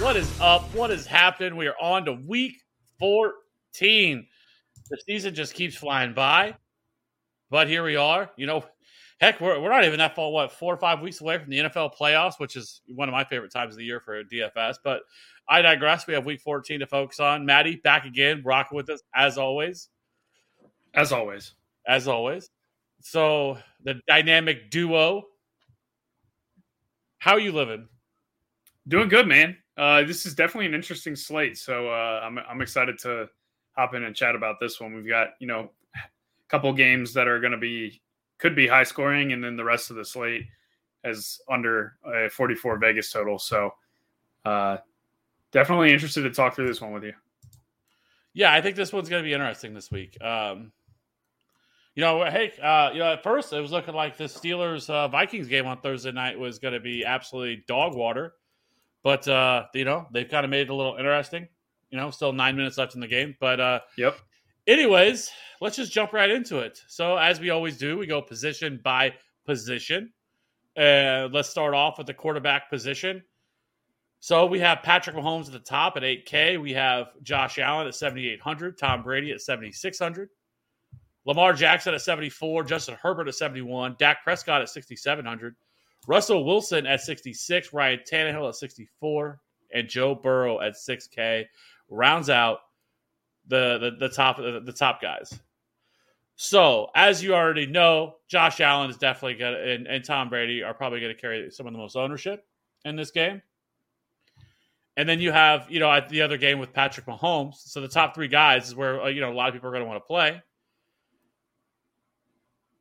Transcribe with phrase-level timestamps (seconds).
[0.00, 0.62] What is up?
[0.74, 1.56] What is happening?
[1.56, 2.60] We are on to week
[2.98, 4.26] 14.
[4.90, 6.54] The season just keeps flying by.
[7.50, 8.30] But here we are.
[8.36, 8.64] You know,
[9.20, 11.60] heck, we're, we're not even that far, what, four or five weeks away from the
[11.60, 14.76] NFL playoffs, which is one of my favorite times of the year for DFS.
[14.84, 15.00] But
[15.48, 16.06] I digress.
[16.06, 17.46] We have week 14 to focus on.
[17.46, 19.88] Maddie, back again, rocking with us as always.
[20.92, 21.54] As always.
[21.88, 22.50] As always.
[23.00, 25.22] So the dynamic duo.
[27.18, 27.88] How are you living?
[28.86, 29.56] Doing good, man.
[29.76, 31.58] Uh, this is definitely an interesting slate.
[31.58, 33.28] So uh, I'm, I'm excited to
[33.76, 34.94] hop in and chat about this one.
[34.94, 38.00] We've got, you know, a couple games that are going to be,
[38.38, 40.46] could be high scoring, and then the rest of the slate
[41.04, 43.38] is under a 44 Vegas total.
[43.38, 43.72] So
[44.44, 44.78] uh,
[45.52, 47.12] definitely interested to talk through this one with you.
[48.34, 50.22] Yeah, I think this one's going to be interesting this week.
[50.22, 50.72] Um,
[51.94, 55.08] you know, hey, uh, you know, at first it was looking like the Steelers uh,
[55.08, 58.34] Vikings game on Thursday night was going to be absolutely dog water,
[59.06, 61.46] but uh, you know they've kind of made it a little interesting.
[61.90, 64.18] You know, still nine minutes left in the game, but uh, Yep.
[64.66, 66.80] anyways, let's just jump right into it.
[66.88, 70.12] So as we always do, we go position by position.
[70.76, 73.22] Uh, let's start off with the quarterback position.
[74.18, 76.60] So we have Patrick Mahomes at the top at 8K.
[76.60, 80.30] We have Josh Allen at 7,800, Tom Brady at 7,600.
[81.26, 85.54] Lamar Jackson at 74, Justin Herbert at 71, Dak Prescott at 6,700,
[86.06, 89.40] Russell Wilson at 66, Ryan Tannehill at 64,
[89.72, 91.44] and Joe Burrow at 6K
[91.88, 92.58] rounds out
[93.48, 95.38] the the, the top the, the top guys.
[96.36, 100.62] So, as you already know, Josh Allen is definitely going to, and, and Tom Brady
[100.62, 102.46] are probably going to carry some of the most ownership
[102.84, 103.40] in this game.
[104.98, 107.54] And then you have, you know, at the other game with Patrick Mahomes.
[107.56, 109.72] So the top three guys is where, uh, you know, a lot of people are
[109.72, 110.42] going to want to play.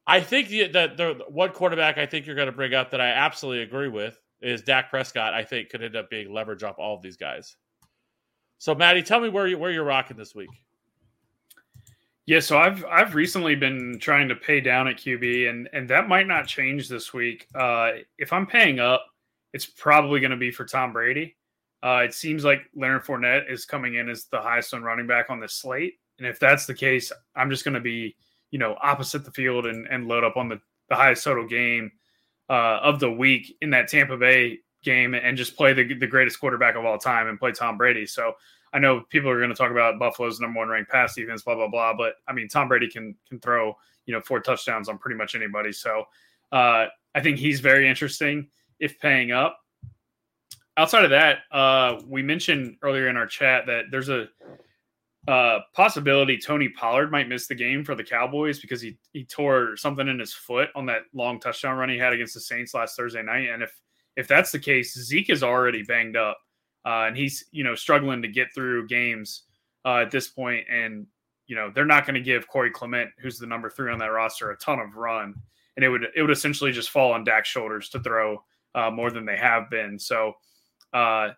[0.08, 3.02] I think the, that the one quarterback I think you're going to bring up that
[3.02, 5.34] I absolutely agree with is Dak Prescott.
[5.34, 7.56] I think could end up being leverage off all of these guys.
[8.58, 10.50] So, Maddie, tell me where you where you're rocking this week.
[12.28, 16.08] Yeah, so I've I've recently been trying to pay down at QB, and and that
[16.08, 17.48] might not change this week.
[17.54, 19.06] Uh, if I'm paying up,
[19.54, 21.36] it's probably going to be for Tom Brady.
[21.84, 25.30] Uh, it seems like Leonard Fournette is coming in as the highest on running back
[25.30, 28.16] on the slate, and if that's the case, I'm just going to be
[28.52, 31.92] you know opposite the field and and load up on the the highest total game
[32.50, 36.40] uh, of the week in that Tampa Bay game and just play the the greatest
[36.40, 38.06] quarterback of all time and play Tom Brady.
[38.06, 38.34] So
[38.72, 41.56] I know people are going to talk about Buffalo's number one ranked pass defense, blah
[41.56, 41.96] blah blah.
[41.96, 43.76] But I mean, Tom Brady can can throw
[44.06, 45.72] you know four touchdowns on pretty much anybody.
[45.72, 46.06] So
[46.52, 48.48] uh, I think he's very interesting
[48.80, 49.60] if paying up.
[50.78, 54.28] Outside of that, uh, we mentioned earlier in our chat that there's a
[55.28, 59.76] uh, possibility Tony Pollard might miss the game for the Cowboys because he he tore
[59.76, 62.96] something in his foot on that long touchdown run he had against the Saints last
[62.96, 63.50] Thursday night.
[63.50, 63.72] And if
[64.16, 66.38] if that's the case, Zeke is already banged up
[66.86, 69.44] uh, and he's you know struggling to get through games
[69.84, 70.66] uh, at this point.
[70.72, 71.08] And
[71.48, 74.08] you know they're not going to give Corey Clement, who's the number three on that
[74.08, 75.34] roster, a ton of run,
[75.76, 78.44] and it would it would essentially just fall on Dak's shoulders to throw
[78.76, 79.98] uh, more than they have been.
[79.98, 80.34] So
[80.94, 81.30] uh,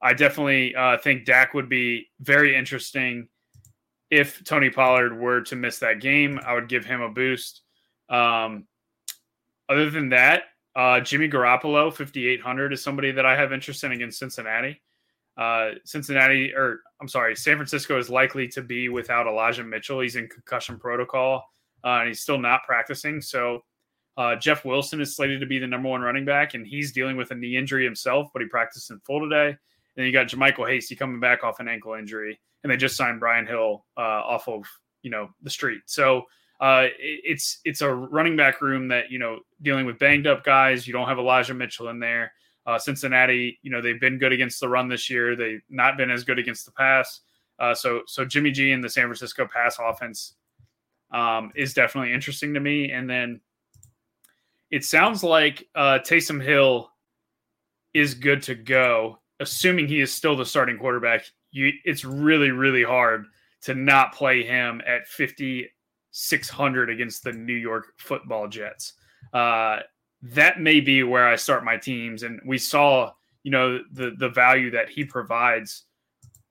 [0.00, 3.28] I definitely uh, think Dak would be very interesting
[4.16, 6.40] if Tony Pollard were to miss that game.
[6.44, 7.62] I would give him a boost.
[8.08, 8.66] Um,
[9.68, 10.44] other than that,
[10.76, 14.82] uh, Jimmy Garoppolo, 5,800 is somebody that I have interest in against Cincinnati.
[15.36, 20.00] Uh, Cincinnati, or I'm sorry, San Francisco is likely to be without Elijah Mitchell.
[20.00, 21.44] He's in concussion protocol
[21.84, 23.20] uh, and he's still not practicing.
[23.20, 23.62] So
[24.16, 27.16] uh, Jeff Wilson is slated to be the number one running back, and he's dealing
[27.16, 29.56] with a knee injury himself, but he practiced in full today.
[29.96, 33.20] Then you got JaMycal Hasty coming back off an ankle injury, and they just signed
[33.20, 34.64] Brian Hill uh, off of
[35.02, 35.82] you know the street.
[35.86, 36.22] So
[36.60, 40.44] uh, it- it's it's a running back room that you know dealing with banged up
[40.44, 40.86] guys.
[40.86, 42.32] You don't have Elijah Mitchell in there.
[42.66, 45.36] Uh, Cincinnati, you know they've been good against the run this year.
[45.36, 47.20] They've not been as good against the pass.
[47.58, 50.34] Uh, so so Jimmy G and the San Francisco pass offense
[51.12, 52.90] um, is definitely interesting to me.
[52.90, 53.40] And then
[54.70, 56.90] it sounds like uh, Taysom Hill
[57.92, 61.24] is good to go, assuming he is still the starting quarterback.
[61.52, 63.26] You, it's really, really hard
[63.62, 68.94] to not play him at 5,600 against the New York football Jets.
[69.32, 69.78] Uh,
[70.22, 72.22] that may be where I start my teams.
[72.22, 73.12] And we saw,
[73.42, 75.84] you know, the, the value that he provides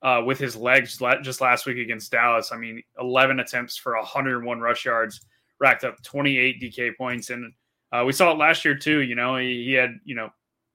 [0.01, 2.51] uh, with his legs just last week against Dallas.
[2.51, 5.25] I mean, 11 attempts for 101 rush yards,
[5.59, 7.29] racked up 28 DK points.
[7.29, 7.53] And
[7.91, 8.99] uh, we saw it last year too.
[8.99, 10.29] You know, he, he, had, you know,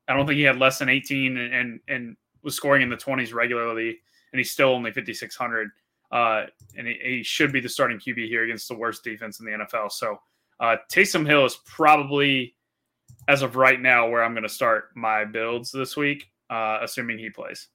[0.09, 2.97] I don't think he had less than 18 and, and, and was scoring in the
[2.97, 3.99] 20s regularly.
[4.33, 5.71] And he's still only 5,600.
[6.11, 6.45] Uh,
[6.77, 9.53] and he, he, should be the starting QB here against the worst defense in the
[9.53, 9.93] NFL.
[9.93, 10.19] So
[10.59, 12.55] uh, Taysom Hill is probably,
[13.29, 17.19] as of right now, where I'm going to start my builds this week, uh, assuming
[17.19, 17.69] he plays.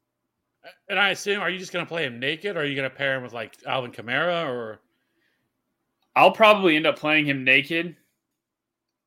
[0.90, 2.90] And I assume, are you just going to play him naked, or are you going
[2.90, 4.80] to pair him with like Alvin Kamara, or?
[6.16, 7.96] I'll probably end up playing him naked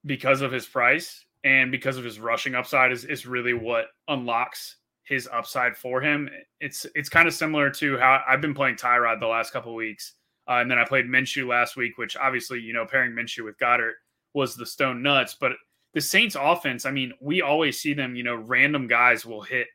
[0.04, 4.78] because of his price and because of his rushing upside is, is really what unlocks
[5.04, 6.28] his upside for him.
[6.60, 10.14] It's it's kind of similar to how I've been playing Tyrod the last couple weeks,
[10.50, 13.56] uh, and then I played Minshew last week, which obviously you know pairing Minshew with
[13.58, 13.92] Goedert
[14.34, 15.36] was the stone nuts.
[15.40, 15.52] But
[15.94, 18.16] the Saints offense, I mean, we always see them.
[18.16, 19.68] You know, random guys will hit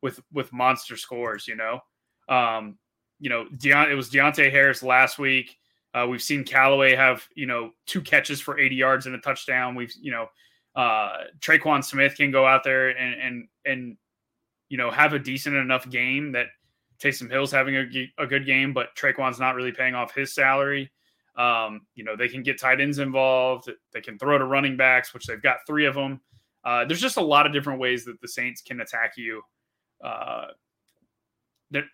[0.00, 1.46] with with monster scores.
[1.46, 1.80] You know,
[2.34, 2.78] um,
[3.20, 5.58] you know, Deont- it was Deonte Harris last week.
[5.92, 9.74] Uh, we've seen Callaway have you know two catches for 80 yards and a touchdown.
[9.74, 10.28] We've you know
[10.74, 13.96] uh, Tre'Quan Smith can go out there and and and
[14.68, 16.46] you know have a decent enough game that
[16.98, 20.90] Taysom Hill's having a, a good game, but Tre'Quan's not really paying off his salary.
[21.36, 23.70] Um, you know they can get tight ends involved.
[23.92, 26.20] They can throw to running backs, which they've got three of them.
[26.64, 29.42] Uh, there's just a lot of different ways that the Saints can attack you
[30.02, 30.46] uh,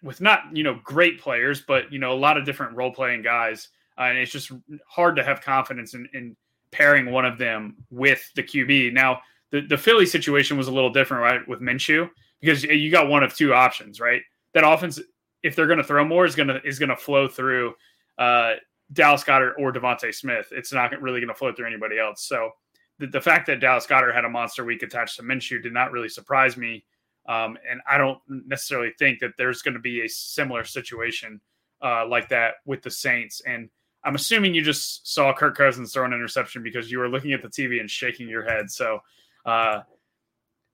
[0.02, 3.22] with not you know great players, but you know a lot of different role playing
[3.22, 4.52] guys, uh, and it's just
[4.88, 6.36] hard to have confidence in, in
[6.70, 8.92] pairing one of them with the QB.
[8.92, 9.20] Now
[9.50, 12.08] the the Philly situation was a little different, right, with Minshew
[12.40, 14.22] because you got one of two options, right?
[14.54, 15.00] That offense,
[15.42, 17.74] if they're going to throw more, is going to is going to flow through
[18.18, 18.54] uh,
[18.92, 20.48] Dallas Goedert or DeVonta Smith.
[20.50, 22.24] It's not really going to flow through anybody else.
[22.24, 22.50] So
[22.98, 25.92] the, the fact that Dallas Goedert had a monster week attached to Minshew did not
[25.92, 26.84] really surprise me.
[27.28, 31.40] Um, and I don't necessarily think that there's going to be a similar situation
[31.82, 33.42] uh, like that with the Saints.
[33.46, 33.68] And
[34.04, 37.42] I'm assuming you just saw Kirk Cousins throw an interception because you were looking at
[37.42, 38.70] the TV and shaking your head.
[38.70, 39.00] So,
[39.44, 39.80] uh,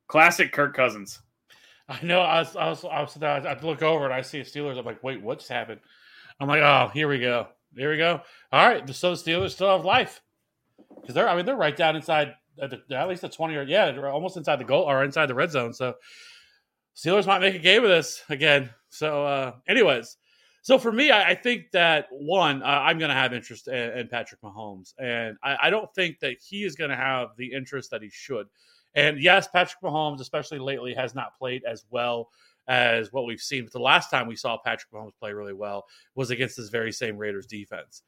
[0.08, 1.20] classic Kirk Cousins.
[1.88, 2.20] I know.
[2.20, 4.78] I was, I was, I was, I look over and I see Steelers.
[4.78, 5.80] I'm like, wait, what's happened?
[6.40, 7.48] I'm like, oh, here we go.
[7.76, 8.20] Here we go.
[8.52, 8.88] All right.
[8.94, 10.22] So the Steelers still have life
[11.00, 13.62] because they're, I mean, they're right down inside at, the, at least the 20 or
[13.62, 15.72] yeah, almost inside the goal or inside the red zone.
[15.72, 15.94] So
[16.96, 18.70] Steelers might make a game of this again.
[18.88, 20.16] So, uh, anyways,
[20.64, 23.98] so for me, I, I think that one, uh, I'm going to have interest in,
[23.98, 27.52] in, Patrick Mahomes, and I, I don't think that he is going to have the
[27.52, 28.46] interest that he should.
[28.94, 32.30] And yes, Patrick Mahomes, especially lately, has not played as well
[32.66, 33.64] as what we've seen.
[33.64, 35.84] But the last time we saw Patrick Mahomes play really well
[36.14, 38.02] was against this very same Raiders defense.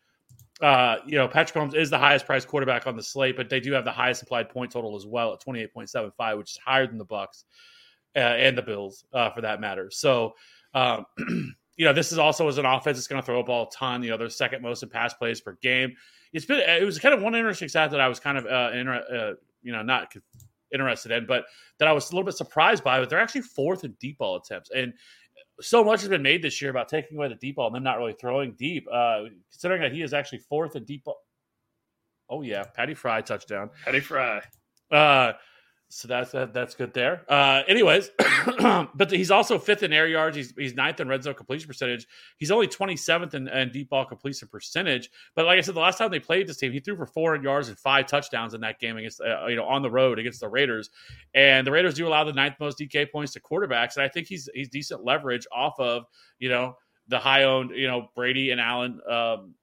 [0.62, 3.60] Uh, you know, Patrick Mahomes is the highest priced quarterback on the slate, but they
[3.60, 6.96] do have the highest implied point total as well at 28.75, which is higher than
[6.96, 7.44] the Bucs
[8.16, 9.90] uh, and the Bills uh, for that matter.
[9.90, 10.36] So,
[10.72, 11.04] um,
[11.76, 13.70] you know, this is also as an offense that's going to throw a ball a
[13.70, 14.02] ton.
[14.02, 15.94] You know, they're second most in pass plays per game.
[16.32, 18.70] It's been it was kind of one interesting stat that I was kind of uh,
[18.74, 20.14] inter- uh, you know not
[20.72, 21.44] interested in, but
[21.78, 22.98] that I was a little bit surprised by.
[22.98, 24.92] But they're actually fourth in deep ball attempts, and
[25.60, 27.82] so much has been made this year about taking away the deep ball and them
[27.82, 28.86] not really throwing deep.
[28.90, 31.20] Uh, considering that he is actually fourth in deep ball.
[32.28, 33.70] Oh yeah, Patty Fry touchdown.
[33.84, 34.42] Patty Fry.
[34.90, 35.32] Uh,
[35.88, 37.22] so that's that, that's good there.
[37.28, 38.10] Uh, anyways,
[38.94, 40.36] but he's also fifth in air yards.
[40.36, 42.08] He's he's ninth in red zone completion percentage.
[42.38, 45.10] He's only twenty seventh in, in, deep ball completion percentage.
[45.36, 47.30] But like I said, the last time they played this team, he threw for four
[47.30, 50.18] hundred yards and five touchdowns in that game against uh, you know on the road
[50.18, 50.90] against the Raiders.
[51.34, 54.26] And the Raiders do allow the ninth most DK points to quarterbacks, and I think
[54.26, 56.04] he's he's decent leverage off of
[56.40, 56.76] you know
[57.06, 59.00] the high owned you know Brady and Allen.
[59.08, 59.54] Um,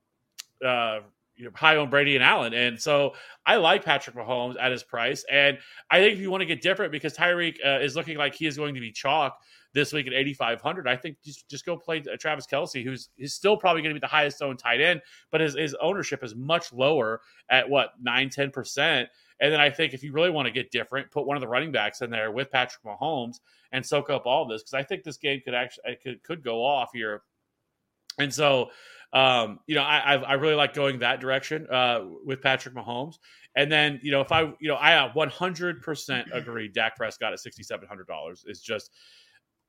[0.65, 0.99] uh,
[1.35, 2.53] you know, high on Brady and Allen.
[2.53, 3.13] And so
[3.45, 5.25] I like Patrick Mahomes at his price.
[5.31, 5.57] And
[5.89, 8.45] I think if you want to get different, because Tyreek uh, is looking like he
[8.45, 9.39] is going to be chalk
[9.73, 13.33] this week at 8,500, I think just, just go play uh, Travis Kelce, who's he's
[13.33, 16.35] still probably going to be the highest owned tight end, but his, his ownership is
[16.35, 19.07] much lower at what, 9, 10%.
[19.39, 21.47] And then I think if you really want to get different, put one of the
[21.47, 23.37] running backs in there with Patrick Mahomes
[23.71, 26.63] and soak up all this because I think this game could actually could, could go
[26.63, 27.23] off here.
[28.19, 28.69] And so
[29.13, 33.15] um, you know, I, I really like going that direction uh, with Patrick Mahomes.
[33.55, 38.49] And then, you know, if I, you know, I 100% agree Dak Prescott at $6,700
[38.49, 38.89] is just,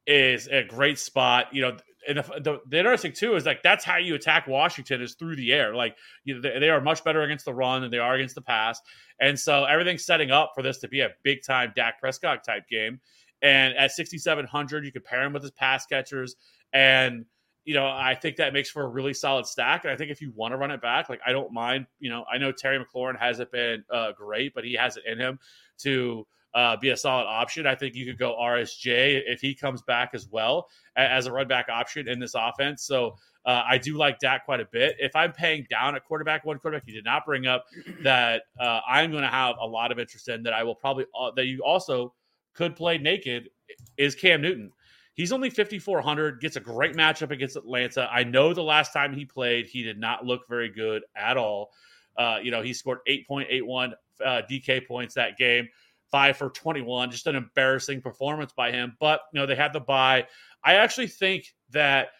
[0.07, 1.49] is a great spot.
[1.53, 1.77] You know,
[2.09, 5.37] and the, the, the interesting too is like that's how you attack Washington is through
[5.37, 5.75] the air.
[5.75, 8.43] Like you, they, they are much better against the run than they are against the
[8.43, 8.81] pass,
[9.21, 12.69] and so everything's setting up for this to be a big time Dak Prescott type
[12.69, 13.01] game.
[13.43, 16.37] And at 6,700, you could pair him with his pass catchers,
[16.73, 17.25] and
[17.65, 19.85] you know I think that makes for a really solid stack.
[19.85, 21.87] And I think if you want to run it back, like I don't mind.
[21.99, 25.19] You know I know Terry McLaurin hasn't been uh, great, but he has it in
[25.19, 25.39] him
[25.79, 27.67] to uh, be a solid option.
[27.67, 31.49] I think you could go RSJ if he comes back as well as a run
[31.49, 32.85] back option in this offense.
[32.85, 34.97] So uh, I do like Dak quite a bit.
[34.99, 37.67] If I'm paying down at quarterback, one quarterback you did not bring up
[38.03, 41.07] that uh, I'm going to have a lot of interest in that I will probably
[41.19, 42.15] uh, that you also
[42.55, 43.51] could play naked
[43.97, 44.71] is Cam Newton.
[45.15, 48.09] He's only 5,400, gets a great matchup against Atlanta.
[48.11, 51.71] I know the last time he played, he did not look very good at all.
[52.17, 53.93] Uh, you know, he scored 8.81
[54.25, 55.69] uh, DK points that game
[56.15, 57.11] five for 21.
[57.11, 58.97] Just an embarrassing performance by him.
[59.01, 60.29] But you know they had the buy.
[60.63, 62.11] I actually think that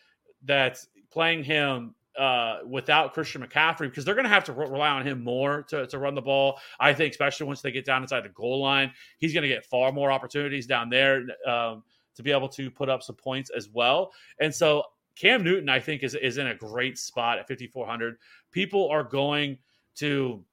[0.47, 0.79] that
[1.13, 5.07] playing him uh, without Christian McCaffrey because they're going to have to re- rely on
[5.07, 6.59] him more to, to run the ball.
[6.81, 9.65] I think, especially once they get down inside the goal line, he's going to get
[9.65, 11.85] far more opportunities down there um,
[12.17, 14.13] to be able to put up some points as well.
[14.41, 14.85] And so
[15.17, 18.17] Cam Newton, I think, is is in a great spot at 5400.
[18.51, 19.59] People are going
[19.97, 20.45] to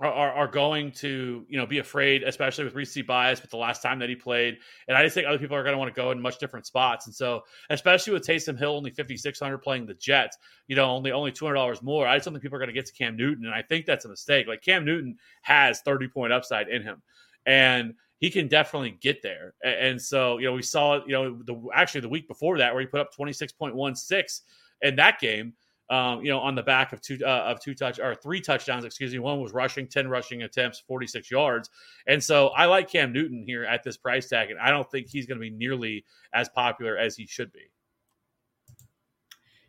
[0.00, 3.82] are, are going to you know be afraid, especially with recency bias with the last
[3.82, 4.58] time that he played.
[4.88, 6.66] And I just think other people are going to want to go in much different
[6.66, 7.06] spots.
[7.06, 10.86] And so, especially with Taysom Hill only fifty six hundred playing the Jets, you know,
[10.86, 12.06] only only two hundred dollars more.
[12.06, 13.86] I just don't think people are going to get to Cam Newton, and I think
[13.86, 14.46] that's a mistake.
[14.46, 17.02] Like Cam Newton has thirty point upside in him,
[17.46, 17.94] and
[18.24, 19.52] he can definitely get there.
[19.62, 22.80] And so, you know, we saw you know the actually the week before that where
[22.80, 24.42] he put up twenty six point one six
[24.80, 25.52] in that game
[25.90, 28.84] um, you know, on the back of two uh, of two touch or three touchdowns,
[28.84, 29.18] excuse me.
[29.18, 31.68] One was rushing, ten rushing attempts, forty six yards,
[32.06, 35.08] and so I like Cam Newton here at this price tag, and I don't think
[35.08, 37.70] he's going to be nearly as popular as he should be.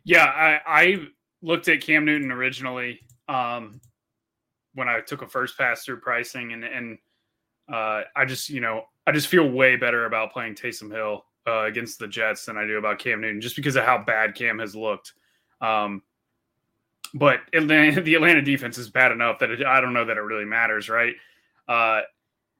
[0.04, 0.96] Yeah, I, I
[1.42, 3.80] looked at Cam Newton originally um,
[4.74, 6.96] when I took a first pass through pricing, and and
[7.72, 11.64] uh, I just you know I just feel way better about playing Taysom Hill uh,
[11.64, 14.58] against the Jets than I do about Cam Newton, just because of how bad Cam
[14.58, 15.12] has looked.
[15.60, 16.02] Um,
[17.14, 20.20] but Atlanta, the Atlanta defense is bad enough that it, I don't know that it
[20.22, 21.14] really matters, right?
[21.68, 22.00] Uh,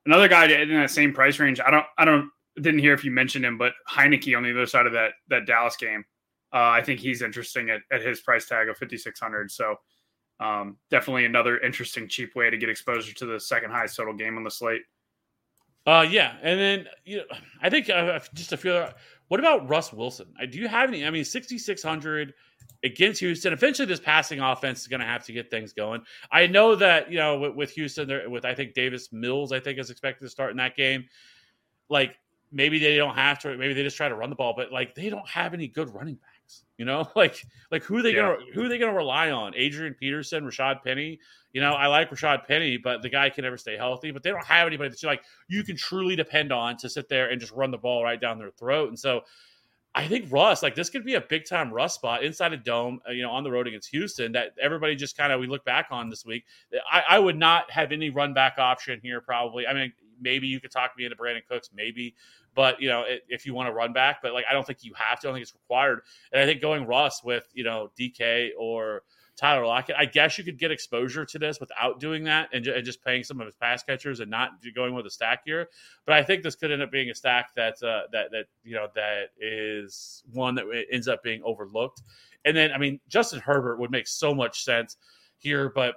[0.04, 1.60] another guy in that same price range.
[1.60, 4.66] I don't, I don't, didn't hear if you mentioned him, but Heinicke on the other
[4.66, 6.04] side of that that Dallas game.
[6.52, 9.50] Uh, I think he's interesting at, at his price tag of fifty six hundred.
[9.50, 9.76] So
[10.40, 14.38] um, definitely another interesting cheap way to get exposure to the second highest total game
[14.38, 14.82] on the slate.
[15.86, 17.24] Uh, yeah, and then you know,
[17.62, 18.86] I think uh, just a few.
[19.28, 20.26] What about Russ Wilson?
[20.50, 21.04] Do you have any?
[21.06, 22.34] I mean, sixty six hundred
[22.82, 23.52] against Houston.
[23.52, 26.02] Eventually, this passing offense is going to have to get things going.
[26.30, 29.78] I know that you know with, with Houston, with I think Davis Mills, I think
[29.78, 31.04] is expected to start in that game.
[31.88, 32.18] Like
[32.50, 33.56] maybe they don't have to.
[33.56, 35.94] Maybe they just try to run the ball, but like they don't have any good
[35.94, 36.35] running backs.
[36.78, 38.22] You know, like like who are they yeah.
[38.22, 39.54] gonna who are they gonna rely on?
[39.56, 41.18] Adrian Peterson, Rashaad Penny.
[41.52, 44.10] You know, I like Rashaad Penny, but the guy can never stay healthy.
[44.10, 47.08] But they don't have anybody that you like you can truly depend on to sit
[47.08, 48.88] there and just run the ball right down their throat.
[48.88, 49.22] And so
[49.96, 53.00] I think Russ, like this could be a big time Russ spot inside a dome,
[53.08, 55.64] uh, you know, on the road against Houston that everybody just kind of we look
[55.64, 56.44] back on this week.
[56.92, 59.66] I, I, would not have any run back option here, probably.
[59.66, 62.14] I mean, maybe you could talk me into Brandin Cooks, maybe,
[62.56, 64.92] but you know, if you want to run back, but like I don't think you
[64.94, 65.26] have to.
[65.26, 66.00] I don't think it's required.
[66.32, 69.02] And I think going Russ with you know DK or
[69.36, 69.96] Tyler Lockett.
[69.98, 73.22] I guess you could get exposure to this without doing that and, and, just paying
[73.22, 75.68] some of his pass catchers and not going with a stack here.
[76.06, 78.74] But I think this could end up being a stack that uh, that that you
[78.74, 82.02] know that is one that ends up being overlooked.
[82.46, 84.96] And then I mean Justin Herbert would make so much sense
[85.36, 85.96] here, but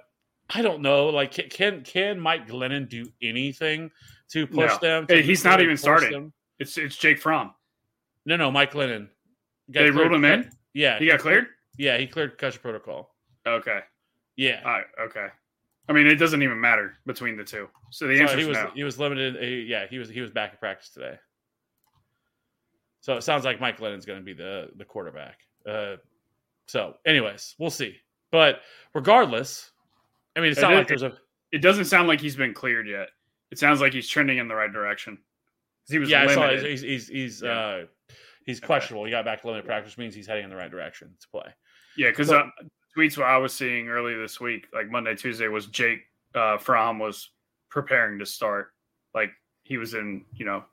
[0.50, 1.08] I don't know.
[1.08, 3.90] Like can can Mike Glennon do anything
[4.30, 4.78] to push no.
[4.78, 5.06] them?
[5.06, 6.12] To he's not even starting.
[6.12, 6.32] Them?
[6.60, 7.52] It's it's Jake Fromm.
[8.26, 9.08] No, no, Mike Glennon.
[9.68, 10.50] They ruled him in.
[10.74, 11.46] Yeah, he, he got cleared.
[11.78, 13.14] Yeah, he cleared concussion protocol.
[13.46, 13.80] Okay.
[14.36, 14.62] Yeah.
[14.62, 14.84] Right.
[15.00, 15.26] Okay.
[15.88, 17.68] I mean, it doesn't even matter between the two.
[17.90, 18.70] So the answer he was no.
[18.74, 19.42] he was limited.
[19.42, 21.16] He, yeah, he was he was back in practice today.
[23.00, 25.38] So it sounds like Mike Glennon's going to be the the quarterback.
[25.66, 25.96] Uh,
[26.66, 27.96] so, anyways, we'll see.
[28.30, 28.60] But
[28.94, 29.70] regardless,
[30.36, 31.12] I mean, it's not it, like there's a.
[31.50, 33.08] It doesn't sound like he's been cleared yet.
[33.50, 35.18] It sounds like he's trending in the right direction.
[35.88, 36.42] He was yeah, limited.
[36.42, 37.50] I saw he's he's he's, yeah.
[37.50, 37.84] uh,
[38.46, 39.04] he's questionable.
[39.04, 41.52] He got back to limited practice, means he's heading in the right direction to play.
[41.96, 42.44] Yeah, because uh,
[42.96, 46.00] tweets what I was seeing earlier this week, like Monday, Tuesday, was Jake
[46.34, 47.30] uh, Fromm was
[47.70, 48.68] preparing to start.
[49.14, 49.30] Like
[49.64, 50.64] he was in, you know,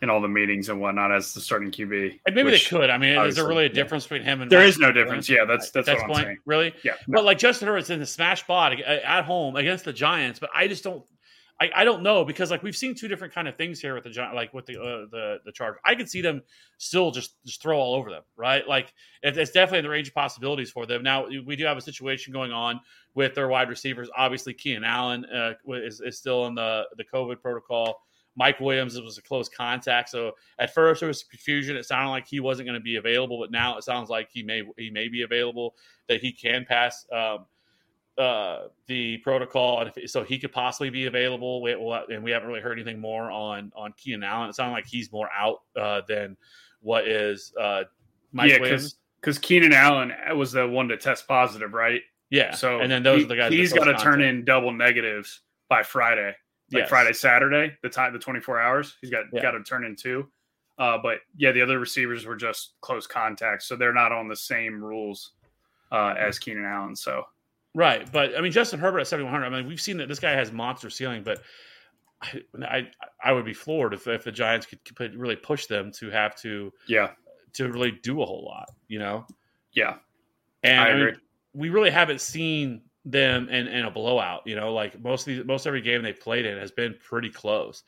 [0.00, 2.20] in all the meetings and whatnot as the starting QB.
[2.26, 2.90] And maybe they could.
[2.90, 4.08] I mean, is there really a difference yeah.
[4.18, 4.50] between him and?
[4.50, 5.28] There is no difference.
[5.28, 6.38] Yeah, that's that's, that's what point.
[6.46, 6.74] Really?
[6.84, 6.92] Yeah.
[7.06, 7.18] No.
[7.18, 10.68] But like Justin Herbert's in the smash spot at home against the Giants, but I
[10.68, 11.04] just don't.
[11.60, 14.04] I, I don't know because like we've seen two different kind of things here with
[14.04, 15.74] the like with the uh, the the charge.
[15.84, 16.42] I could see them
[16.78, 18.66] still just just throw all over them, right?
[18.66, 21.02] Like it, it's definitely in the range of possibilities for them.
[21.02, 22.80] Now we do have a situation going on
[23.14, 24.08] with their wide receivers.
[24.16, 28.02] Obviously, Keenan Allen uh, is, is still in the the COVID protocol.
[28.36, 31.76] Mike Williams was a close contact, so at first there was confusion.
[31.76, 34.44] It sounded like he wasn't going to be available, but now it sounds like he
[34.44, 35.74] may he may be available.
[36.06, 37.04] That he can pass.
[37.12, 37.46] Um,
[38.18, 41.62] uh, the protocol, and if, so he could possibly be available.
[41.62, 44.50] We, well, and we haven't really heard anything more on on Keenan Allen.
[44.50, 46.36] It sounded like he's more out uh, than
[46.80, 47.84] what is uh,
[48.32, 48.96] Mike yeah, Williams.
[49.20, 52.02] because Keenan Allen was the one to test positive, right?
[52.30, 52.54] Yeah.
[52.54, 53.52] So and then those he, are the guys.
[53.52, 56.34] He's got to turn in double negatives by Friday,
[56.72, 56.88] like Yes.
[56.88, 58.96] Friday, Saturday, the time, the twenty four hours.
[59.00, 59.42] He's got Yeah.
[59.42, 60.28] got to turn in two.
[60.78, 64.36] Uh, but yeah, the other receivers were just close contacts, so they're not on the
[64.36, 65.32] same rules
[65.90, 66.94] uh, as Keenan Allen.
[66.94, 67.24] So
[67.74, 69.46] Right, but I mean Justin Herbert at seventy one hundred.
[69.46, 71.42] I mean we've seen that this guy has monster ceiling, but
[72.22, 72.88] I I,
[73.22, 76.34] I would be floored if, if the Giants could, could really push them to have
[76.42, 77.10] to yeah,
[77.54, 78.70] to really do a whole lot.
[78.88, 79.26] You know.
[79.72, 79.96] yeah,
[80.62, 81.16] And I I mean,
[81.52, 84.42] we really haven't seen them in, in a blowout.
[84.46, 87.30] You know, like most of these, most every game they played in has been pretty
[87.30, 87.82] close.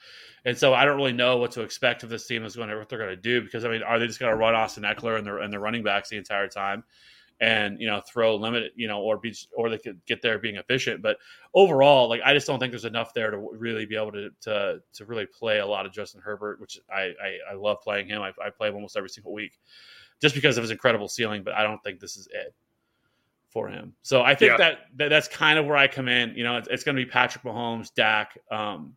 [0.45, 2.77] And so I don't really know what to expect of this team is going to
[2.77, 4.85] what they're going to do because I mean, are they just going to run Austin
[4.85, 6.85] Ekeler and their and their running backs the entire time?
[7.43, 10.57] And you know, throw limit, you know, or be, or they could get there being
[10.57, 11.01] efficient.
[11.01, 11.17] But
[11.55, 14.83] overall, like I just don't think there's enough there to really be able to to,
[14.93, 18.21] to really play a lot of Justin Herbert, which I I, I love playing him.
[18.21, 19.59] I, I play him almost every single week,
[20.21, 21.43] just because of his incredible ceiling.
[21.43, 22.55] But I don't think this is it
[23.49, 23.95] for him.
[24.03, 24.57] So I think Yeah.
[24.59, 26.35] that, that that's kind of where I come in.
[26.37, 28.95] You know, it's, it's going to be Patrick Mahomes, Dak, um,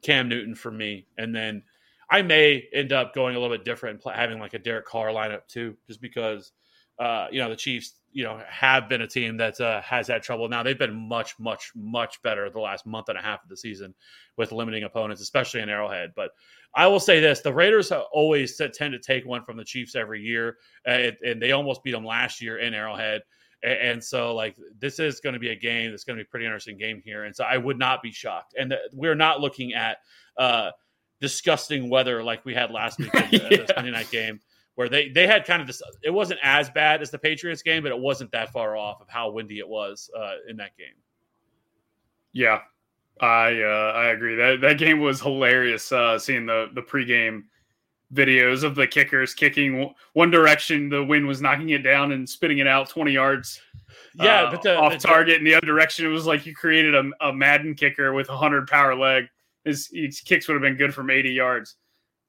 [0.00, 1.62] Cam Newton for me, and then
[2.08, 5.08] I may end up going a little bit different and having like a Derek Carr
[5.08, 6.52] lineup too, just because
[7.00, 10.22] uh, you know the Chiefs, you know, have been a team that uh, has had
[10.22, 10.48] trouble.
[10.48, 13.56] Now they've been much, much, much better the last month and a half of the
[13.56, 13.94] season
[14.36, 16.10] with limiting opponents, especially in Arrowhead.
[16.14, 16.30] But
[16.74, 20.20] I will say this: the Raiders always tend to take one from the Chiefs every
[20.20, 23.22] year, uh, and, and they almost beat them last year in Arrowhead.
[23.64, 26.28] A- And so, like, this is going to be a game that's going to be
[26.28, 27.24] a pretty interesting game here.
[27.24, 28.54] And so, I would not be shocked.
[28.58, 29.98] And we're not looking at
[30.36, 30.70] uh,
[31.20, 33.74] disgusting weather like we had last week at the, at the Yeah.
[33.74, 34.40] Sunday night game,
[34.76, 35.82] where they they had kind of this.
[36.02, 39.08] It wasn't as bad as the Patriots game, but it wasn't that far off of
[39.08, 40.94] how windy it was uh, in that game.
[42.32, 42.60] yeah.
[43.22, 45.92] I uh, I agree that that game was hilarious.
[45.92, 47.42] Uh, seeing the the pregame
[48.14, 52.26] videos of the kickers kicking w- one direction, the wind was knocking it down and
[52.26, 53.60] spitting it out twenty yards.
[54.14, 56.06] Yeah, uh, but the, off the- target in the other direction.
[56.06, 59.26] It was like you created a, a Madden kicker with a hundred power leg.
[59.66, 61.76] His, his kicks would have been good from eighty yards.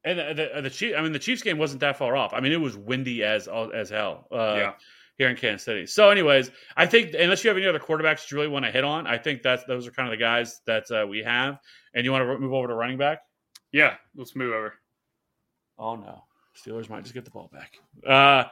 [0.04, 2.34] And the, the, the Chiefs, I mean, the Chiefs game wasn't that far off.
[2.34, 4.74] I mean, it was windy as as hell uh, yeah,
[5.18, 5.86] here in Kansas City.
[5.86, 8.84] So, anyways, I think unless you have any other quarterbacks you really want to hit
[8.84, 11.60] on, I think that's those are kind of the guys that uh, we have.
[11.94, 13.20] And you want to move over to running back?
[13.72, 13.96] yeah.
[14.16, 14.74] Let's move over.
[15.78, 16.24] Oh no,
[16.58, 17.80] Steelers might just get the ball back.
[18.08, 18.46] Uh,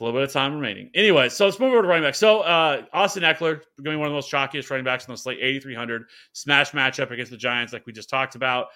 [0.00, 0.90] a little bit of time remaining.
[0.94, 2.14] Anyway, so let's move over to running back.
[2.14, 5.14] So uh, Austin Ekeler, going to be one of the most chalkiest running backs on
[5.14, 8.68] the slate, 8,300 smash matchup against the Giants, like we just talked about.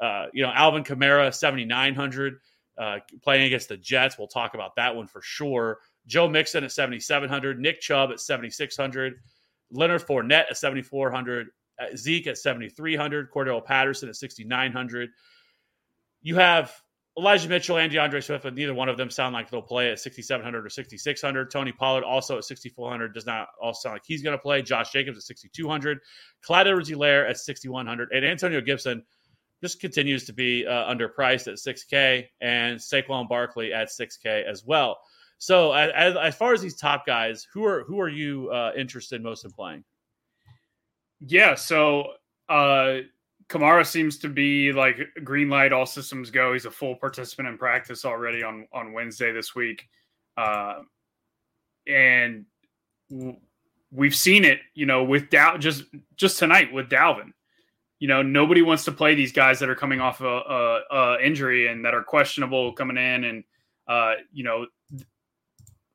[0.00, 2.34] Uh, you know, Alvin Kamara, 7,900
[2.78, 4.18] uh, playing against the Jets.
[4.18, 5.78] We'll talk about that one for sure.
[6.06, 9.14] Joe Mixon at 7,700, Nick Chubb at 7,600,
[9.70, 11.48] Leonard Fournette at 7,400,
[11.80, 15.10] uh, Zeke at 7,300, Cordarrelle Patterson at 6,900.
[16.22, 16.72] You have
[17.18, 19.98] Elijah Mitchell and D'Andre Swift, but neither one of them sound like they'll play at
[19.98, 21.50] 6,700 or 6,600.
[21.50, 24.60] Tony Pollard also at 6,400 does not also sound like he's going to play.
[24.60, 25.98] Josh Jacobs at 6,200.
[26.42, 28.12] Clyde Edwards-Helaire at 6,100.
[28.12, 29.02] And Antonio Gibson
[29.62, 34.98] just continues to be uh, underpriced at 6K and Saquon Barkley at 6K as well.
[35.38, 39.22] So as, as far as these top guys, who are who are you uh, interested
[39.22, 39.84] most in playing?
[41.20, 42.12] Yeah, so
[42.48, 42.98] uh
[43.48, 46.52] Kamara seems to be like green light, all systems go.
[46.52, 49.88] He's a full participant in practice already on on Wednesday this week,
[50.36, 50.80] uh,
[51.86, 52.44] and
[53.08, 53.36] w-
[53.92, 54.58] we've seen it.
[54.74, 55.84] You know, with Dow just
[56.16, 57.32] just tonight with Dalvin.
[57.98, 61.18] You know, nobody wants to play these guys that are coming off a, a, a
[61.24, 63.44] injury and that are questionable coming in, and
[63.88, 64.66] uh, you know.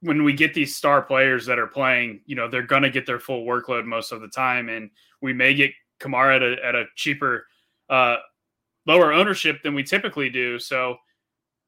[0.04, 3.06] When we get these star players that are playing, you know, they're going to get
[3.06, 4.68] their full workload most of the time.
[4.68, 4.90] And
[5.22, 7.46] we may get Kamara at a, at a cheaper,
[7.88, 8.16] uh,
[8.88, 10.58] lower ownership than we typically do.
[10.58, 10.98] So,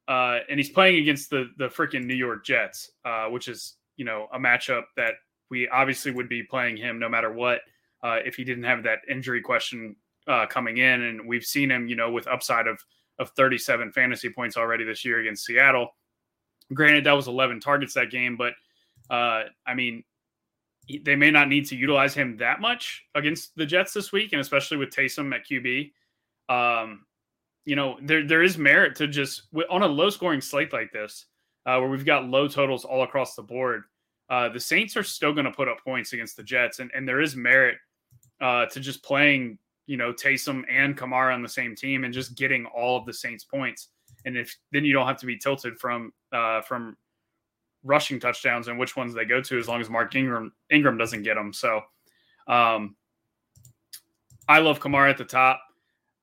[0.08, 4.04] uh, and he's playing against the the freaking New York Jets, uh, which is you
[4.04, 5.14] know a matchup that
[5.50, 7.60] we obviously would be playing him no matter what
[8.02, 11.02] uh, if he didn't have that injury question uh, coming in.
[11.02, 12.78] And we've seen him, you know, with upside of
[13.20, 15.88] of 37 fantasy points already this year against Seattle.
[16.72, 18.54] Granted, that was 11 targets that game, but
[19.08, 20.02] uh, I mean,
[21.02, 24.40] they may not need to utilize him that much against the Jets this week, and
[24.40, 25.92] especially with Taysom at QB.
[26.48, 27.06] Um,
[27.64, 31.26] you know, there there is merit to just on a low scoring slate like this,
[31.66, 33.84] uh, where we've got low totals all across the board.
[34.28, 37.06] Uh, the Saints are still going to put up points against the Jets, and, and
[37.08, 37.76] there is merit
[38.40, 42.36] uh, to just playing, you know, Taysom and Kamara on the same team and just
[42.36, 43.88] getting all of the Saints points.
[44.24, 46.96] And if then you don't have to be tilted from uh, from
[47.82, 51.22] rushing touchdowns and which ones they go to, as long as Mark Ingram Ingram doesn't
[51.22, 51.52] get them.
[51.52, 51.82] So,
[52.48, 52.96] um,
[54.48, 55.60] I love Kamara at the top.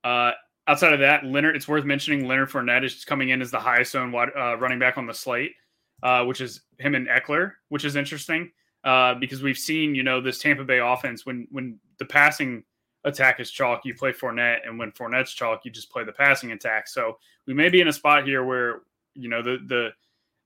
[0.04, 0.32] Uh,
[0.68, 1.56] outside of that, Leonard.
[1.56, 4.98] It's worth mentioning Leonard Fournette is coming in as the highest owned uh, running back
[4.98, 5.54] on the slate,
[6.02, 8.52] uh, which is him and Ekeler, which is interesting
[8.84, 12.64] uh, because we've seen you know this Tampa Bay offense when when the passing
[13.04, 16.52] attack is chalk, you play Fournette, and when Fournette's chalk, you just play the passing
[16.52, 16.88] attack.
[16.88, 18.82] So we may be in a spot here where
[19.14, 19.90] you know the the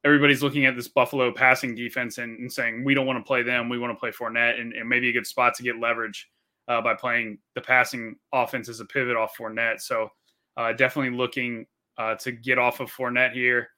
[0.03, 3.41] everybody's looking at this Buffalo passing defense and, and saying we don't want to play
[3.41, 6.29] them, we want to play Fournette, and, and maybe a good spot to get leverage
[6.67, 9.81] uh, by playing the passing offense as a pivot off Fournette.
[9.81, 10.09] So
[10.57, 11.65] uh, definitely looking
[11.97, 13.69] uh, to get off of Fournette here.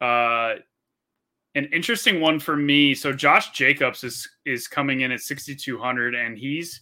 [0.00, 0.54] Uh,
[1.54, 2.94] an interesting one for me.
[2.94, 6.80] So Josh Jacobs is is coming in at 6200, and he's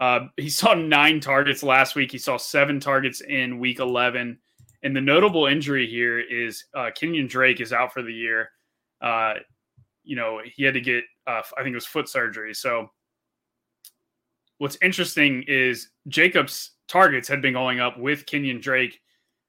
[0.00, 2.12] uh, he saw nine targets last week.
[2.12, 4.38] He saw seven targets in week 11.
[4.82, 8.50] And the notable injury here is uh, Kenyan Drake is out for the year.
[9.00, 9.34] Uh,
[10.02, 12.52] you know, he had to get, uh, I think it was foot surgery.
[12.52, 12.90] So
[14.58, 19.00] what's interesting is Jacobs' targets had been going up with Kenyan Drake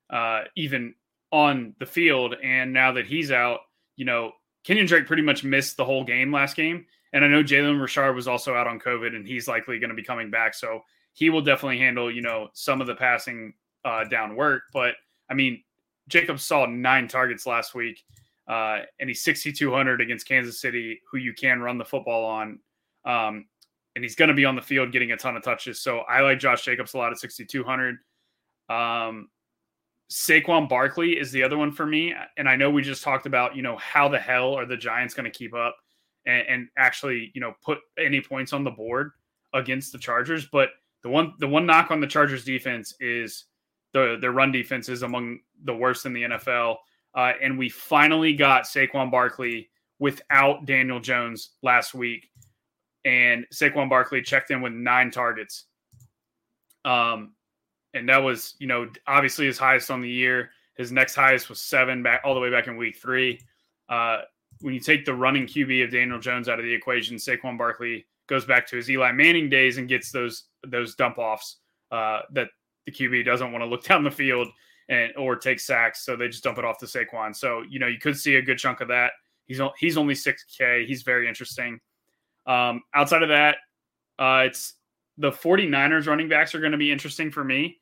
[0.10, 0.96] uh, even
[1.32, 2.36] on the field.
[2.42, 3.60] And now that he's out,
[3.98, 4.32] you know,
[4.66, 6.86] Kenyan Drake pretty much missed the whole game last game.
[7.16, 9.96] And I know Jalen Richard was also out on COVID and he's likely going to
[9.96, 10.54] be coming back.
[10.54, 10.82] So
[11.14, 13.54] he will definitely handle, you know, some of the passing
[13.86, 14.64] uh, down work.
[14.74, 14.96] But
[15.30, 15.64] I mean,
[16.10, 18.04] Jacobs saw nine targets last week,
[18.50, 22.60] uh, and he's 6,200 against Kansas City, who you can run the football on.
[23.06, 23.46] Um,
[23.96, 25.80] and he's going to be on the field getting a ton of touches.
[25.80, 27.96] So I like Josh Jacobs a lot at 6,200.
[28.68, 29.30] Um,
[30.12, 32.14] Saquon Barkley is the other one for me.
[32.36, 35.14] And I know we just talked about, you know, how the hell are the Giants
[35.14, 35.78] going to keep up
[36.26, 39.12] and, and actually, you know, put any points on the board
[39.54, 40.48] against the Chargers.
[40.52, 40.70] But
[41.04, 43.46] the one the one knock on the Chargers defense is
[43.94, 46.78] the their run defense is among the worst in the NFL.
[47.16, 52.30] Uh, and we finally got Saquon Barkley without Daniel Jones last week.
[53.06, 55.66] And Saquon Barkley checked in with nine targets.
[56.84, 57.34] Um,
[57.94, 60.50] and that was, you know, obviously his highest on the year.
[60.76, 63.40] His next highest was seven back all the way back in week three.
[63.88, 64.22] Uh,
[64.62, 68.06] when you take the running QB of Daniel Jones out of the equation, Saquon Barkley
[68.28, 71.58] goes back to his Eli Manning days and gets those those dump offs
[71.92, 72.48] uh, that
[72.86, 74.48] the QB doesn't want to look down the field
[74.90, 77.36] and or take sacks, so they just dump it off to Saquon.
[77.36, 79.12] So you know you could see a good chunk of that.
[79.46, 80.86] He's he's only six K.
[80.86, 81.80] He's very interesting.
[82.48, 83.58] Um, outside of that,
[84.20, 84.74] uh, it's
[85.18, 87.78] the 49ers running backs are going to be interesting for me.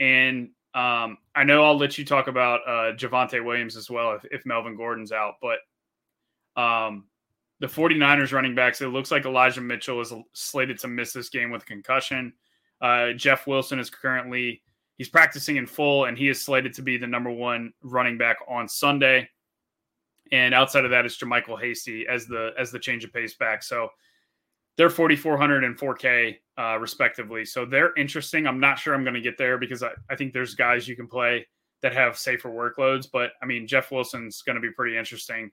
[0.00, 4.24] And um, I know I'll let you talk about uh, Javonte Williams as well if,
[4.30, 5.58] if Melvin Gordon's out, but
[6.56, 7.04] um,
[7.60, 11.50] the 49ers running backs, it looks like Elijah Mitchell is slated to miss this game
[11.50, 12.32] with concussion.
[12.80, 14.62] Uh, Jeff Wilson is currently
[14.98, 18.38] he's practicing in full, and he is slated to be the number one running back
[18.48, 19.28] on Sunday.
[20.32, 23.62] And outside of that, it's JaMycal Hasty as the as the change of pace back.
[23.62, 23.88] So
[24.76, 27.44] they're 4,400 and 4K uh, respectively.
[27.44, 28.46] So they're interesting.
[28.46, 30.96] I'm not sure I'm going to get there because I, I think there's guys you
[30.96, 31.46] can play
[31.82, 33.06] that have safer workloads.
[33.12, 35.50] But I mean, Jeff Wilson's going to be pretty interesting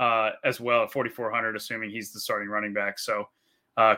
[0.00, 2.98] uh, as well at 4,400, assuming he's the starting running back.
[2.98, 3.28] So
[3.76, 3.96] uh,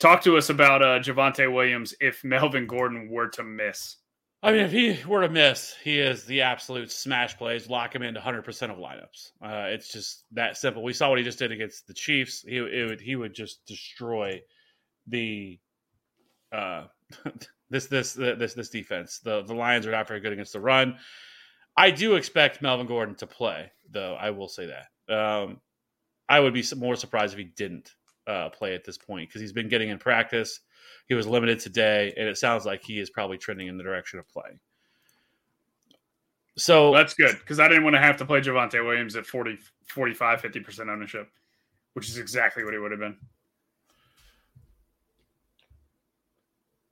[0.00, 3.98] talk to us about uh, Javonte Williams if Melvin Gordon were to miss.
[4.42, 7.68] I mean, if he were to miss, he is the absolute smash plays.
[7.68, 9.30] Lock him into 100% of lineups.
[9.40, 10.82] Uh, it's just that simple.
[10.82, 12.42] We saw what he just did against the Chiefs.
[12.48, 14.42] He would he would just destroy
[15.06, 15.60] the
[16.50, 16.86] uh,
[17.70, 19.20] this this this this defense.
[19.20, 20.96] The the Lions are not very good against the run.
[21.76, 24.14] I do expect Melvin Gordon to play, though.
[24.14, 24.86] I will say that.
[25.08, 25.60] Um,
[26.28, 27.92] I would be more surprised if he didn't
[28.26, 30.60] uh, play at this point because he's been getting in practice.
[31.08, 34.18] He was limited today, and it sounds like he is probably trending in the direction
[34.18, 34.58] of playing.
[36.56, 39.26] So Well, that's good because I didn't want to have to play Javonte Williams at
[39.26, 41.28] 40, 45, 50% ownership,
[41.94, 43.16] which is exactly what he would have been.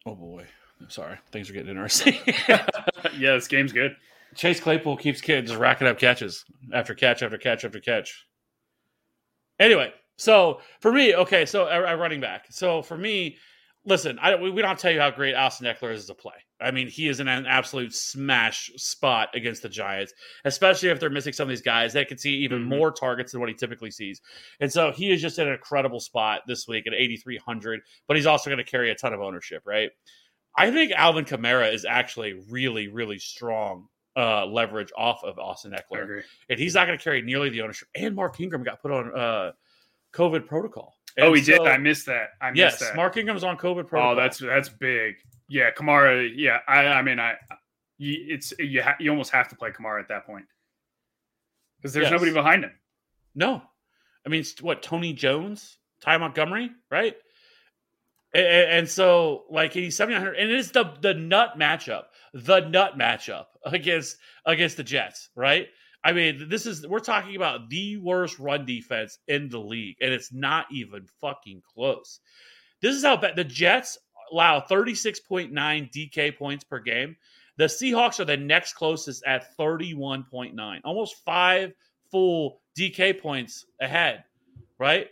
[0.06, 0.46] oh boy,
[0.88, 2.14] sorry, things are getting interesting.
[2.48, 3.96] yeah, this game's good.
[4.34, 8.26] Chase Claypool keeps kids racking up catches after catch after catch after catch.
[9.58, 12.46] Anyway, so for me, okay, so a, a running back.
[12.50, 13.36] So for me,
[13.84, 16.34] listen, I we, we don't tell you how great Austin Ekeler is as a play.
[16.60, 20.12] I mean, he is in an absolute smash spot against the Giants,
[20.44, 22.68] especially if they're missing some of these guys that can see even Mhm.
[22.68, 24.20] more targets than what he typically sees.
[24.60, 28.26] And so he is just in an incredible spot this week at 8,300, but he's
[28.26, 29.90] also going to carry a ton of ownership, right?
[30.56, 36.22] I think Alvin Kamara is actually really, really strong uh, leverage off of Austin Ekeler.
[36.48, 37.88] And he's not going to carry nearly the ownership.
[37.94, 39.52] And Mark Ingram got put on uh,
[40.12, 40.96] COVID protocol.
[41.18, 41.60] Oh, And he did.
[41.60, 42.30] I missed that.
[42.40, 42.96] I missed Yes, that.
[42.96, 44.12] Mark Ingram's on COVID protocol.
[44.12, 45.16] Oh, that's that's big.
[45.48, 46.30] Yeah, Kamara.
[46.34, 46.86] Yeah, I.
[46.86, 47.34] I mean, I.
[47.98, 48.82] You, it's you.
[48.82, 50.44] Ha, you almost have to play Kamara at that point
[51.78, 52.12] because there's Yes.
[52.12, 52.72] nobody behind him.
[53.34, 53.62] no.
[54.24, 57.16] I mean, what Tony Jones, Ty Montgomery, right?
[58.32, 62.60] And, and so, like, he's seventy nine hundred, and it's the the nut matchup, the
[62.60, 64.16] nut matchup against
[64.46, 65.68] against the Jets, right?
[66.02, 70.12] I mean, this is we're talking about the worst run defense in the league, and
[70.12, 72.20] it's not even fucking close.
[72.80, 73.98] This is how bad the Jets
[74.32, 77.16] allow thirty six point nine DK points per game.
[77.56, 81.74] The Seahawks are the next closest at 31.9, almost five
[82.10, 84.24] full DK points ahead,
[84.78, 85.08] right?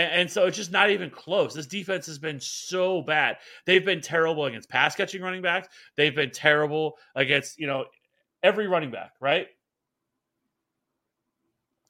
[0.00, 1.54] And, and so it's just not even close.
[1.54, 3.36] This defense has been so bad.
[3.66, 5.68] They've been terrible against pass catching running backs.
[5.96, 7.84] They've been terrible against, you know,
[8.42, 9.48] every running back, right?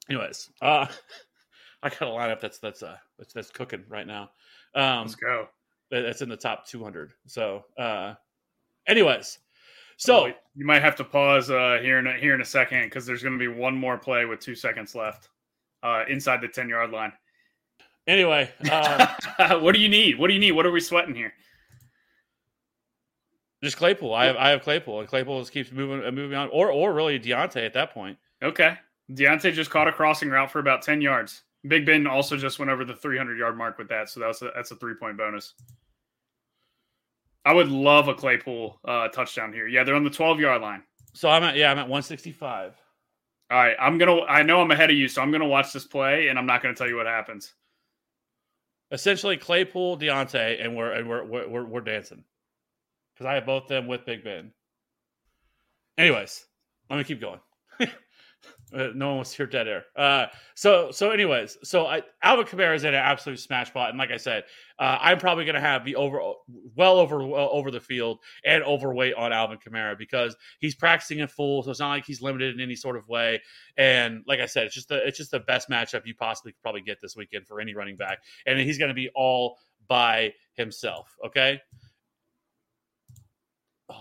[0.09, 0.87] Anyways, uh
[1.83, 4.31] I got a lineup that's that's uh that's, that's cooking right now.
[4.75, 5.47] Um Let's go.
[5.89, 7.13] that's in the top 200.
[7.27, 8.15] So, uh
[8.87, 9.39] anyways,
[9.97, 12.85] so Well, you might have to pause uh, here in a, here in a second
[12.85, 15.29] because there's going to be one more play with two seconds left
[15.83, 17.13] uh, inside the ten yard line.
[18.07, 19.07] Anyway, um,
[19.61, 20.17] what do you need?
[20.17, 20.51] What do you need?
[20.53, 21.33] What are we sweating here?
[23.63, 24.13] just Claypool.
[24.13, 26.93] I have I have Claypool, and Claypool just keeps moving uh, moving on, or or
[26.93, 28.17] really Diontae at that point.
[28.43, 28.77] Okay.
[29.11, 31.43] Diontae just caught a crossing route for about 10 yards.
[31.67, 34.09] Big Ben also just went over the 300 yard mark with that.
[34.09, 35.53] So that's a, that's a three point bonus.
[37.45, 39.67] I would love a Claypool uh, touchdown here.
[39.67, 40.83] Yeah, they're on the 12 yard line.
[41.13, 42.73] So I'm at yeah I'm at 165.
[43.51, 43.75] All right.
[43.79, 45.07] I'm to, I know I'm ahead of you.
[45.09, 47.05] So I'm going to watch this play and I'm not going to tell you what
[47.05, 47.53] happens.
[48.91, 52.23] Essentially, Claypool, Diontae, and we're and we're we're, we're, dancing
[53.13, 54.51] because I have both them with Big Ben.
[55.97, 56.45] Anyways,
[56.89, 57.39] let me keep going.
[58.73, 59.85] Uh, no one wants to hear dead air.
[59.95, 63.99] Uh, so so anyways, so I, Alvin Kamara is in an absolute smash spot, and
[63.99, 64.43] like I said,
[64.79, 66.21] uh, I'm probably going to have the over
[66.75, 71.27] well over well over the field and overweight on Alvin Kamara because he's practicing in
[71.27, 73.41] full, so it's not like he's limited in any sort of way.
[73.77, 76.61] And like I said, it's just the it's just the best matchup you possibly could
[76.61, 79.57] probably get this weekend for any running back, and he's going to be all
[79.87, 81.13] by himself.
[81.25, 81.59] Okay.
[83.89, 83.95] Oh,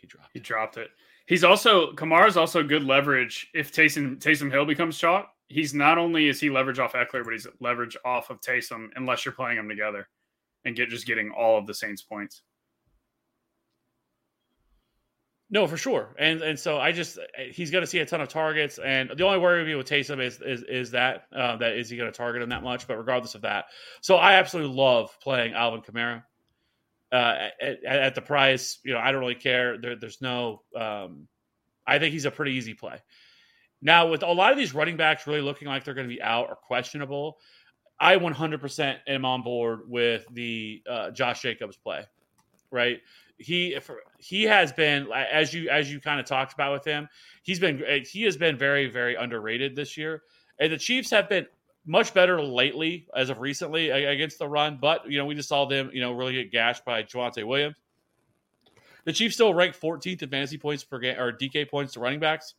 [0.00, 0.30] he dropped.
[0.32, 0.90] He dropped it.
[1.26, 5.28] He's also, Kamara's also good leverage if Taysom, Taysom Hill becomes shot.
[5.48, 9.24] He's not only is he leverage off Ekeler, but he's leverage off of Taysom unless
[9.24, 10.08] you're playing them together
[10.64, 12.42] and get just getting all of the Saints points.
[15.50, 17.18] No, for sure, and and so I just
[17.50, 19.86] he's going to see a ton of targets, and the only worry would be with
[19.86, 22.88] Taysom is is is that uh, that is he going to target him that much?
[22.88, 23.66] But regardless of that,
[24.00, 26.22] so I absolutely love playing Alvin Kamara
[27.12, 28.78] uh, at, at the price.
[28.84, 29.78] You know, I don't really care.
[29.78, 30.62] There, there's no.
[30.74, 31.28] Um,
[31.86, 32.98] I think he's a pretty easy play.
[33.82, 36.22] Now, with a lot of these running backs really looking like they're going to be
[36.22, 37.38] out or questionable,
[37.98, 42.04] I 100% am on board with the uh, Josh Jacobs play.
[42.70, 43.00] Right,
[43.36, 43.76] he
[44.18, 47.06] he has been as you as you kind of talked about with him.
[47.42, 50.22] He's been he has been very very underrated this year,
[50.58, 51.46] and the Chiefs have been
[51.84, 54.78] much better lately as of recently against the run.
[54.80, 57.76] But you know we just saw them you know really get gashed by Javonte Williams.
[59.04, 62.20] The Chiefs still rank 14th in fantasy points per game or DK points to running
[62.20, 62.54] backs.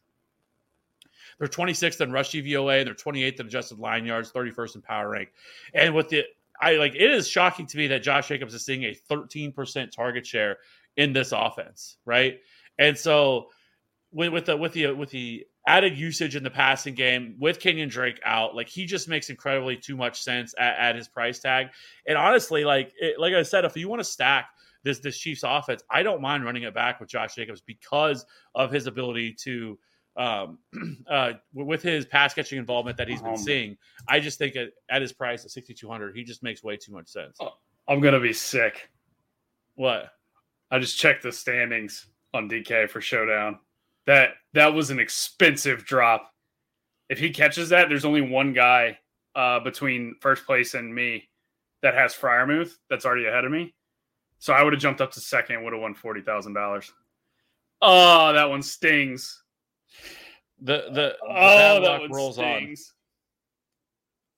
[1.39, 5.29] They're 26th in rush and they're 28th in adjusted line yards, 31st in power rank.
[5.73, 6.25] And with the
[6.61, 10.25] I like it is shocking to me that Josh Jacobs is seeing a 13% target
[10.25, 10.57] share
[10.95, 12.39] in this offense, right?
[12.77, 13.47] And so
[14.11, 17.89] with, with the with the with the added usage in the passing game with Kenyan
[17.89, 21.67] Drake out, like he just makes incredibly too much sense at, at his price tag.
[22.07, 24.49] And honestly, like it, like I said, if you want to stack
[24.83, 28.71] this this Chiefs offense, I don't mind running it back with Josh Jacobs because of
[28.71, 29.79] his ability to
[30.15, 30.59] um,
[31.09, 33.77] uh, with his pass catching involvement that he's been Um, seeing.
[34.07, 37.07] I just think at, at his price at 6,200, he just makes way too much
[37.07, 37.37] sense.
[37.87, 38.89] I'm going to be sick.
[39.75, 40.09] What?
[40.69, 43.59] I just checked the standings on DK for Showdown.
[44.05, 46.29] That that was an expensive drop.
[47.09, 48.97] If he catches that, there's only one guy
[49.35, 51.29] uh, between first place and me
[51.81, 53.73] that has Freiermuth that's already ahead of me.
[54.39, 56.91] So I would have jumped up to second, would have won forty thousand dollars.
[57.81, 59.41] Oh, that one stings.
[60.61, 62.43] The the, the Oh, bad that one rolls on.
[62.61, 62.93] stings.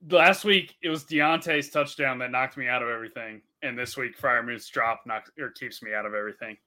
[0.09, 4.19] Last week it was Diontae's touchdown that knocked me out of everything, and this week
[4.19, 6.57] Freiermuth's drop knocks or keeps me out of everything.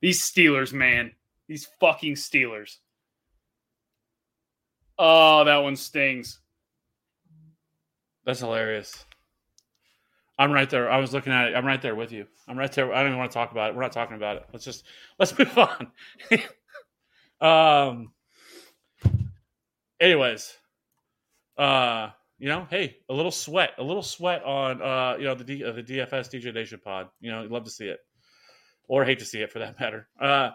[0.00, 1.12] These Steelers, man,
[1.52, 2.78] these fucking Steelers.
[4.98, 6.40] Oh, that one stings.
[8.24, 9.04] That's hilarious.
[10.38, 10.90] I'm right there.
[10.90, 11.54] I was looking at it.
[11.54, 12.26] I'm right there with you.
[12.48, 12.90] I'm right there.
[12.90, 13.76] I don't even want to talk about it.
[13.76, 14.46] We're not talking about it.
[14.50, 14.84] Let's just
[15.18, 15.92] let's move on.
[17.42, 18.12] um.
[20.00, 20.56] Anyways,
[21.58, 25.44] uh, you know, hey, a little sweat, a little sweat on, uh, you know, the
[25.44, 27.08] D, uh, the DFS DJ Nation pod.
[27.20, 28.00] You know, love to see it,
[28.88, 30.08] or hate to see it for that matter.
[30.18, 30.52] Uh,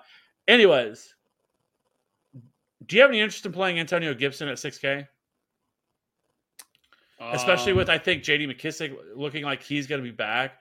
[0.47, 1.13] anyways,
[2.86, 5.07] do you have any interest in playing Antonio Gibson at 6K?
[7.19, 8.47] especially Um, with I think J.D.
[8.47, 10.60] McKissick looking like he's going to be back.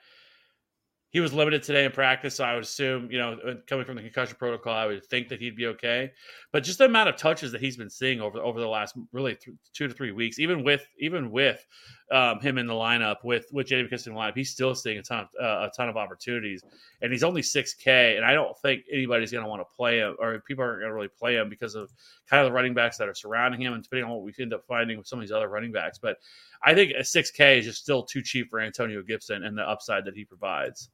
[1.11, 3.97] He was limited today in practice, so I would assume, you know, uh, coming from
[3.97, 6.13] the concussion protocol, I would think that he'd be okay.
[6.53, 9.35] But just the amount of touches that he's been seeing over over the last really
[9.35, 11.65] th- two to three weeks, even with even with
[12.11, 13.89] um, him in the lineup, with with J.D.
[13.89, 16.63] McKissick in the lineup, he's still seeing a ton of uh, a ton of opportunities,
[17.03, 19.99] and he's only six K, and I don't think anybody's going to want to play
[19.99, 21.91] him, or people aren't going to really play him because of
[22.29, 24.55] kind of the running backs that are surrounding him, and depending on what we end
[24.55, 26.19] up finding with some of these other running backs, but
[26.63, 30.05] I think a 6K is just still too cheap for Antonio Gibson and the upside
[30.05, 30.91] that he provides.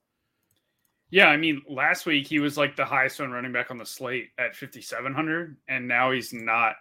[1.10, 3.84] Yeah, I mean, last week he was like the highest one running back on the
[3.84, 6.76] slate at 5,700, and now he's not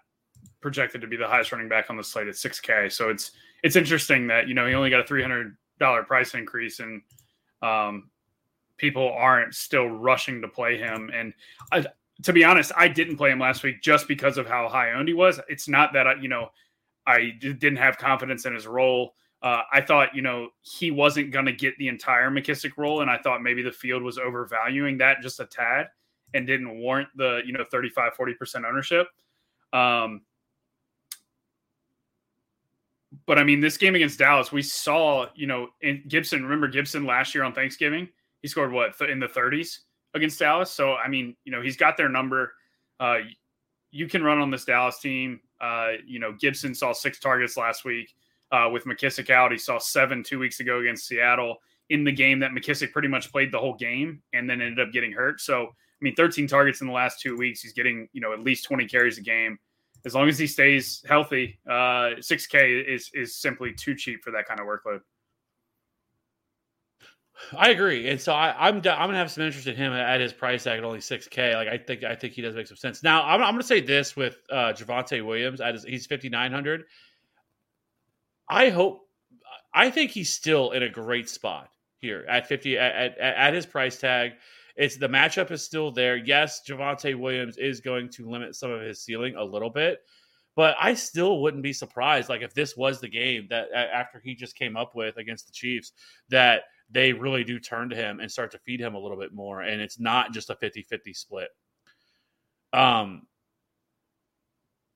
[0.62, 2.92] projected to be the highest running back on the slate at 6K.
[2.92, 3.32] So it's
[3.64, 5.56] it's interesting that you know he only got a $300
[6.08, 7.02] price increase, and
[7.62, 8.10] um,
[8.78, 11.12] people aren't still rushing to play him.
[11.14, 11.34] And
[11.72, 11.86] I,
[12.24, 15.08] to be honest, I didn't play him last week just because of how high owned
[15.08, 15.40] he was.
[15.50, 16.50] It's not that I, you know,
[17.06, 19.14] I didn't have confidence in his role.
[19.42, 23.10] Uh, I thought, you know, he wasn't going to get the entire McKissick role, and
[23.10, 25.88] I thought maybe the field was overvaluing that just a tad
[26.34, 29.08] and didn't warrant the, you know, 35, 40% ownership.
[29.74, 30.22] Um,
[33.26, 37.06] but I mean, this game against Dallas, we saw, you know, in Gibson, remember Gibson
[37.06, 38.10] last year on Thanksgiving?
[38.42, 39.80] He scored what th- in the 30s
[40.14, 40.72] against Dallas.
[40.72, 42.54] So, I mean, you know, he's got their number.
[43.00, 43.20] Uh,
[43.92, 45.40] you can run on this Dallas team.
[45.60, 48.14] Uh, you know, Gibson saw six targets last week
[48.52, 49.52] uh, with McKissick out.
[49.52, 51.58] He saw seven two weeks ago against Seattle
[51.90, 54.94] in the game that McKissick pretty much played the whole game and then ended up
[54.94, 55.42] getting hurt.
[55.42, 57.62] So, I mean, 13 targets in the last two weeks.
[57.62, 59.60] He's getting, you know, at least 20 carries a game.
[60.06, 64.48] As long as he stays healthy, uh, 6K is is simply too cheap for that
[64.48, 65.02] kind of workload.
[67.58, 70.32] I agree, and so I, I'm I'm gonna have some interest in him at his
[70.34, 71.56] price tag at only six K.
[71.56, 73.04] Like I think I think he does make some sense.
[73.04, 76.84] Now I'm, I'm gonna say this with uh, Javonte Williams at his, he's 5900.
[78.50, 79.08] I hope
[79.74, 83.66] I think he's still in a great spot here at 50 at, at, at his
[83.66, 84.34] price tag.
[84.82, 86.18] It's the matchup is still there.
[86.18, 90.00] Yes, Javonte Williams is going to limit some of his ceiling a little bit,
[90.56, 92.30] but I still wouldn't be surprised.
[92.30, 95.54] Like if this was the game that after he just came up with against the
[95.54, 95.92] Chiefs,
[96.30, 99.36] that they really do turn to him and start to feed him a little bit
[99.36, 101.50] more, and it's not just a 50-50 split.
[102.74, 103.28] Um,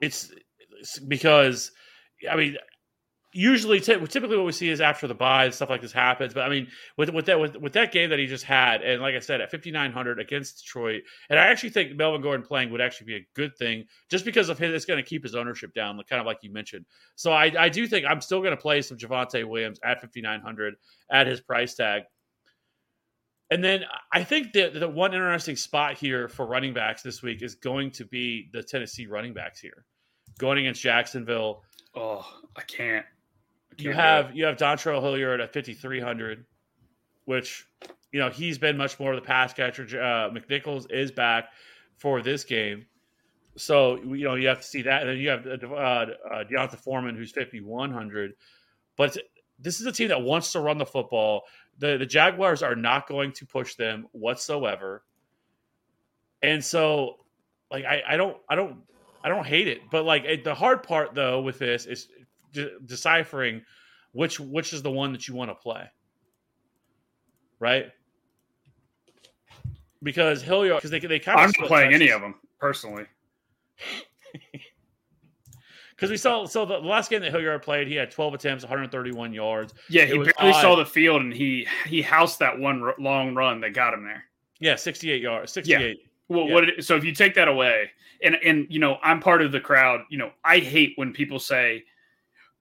[0.02, 0.32] it's,
[0.80, 1.72] it's because
[2.28, 2.58] I mean
[3.36, 6.44] usually ty- typically what we see is after the bye stuff like this happens but
[6.44, 6.68] i mean
[6.98, 9.42] with with that with, with that game that he just had and like i said
[9.42, 13.28] at 5900 against detroit and i actually think melvin gordon playing would actually be a
[13.36, 16.38] good thing just because of it's going to keep his ownership down kind of like
[16.42, 19.80] you mentioned so i, I do think i'm still going to play some Javonte williams
[19.84, 20.76] at 5900
[21.12, 22.04] at his price tag
[23.52, 27.44] and then I think that the one interesting spot here for running backs this week
[27.44, 29.86] is going to be the Tennessee running backs here,
[30.40, 31.62] going against Jacksonville.
[31.94, 33.06] Oh, I can't.
[33.78, 36.46] You have you have Dontrell Hilliard at fifty three hundred,
[37.26, 37.68] which
[38.12, 39.84] you know he's been much more of the pass catcher.
[39.84, 41.50] Uh, McNichols is back
[41.98, 42.86] for this game,
[43.58, 45.02] so you know you have to see that.
[45.02, 48.34] And then you have uh, uh, D'Onta Foreman who's fifty one hundred,
[48.98, 49.18] but
[49.60, 51.44] this is a team that wants to run the football.
[51.80, 55.04] The the Jaguars are not going to push them whatsoever,
[56.42, 57.18] and so
[57.72, 58.78] like I, I don't I don't
[59.24, 62.08] I don't hate it, but like it, the hard part though with this is
[62.56, 63.62] de- deciphering
[64.14, 65.90] which which is the one that you want to play,
[67.60, 67.92] right?
[70.02, 73.06] Because Hilliard, because they they kind of I'm not playing any of them personally.
[75.96, 79.32] Because we saw so the last game that Hilliard played, he had 12 attempts, 131
[79.32, 79.74] yards.
[79.88, 83.62] Yeah, he barely saw the field, and he he housed that one r- long run
[83.62, 84.26] that got him there.
[84.60, 85.98] Yeah, 68 yards, 68.
[86.28, 86.54] Well, Yeah.
[86.54, 86.70] what?
[86.70, 87.92] It, so if you take that away,
[88.22, 90.02] and and you know, I'm part of the crowd.
[90.10, 91.86] You know, I hate when people say,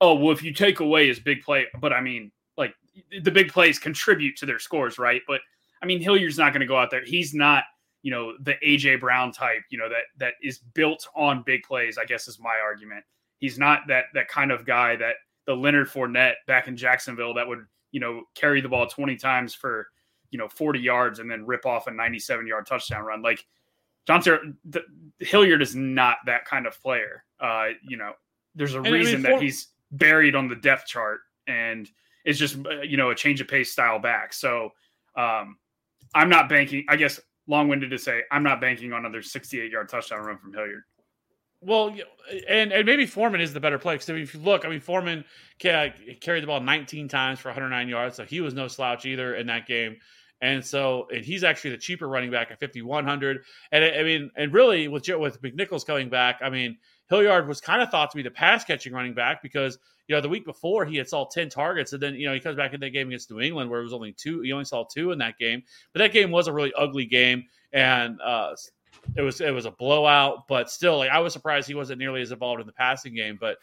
[0.04, 2.74] "Oh, well, if you take away his big play," but I mean, like
[3.22, 5.22] the big plays contribute to their scores, right?
[5.26, 5.40] But
[5.82, 7.04] I mean, Hilliard's not going to go out there.
[7.04, 7.64] He's not,
[8.02, 9.62] you know, the AJ Brown type.
[9.70, 11.98] You know that that is built on big plays.
[11.98, 13.04] I guess is my argument.
[13.38, 17.46] He's not that that kind of guy that the Leonard Fournette back in Jacksonville that
[17.46, 19.86] would you know, carry the ball 20 times for,
[20.30, 23.22] you know, 40 yards and then rip off a 97 yard touchdown run.
[23.22, 23.46] Like
[24.04, 24.82] Johnson, the,
[25.20, 27.22] Hilliard is not that kind of player.
[27.38, 28.10] Uh, you know,
[28.56, 31.88] there's a mean, reason for- that he's buried on the depth chart and
[32.24, 34.32] it's just, uh, you know, a change of pace style back.
[34.32, 34.70] So
[35.16, 35.56] um,
[36.14, 39.70] I'm not banking, I guess, long winded to say, I'm not banking on another 68
[39.70, 40.82] yard touchdown run from Hilliard.
[41.60, 41.96] Well,
[42.46, 45.24] and and maybe Foreman is the better play because if you look, I mean, Foreman
[45.62, 49.36] ca- carried the ball 19 times for 109 yards, so he was no slouch either
[49.36, 49.96] in that game.
[50.42, 53.44] And so, and he's actually the cheaper running back at 5100.
[53.72, 56.76] And I mean, and really with with McNichols coming back, I mean,
[57.08, 59.78] Hilliard was kind of thought to be the pass catching running back because
[60.08, 62.40] you know the week before he had saw 10 targets, and then you know he
[62.40, 64.40] comes back in that game against New England where it was only two.
[64.40, 67.44] He only saw two in that game, but that game was a really ugly game,
[67.72, 68.54] and uh,
[69.16, 72.22] it was it was a blowout, but still, like I was surprised he wasn't nearly
[72.22, 73.38] as involved in the passing game.
[73.40, 73.58] But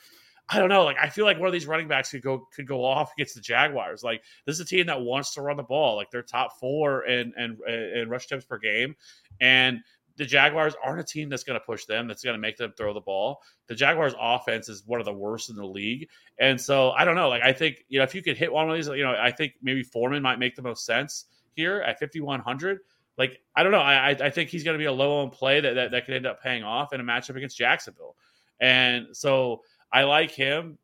[0.50, 2.68] I don't know, like I feel like one of these running backs could go could
[2.68, 4.04] go off against the Jaguars.
[4.04, 5.96] Like this is a team that wants to run the ball.
[5.96, 8.96] Like they're top four in and and rush attempts per game,
[9.39, 9.82] and
[10.22, 12.08] the Jaguars aren't a team that's going to push them.
[12.08, 13.42] That's going to make them throw the ball.
[13.66, 17.16] The Jaguars' offense is one of the worst in the league, and so I don't
[17.16, 17.28] know.
[17.30, 19.32] Like I think you know if you could hit one of these, you know, I
[19.32, 22.82] think maybe Foreman might make the most sense here at fifty one hundred
[23.18, 23.80] like I don't know.
[23.80, 26.14] I I- think he's going to be a low owned play that, that that could
[26.14, 28.16] end up paying off in a matchup against Jacksonville,
[28.60, 30.78] and so I like him.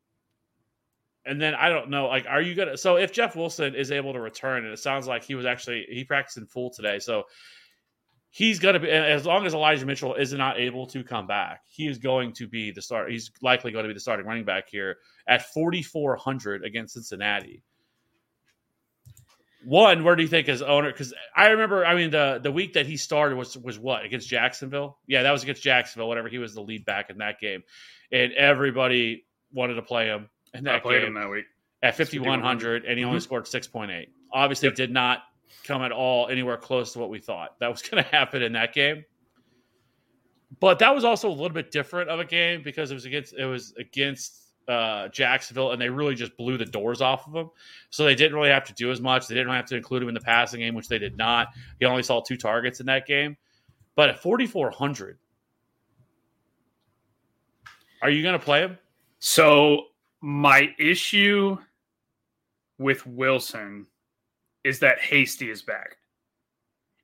[1.24, 2.76] And then I don't know, like, are you gonna?
[2.76, 5.86] So if Jeff Wilson is able to return, and it sounds like he was actually
[5.88, 7.24] he practiced in full today, so
[8.38, 11.88] he's gonna be as long as Elijah Mitchell is not able to come back, he
[11.88, 13.10] is going to be the start.
[13.10, 16.94] He's likely going to be the starting running back here at forty four hundred against
[16.94, 17.62] Cincinnati
[19.64, 20.90] one, where do you think his owner?
[20.90, 24.28] Because I remember, I mean, the the week that he started was was what against
[24.28, 24.98] Jacksonville?
[25.08, 26.08] Yeah, that was against Jacksonville.
[26.08, 27.64] Whatever, he was the lead back in that game,
[28.12, 31.46] and everybody wanted to play him in I played game him that week.
[31.82, 33.22] at fifty one hundred, and he only Mhm.
[33.22, 34.10] scored six point eight.
[34.32, 34.76] Obviously, Yep.
[34.76, 35.22] did not
[35.64, 38.52] come at all anywhere close to what we thought that was going to happen in
[38.52, 39.04] that game.
[40.60, 43.34] But that was also a little bit different of a game because it was against
[43.34, 47.50] it was against uh, Jacksonville, and they really just blew the doors off of them.
[47.90, 49.26] So they didn't really have to do as much.
[49.26, 51.48] They didn't have to include him in the passing game, which they did not.
[51.78, 53.36] He only saw two targets in that game.
[53.94, 55.18] But at forty four hundred,
[58.02, 58.78] are you going to play him?
[59.18, 59.86] So
[60.20, 61.58] my issue
[62.78, 63.86] with Wilson
[64.64, 65.96] is that Hasty is back.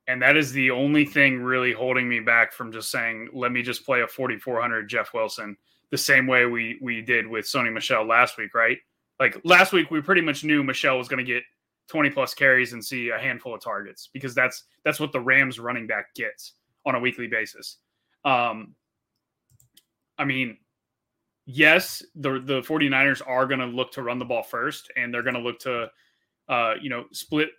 [0.06, 3.62] And that is the only thing really holding me back from just saying, let me
[3.62, 5.56] just play a 4,400 Jeff Wilson
[5.90, 8.78] the same way we we did with Sony Michel last week, right?
[9.20, 11.44] Like last week, we pretty much knew Michel was going to get
[11.88, 15.58] 20 plus carries and see a handful of targets because that's that's what the Rams
[15.58, 17.78] running back gets on a weekly basis.
[18.24, 18.74] Um,
[20.18, 20.58] I mean,
[21.46, 25.22] yes, the the 49ers are going to look to run the ball first and they're
[25.22, 25.90] going to look to
[26.48, 27.50] uh, you know, split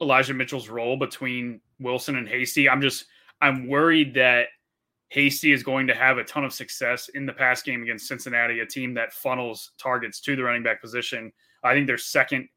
[0.00, 2.68] Elijah Mitchell's role between Wilson and Hasty.
[2.68, 3.06] I'm just
[3.40, 4.48] I'm worried that
[5.08, 8.60] Hasty is going to have a ton of success in the pass game against Cincinnati,
[8.60, 11.32] a team that funnels targets to the running back position.
[11.62, 12.48] I think they're second,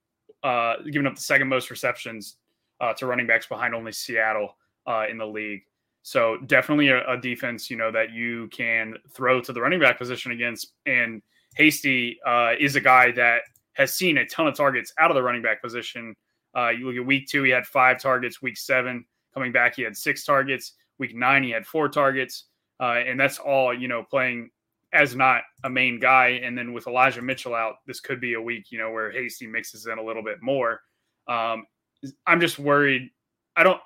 [0.43, 2.37] uh, giving up the second most receptions
[2.81, 4.57] uh, to running backs behind only Seattle
[4.87, 5.61] uh, in the league.
[6.01, 9.97] So definitely a, a defense, you know, that you can throw to the running back
[9.97, 10.73] position against.
[10.85, 11.21] And
[11.55, 13.41] Hasty uh, is a guy that
[13.79, 16.15] has seen a ton of targets out of the running back position.
[16.55, 18.41] Uh, you look at week two, he had five targets.
[18.41, 20.73] Week seven, coming back, he had six targets.
[20.99, 22.45] Week nine, he had four targets.
[22.79, 24.49] Uh, and that's all, you know, playing
[24.93, 26.41] as not a main guy.
[26.43, 29.47] And then with Elijah Mitchell out, this could be a week, you know, where Hasty
[29.47, 30.81] mixes in a little bit more.
[31.27, 31.65] Um,
[32.27, 33.09] I'm just worried.
[33.55, 33.79] I don't,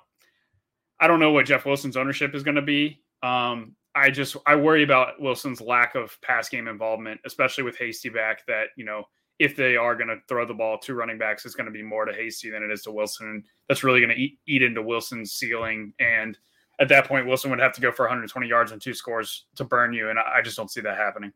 [1.00, 3.02] I don't know what Jeff Wilson's ownership is going to be.
[3.22, 8.08] Um, I just, I worry about Wilson's lack of pass game involvement, especially with Hasty
[8.08, 8.44] back.
[8.46, 9.04] That you know,
[9.38, 11.82] if they are going to throw the ball to running backs, it's going to be
[11.82, 13.42] more to Hasty than it is to Wilson.
[13.68, 15.92] That's really going to eat, eat into Wilson's ceiling.
[15.98, 16.38] And
[16.80, 19.64] at that point, Wilson would have to go for 120 yards and two scores to
[19.64, 20.10] burn you.
[20.10, 21.32] And I I just don't see that happening.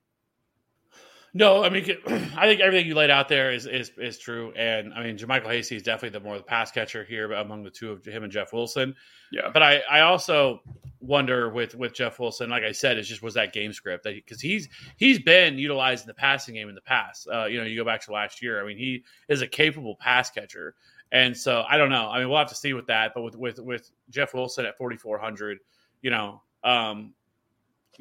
[1.39, 1.85] No, I mean,
[2.37, 5.47] I think everything you laid out there is is is true, and I mean, JaMycal
[5.47, 8.33] Hasty is definitely the more the pass catcher here among the two of him and
[8.33, 8.97] Jeff Wilson.
[9.31, 9.51] Yeah.
[9.55, 10.63] But I I also
[11.01, 14.17] wonder with with Jeff Wilson, like I said, it just was that game script that
[14.17, 17.29] because he's he's been utilized in the passing game in the past.
[17.33, 18.61] Uh, you know, you go back to last year.
[18.61, 20.75] I mean, he is a capable pass catcher,
[21.13, 22.09] and so I don't know.
[22.09, 23.13] I mean, we'll have to see with that.
[23.15, 25.59] But with with with Jeff Wilson at forty four hundred,
[26.03, 27.15] you know, um,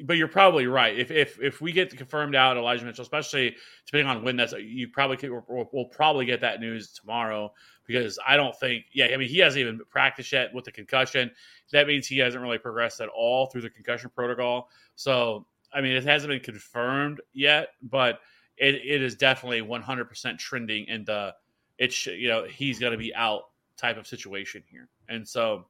[0.00, 0.98] but you're probably right.
[0.98, 4.88] If if if we get confirmed out Elijah Mitchell, especially depending on when that's, you
[4.88, 7.52] probably we'll, we'll probably get that news tomorrow
[7.86, 8.84] because I don't think.
[8.92, 11.30] Yeah, I mean he hasn't even practiced yet with the concussion.
[11.72, 14.68] That means he hasn't really progressed at all through the concussion protocol.
[14.94, 18.20] So I mean it hasn't been confirmed yet, but
[18.56, 21.34] it, it is definitely 100% trending in the
[21.78, 23.42] it's you know he's going to be out
[23.76, 25.66] type of situation here, and so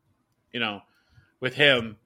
[0.52, 0.80] you know
[1.40, 1.96] with him.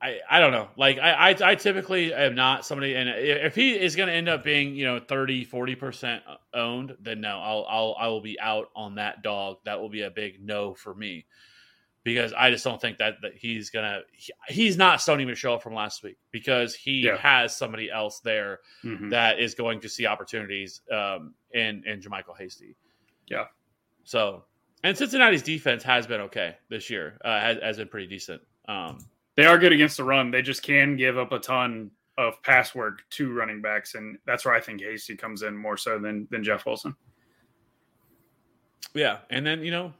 [0.00, 0.68] I, I don't know.
[0.76, 4.28] Like I, I, I typically am not somebody, and if he is going to end
[4.28, 6.22] up being you know 30, 40 percent
[6.52, 9.58] owned, then no, I'll I'll I will be out on that dog.
[9.64, 11.24] That will be a big no for me
[12.04, 14.02] because I just don't think that, that he's gonna.
[14.12, 17.16] He, he's not Sony Michel from last week because he Yeah.
[17.16, 19.10] has somebody else there Mhm.
[19.10, 22.76] that is going to see opportunities um, in in JaMycal Hasty.
[23.28, 23.46] Yeah.
[24.04, 24.44] So,
[24.84, 27.18] and Cincinnati's defense has been okay this year.
[27.24, 28.42] Uh, has, has been pretty decent.
[28.68, 28.98] Um,
[29.36, 30.30] They are good against the run.
[30.30, 34.44] They just can give up a ton of pass work to running backs, and that's
[34.44, 36.96] where I think Hasty comes in more so than than Jeff Wilson.
[38.94, 39.92] yeah, and then you know,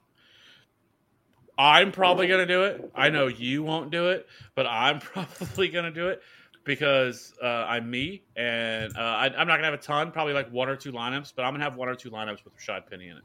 [1.58, 2.90] I'm probably gonna do it.
[2.94, 6.22] I know you won't do it, but I'm probably gonna do it
[6.64, 10.10] because uh, I'm me, and uh, I, I'm not gonna have a ton.
[10.12, 12.56] Probably like one or two lineups, but I'm gonna have one or two lineups with
[12.56, 13.22] Rashaad Penny in it.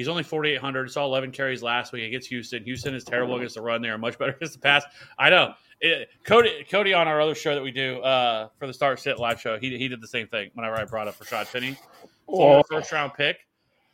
[0.00, 0.90] He's only 4,800.
[0.90, 2.64] Saw 11 carries last week against Houston.
[2.64, 3.82] Houston is terrible against the run.
[3.82, 4.82] They are much better against the pass.
[5.18, 5.52] I know.
[5.78, 9.18] It, Cody, Cody on our other show that we do uh, for the Start Sit
[9.18, 11.76] live show, he, he did the same thing whenever I brought up Rashaad Penny.
[12.24, 13.36] Former first round pick,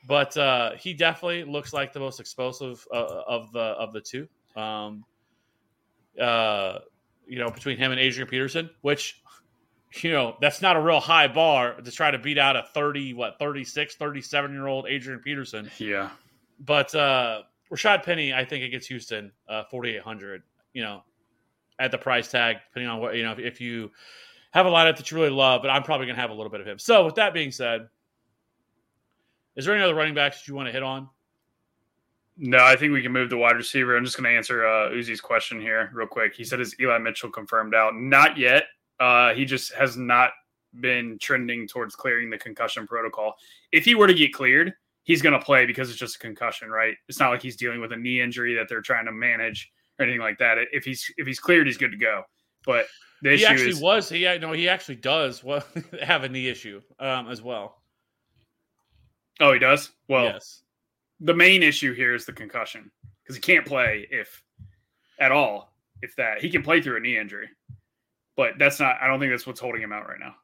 [0.06, 4.28] but uh, he definitely looks like the most explosive uh, of the of the two.
[4.54, 5.04] Um,
[6.20, 6.78] uh,
[7.26, 9.22] you know, between him and Adrian Peterson, which
[10.04, 13.14] you know, that's not a real high bar to try to beat out a 30,
[13.14, 15.70] what, 36, 37 year old Adrian Peterson.
[15.78, 16.10] Yeah,
[16.60, 20.42] But uh, Rashaad Penny, I think against Houston, uh, 4,800,
[20.72, 21.02] you know,
[21.78, 23.90] at the price tag, depending on what, you know, if, if you
[24.52, 26.50] have a lineup that you really love, but I'm probably going to have a little
[26.50, 26.78] bit of him.
[26.78, 27.88] So with that being said,
[29.56, 31.08] is there any other running backs that you want to hit on?
[32.38, 33.96] no, I think we can move the wide receiver.
[33.96, 36.34] I'm just going to answer uh, Uzi's question here real quick.
[36.34, 38.64] He said, "Is Eli Mitchell confirmed out?" Not yet.
[39.00, 40.30] Uh, he just has not
[40.80, 43.34] been trending towards clearing the concussion protocol.
[43.72, 44.72] If he were to get cleared,
[45.04, 46.94] he's going to play because it's just a concussion, right?
[47.08, 50.04] It's not like he's dealing with a knee injury that they're trying to manage or
[50.04, 50.58] anything like that.
[50.72, 52.22] If he's if he's cleared, he's good to go.
[52.64, 52.86] But
[53.22, 54.08] the He issue actually is, was.
[54.08, 55.64] He no, he actually does well,
[56.02, 57.82] have a knee issue um, as well.
[59.40, 59.92] oh, he does.
[60.08, 60.62] Well, yes.
[61.20, 62.90] the main issue here is the concussion
[63.22, 64.42] because he can't play if
[65.18, 65.72] at all.
[66.02, 67.48] If that he can play through a knee injury,
[68.36, 68.96] but that's not.
[69.00, 70.34] I don't think that's what's holding him out right now.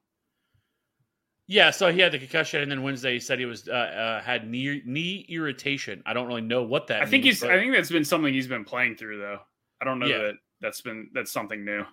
[1.48, 4.22] Yeah, so he had the concussion, and then Wednesday he said he was uh, uh,
[4.22, 6.02] had knee knee irritation.
[6.06, 7.02] I don't really know what that.
[7.02, 7.40] I think means, he's.
[7.42, 9.38] but, I think that's been something he's been playing through though.
[9.80, 10.18] I don't know Yeah.
[10.18, 11.84] that that's been that's something new.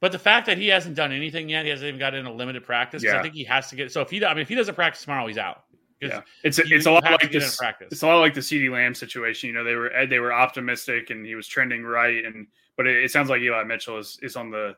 [0.00, 2.32] but the fact that he hasn't done anything yet, he hasn't even got in a
[2.32, 3.02] limited practice.
[3.04, 3.92] 'cause I think he has to get.
[3.92, 5.64] So if he, I mean, if he doesn't practice tomorrow, he's out.
[6.00, 7.56] Yeah, it's you- it's a lot like this.
[7.56, 7.88] practice.
[7.92, 9.48] It's a lot like the CeeDee Lamb situation.
[9.48, 12.46] You know, they were they were optimistic and he was trending right, and
[12.76, 14.74] but it, it sounds like Eli Mitchell is is on the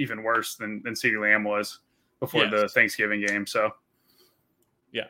[0.00, 1.80] even worse than than CeeDee Lamb was
[2.18, 2.50] before Yes.
[2.52, 3.46] the Thanksgiving game.
[3.46, 3.74] So
[4.92, 5.08] Yeah.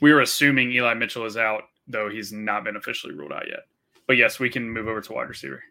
[0.00, 3.66] we were assuming Eli Mitchell is out, though he's not been officially ruled out yet.
[4.06, 5.62] But yes, we can move over to wide receiver.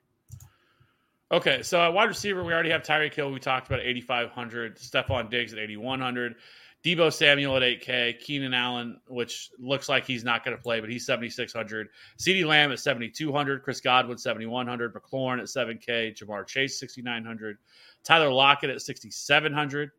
[1.31, 3.31] Okay, so at wide receiver, we already have Tyreek Hill.
[3.31, 4.77] We talked about 8,500.
[4.77, 6.35] Stefon Diggs at 8,100.
[6.83, 8.19] Deebo Samuel at 8K.
[8.19, 11.89] Keenan Allen, which looks like he's not going to play, but he's 7,600.
[12.17, 13.63] CeeDee Lamb at 7,200.
[13.63, 14.93] Chris Godwin, 7,100.
[14.93, 16.17] McLaurin at 7K.
[16.17, 17.57] Ja'Marr Chase, 6,900.
[18.03, 19.91] Tyler Lockett at 6,700.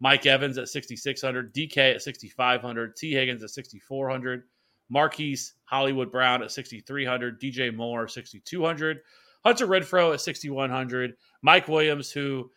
[0.00, 1.54] Mike Evans at 6,600.
[1.54, 2.96] DK at 6,500.
[2.96, 4.44] Tee Higgins at 6,400.
[4.88, 7.38] Marquise Hollywood Brown at 6,300.
[7.38, 9.00] DJ Moore, 6,200.
[9.44, 11.14] Hunter Renfrow at 6,100.
[11.42, 12.50] Mike Williams, who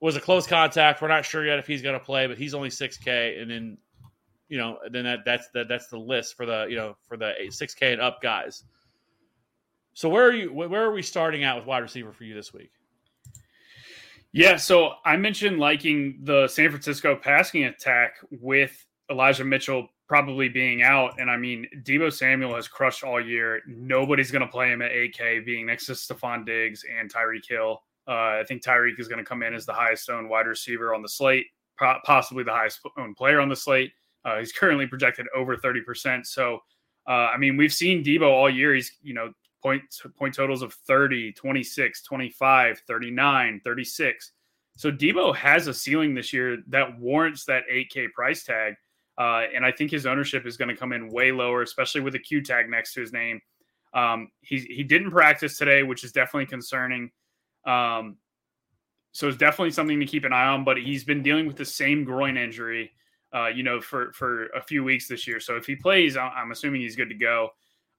[0.00, 1.00] was a close contact.
[1.00, 3.40] We're not sure yet if he's going to play, but he's only 6K.
[3.40, 3.78] And then,
[4.48, 7.32] you know, then that, that's the, that's the list for the, you know, for the
[7.48, 8.64] 6K and up guys.
[9.94, 12.52] So where are you, where are we starting out with wide receiver for you this
[12.52, 12.70] week?
[14.32, 20.82] Yeah, so I mentioned liking the San Francisco passing attack with Elijah Mitchell probably being
[20.82, 21.18] out.
[21.18, 23.62] And I mean, Deebo Samuel has crushed all year.
[23.66, 27.82] Nobody's going to play him at 8K, being next to Stefon Diggs and Tyreek Hill.
[28.08, 30.94] Uh, I think Tyreek is going to come in as the highest owned wide receiver
[30.94, 31.46] on the slate,
[31.78, 33.92] po- possibly the highest owned player on the slate.
[34.24, 36.26] Uh, he's currently projected over 30%.
[36.26, 36.60] So,
[37.08, 38.74] uh, I mean, we've seen Deebo all year.
[38.74, 39.32] He's, you know,
[39.62, 39.82] point,
[40.16, 44.32] point totals of 30, 26, 25, 39, 36.
[44.76, 48.74] So Deebo has a ceiling this year that warrants that 8K price tag.
[49.18, 52.14] Uh, and I think his ownership is going to come in way lower, especially with
[52.14, 53.40] a Q tag next to his name.
[53.94, 57.10] Um, he, he didn't practice today, which is definitely concerning.
[57.66, 58.16] Um,
[59.12, 61.64] so it's definitely something to keep an eye on, but he's been dealing with the
[61.64, 62.92] same groin injury,
[63.34, 65.40] uh, you know, for, for a few weeks this year.
[65.40, 67.50] So if he plays, I'm assuming he's good to go.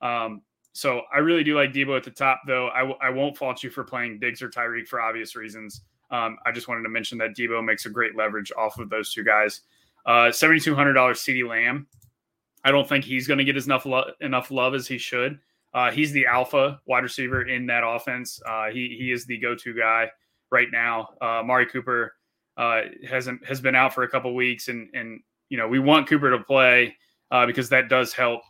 [0.01, 0.41] Um,
[0.73, 2.69] so I really do like Deebo at the top, though.
[2.69, 5.81] I, w- I won't fault you for playing Diggs or Tyreek for obvious reasons.
[6.11, 9.11] Um, I just wanted to mention that Deebo makes a great leverage off of those
[9.11, 9.61] two guys.
[10.05, 11.87] Uh, seventy two hundred dollars CeeDee Lamb.
[12.63, 15.39] I don't think he's going to get enough lo- enough love as he should.
[15.77, 18.41] Uh, he's the alpha wide receiver in that offense.
[18.47, 20.09] Uh, he he is the go to guy
[20.49, 21.09] right now.
[21.21, 22.15] Uh, Amari Cooper
[22.57, 25.19] uh, hasn't has been out for a couple weeks, and and
[25.49, 26.97] you know we want Cooper to play
[27.29, 28.41] uh, because that does help.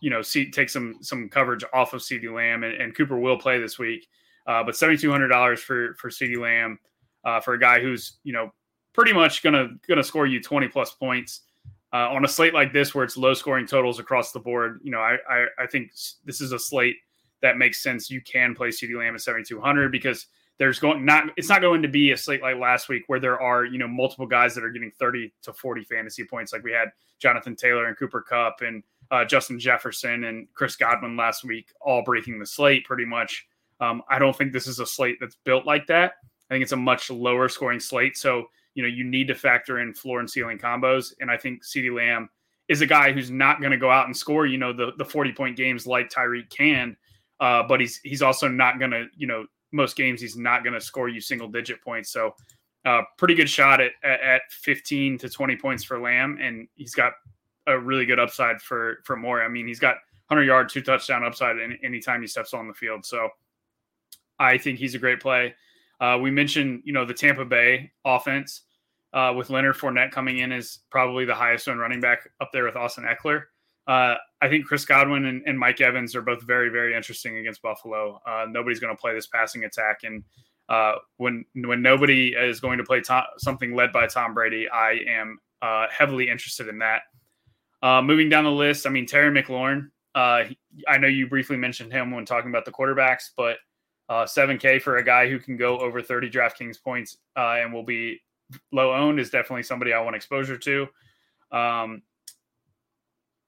[0.00, 3.36] You know, see, take some some coverage off of CeeDee Lamb, and, and Cooper will
[3.36, 4.06] play this week.
[4.46, 6.78] Uh, but seventy two hundred dollars for for CeeDee Lamb
[7.42, 8.52] for a guy who's you know
[8.92, 11.40] pretty much gonna gonna score you twenty plus points
[11.92, 14.80] uh, on a slate like this where it's low scoring totals across the board.
[14.82, 15.92] You know, I I, I think
[16.24, 16.96] this is a slate
[17.40, 18.10] that makes sense.
[18.10, 20.26] You can play CeeDee Lamb at seventy two hundred because
[20.58, 23.40] there's going not it's not going to be a slate like last week where there
[23.40, 26.72] are you know multiple guys that are getting 30 to 40 fantasy points like we
[26.72, 26.88] had
[27.20, 32.02] jonathan taylor and cooper Kupp and uh, justin jefferson and chris godwin last week all
[32.02, 33.46] breaking the slate pretty much
[33.80, 36.14] um, i don't think this is a slate that's built like that
[36.50, 38.46] i think it's a much lower scoring slate so
[38.78, 41.94] you know you need to factor in floor and ceiling combos and i think CeeDee
[41.94, 42.28] lamb
[42.68, 45.04] is a guy who's not going to go out and score you know the, the
[45.04, 46.96] 40 point games like tyreek can
[47.40, 50.74] uh, but he's he's also not going to you know most games he's not going
[50.74, 52.10] to score you single digit points.
[52.10, 52.34] So,
[52.84, 56.94] uh, pretty good shot at, at, at 15 to 20 points for Lamb, and he's
[56.94, 57.12] got
[57.66, 59.42] a really good upside for for more.
[59.42, 59.96] I mean, he's got
[60.28, 63.04] 100 yard, two touchdown upside any, anytime he steps on the field.
[63.04, 63.28] So,
[64.38, 65.54] I think he's a great play.
[66.00, 68.62] Uh, we mentioned, you know, the Tampa Bay offense
[69.12, 72.64] uh, with Leonard Fournette coming in is probably the highest one running back up there
[72.64, 73.44] with Austin Ekeler.
[73.86, 77.62] Uh, I think Chris Godwin and, and, Mike Evans are both very, very interesting against
[77.62, 78.20] Buffalo.
[78.26, 80.22] Uh, nobody's going to play this passing attack, and
[80.68, 85.00] uh, when when nobody is going to play Tom, something led by Tom Brady, I
[85.08, 87.02] am uh, heavily interested in that.
[87.80, 89.88] Uh, moving down the list, I mean Terry McLaurin.
[90.14, 90.44] Uh,
[90.86, 93.56] I know you briefly mentioned him when talking about the quarterbacks, but
[94.10, 98.20] 7K for a guy who can go over 30 DraftKings points and will be
[98.72, 100.86] low owned is definitely somebody I want exposure to.
[101.52, 102.02] Um,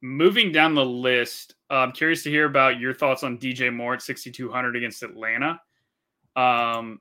[0.03, 4.03] moving down the list, I'm curious to hear about your thoughts on DJ Moore at
[4.03, 5.61] 6,200 against Atlanta,
[6.37, 7.01] um,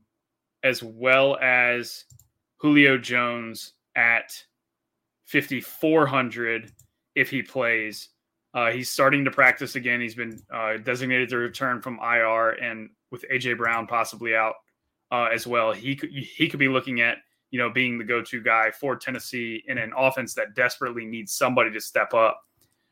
[0.63, 2.05] as well as
[2.57, 4.31] Julio Jones at
[5.25, 6.71] 5,400
[7.15, 8.09] if he plays.
[8.53, 10.01] Uh, he's starting to practice again.
[10.01, 14.55] He's been uh, designated to return from IR, and with AJ Brown possibly out
[15.11, 17.17] uh, as well, he could he could be looking at
[17.51, 21.71] you know being the go-to guy for Tennessee in an offense that desperately needs somebody
[21.71, 22.41] to step up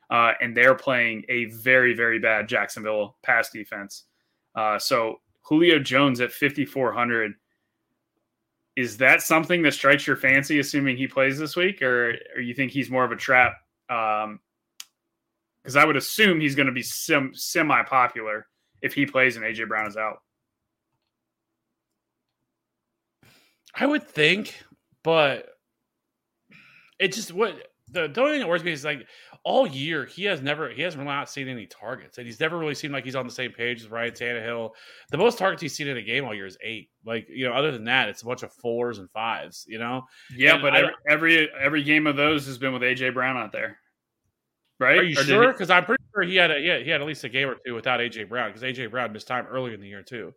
[0.09, 4.03] uh, and they're playing a very, very bad Jacksonville pass defense.
[4.55, 7.33] Uh, so Julio Jones at 5,400.
[8.75, 12.53] Is that something that strikes your fancy, assuming he plays this week, or, or you
[12.53, 13.55] think he's more of a trap?
[13.87, 18.47] Because um, I would assume he's going to be sim- semi popular
[18.81, 20.19] if he plays and AJ Brown is out.
[23.79, 24.63] I would think,
[25.03, 25.49] but
[26.99, 27.55] it just what
[27.89, 29.07] the, the only thing that worries me is like
[29.43, 32.57] all year he has never he hasn't really not seen any targets, and he's never
[32.57, 34.71] really seemed like he's on the same page as Ryan Tannehill.
[35.11, 36.89] The most targets he's seen in a game all year is eight.
[37.05, 39.65] Like you know, other than that, it's a bunch of fours and fives.
[39.69, 40.03] You know.
[40.35, 43.51] Yeah, and but I, every, every game of those has been with AJ Brown out
[43.51, 43.77] there,
[44.79, 44.97] right?
[44.97, 45.51] Are you or sure?
[45.53, 47.55] Because I'm pretty sure he had a yeah he had at least a game or
[47.65, 50.33] two without AJ Brown because AJ Brown missed time early in the year too.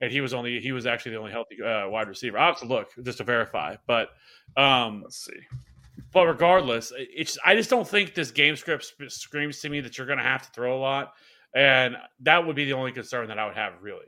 [0.00, 2.38] And he was only he was actually the only healthy uh, wide receiver.
[2.38, 4.10] I have to look just to verify, but
[4.56, 5.40] um, let's see
[6.12, 10.06] but regardless, it's I just don't think this game script screams to me that you're
[10.06, 11.14] going to have to throw a lot,
[11.54, 14.06] and that would be the only concern that I would have really,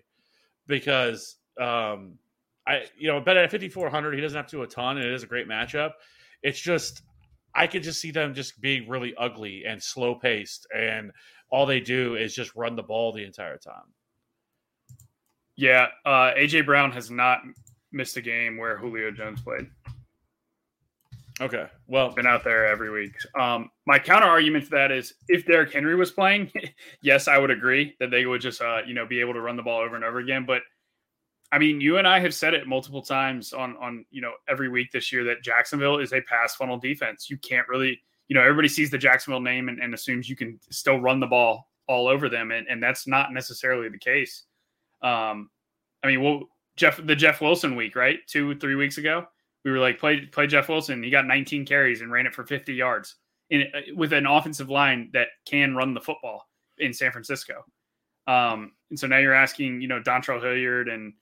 [0.66, 2.18] because um,
[2.66, 5.12] I you know, but at 5400 he doesn't have to do a ton, and it
[5.12, 5.93] is a great matchup.
[6.43, 7.03] It's just
[7.55, 11.12] I could just see them just being really ugly and slow paced, and
[11.51, 13.93] all they do is just run the ball the entire time.
[15.61, 17.43] Yeah, uh, AJ Brown has not
[17.93, 19.67] missed a game where Julio Jones played.
[21.39, 21.67] Okay.
[21.87, 23.13] Well, been out there every week.
[23.39, 26.51] Um, my counter argument to that is if Derrick Henry was playing,
[27.03, 29.57] yes, I would agree that they would just, uh, you know, be able to run
[29.57, 30.47] the ball over and over again.
[30.47, 30.63] But
[31.53, 34.71] I mean, you and I have said it multiple times on, on, you know, every
[34.71, 37.29] week this year that Jacksonville is a pass funnel defense.
[37.29, 40.59] You can't really, you know, everybody sees the Jacksonville name and, and assumes you can
[40.71, 42.51] still run the ball all over them.
[42.51, 44.45] And, and that's not necessarily the case.
[45.03, 45.51] Um,
[46.03, 46.45] I mean, well,
[46.77, 48.19] Jeff, the Jeff Wilson week, right?
[48.27, 49.27] Two, three weeks ago
[49.65, 51.03] we were like, play play Jeff Wilson.
[51.03, 53.17] He got 19 carries and ran it for 50 yards
[53.51, 56.49] in, uh, with an offensive line that can run the football
[56.79, 57.65] in San Francisco.
[58.27, 61.13] Um, and so now you're asking, you know, Dontrell Hilliard and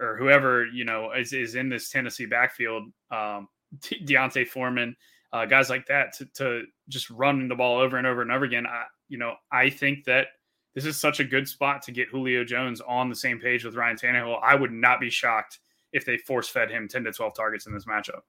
[0.00, 3.48] or whoever you know is, is in this Tennessee backfield, um,
[4.04, 4.96] D'Onta Foreman,
[5.32, 8.44] uh, guys like that to, to just run the ball over and over and over
[8.44, 8.66] again.
[8.66, 10.28] I, you know, I think that
[10.74, 13.76] this is such a good spot to get Julio Jones on the same page with
[13.76, 14.38] Ryan Tannehill.
[14.42, 15.60] I would not be shocked
[15.92, 18.22] if they force fed him 10 to 12 targets in this matchup.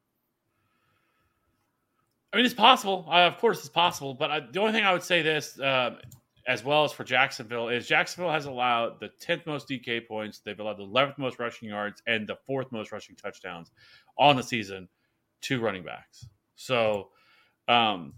[2.31, 3.05] I mean, it's possible.
[3.09, 4.13] Uh, of course, it's possible.
[4.13, 5.95] But I, the only thing I would say this, uh,
[6.47, 10.39] as well as for Jacksonville, is Jacksonville has allowed the 10th most DK points.
[10.39, 13.71] They've allowed the 11th most rushing yards and the fourth most rushing touchdowns
[14.19, 14.87] on the season
[15.41, 16.27] to running backs.
[16.55, 17.09] So,
[17.67, 18.13] um,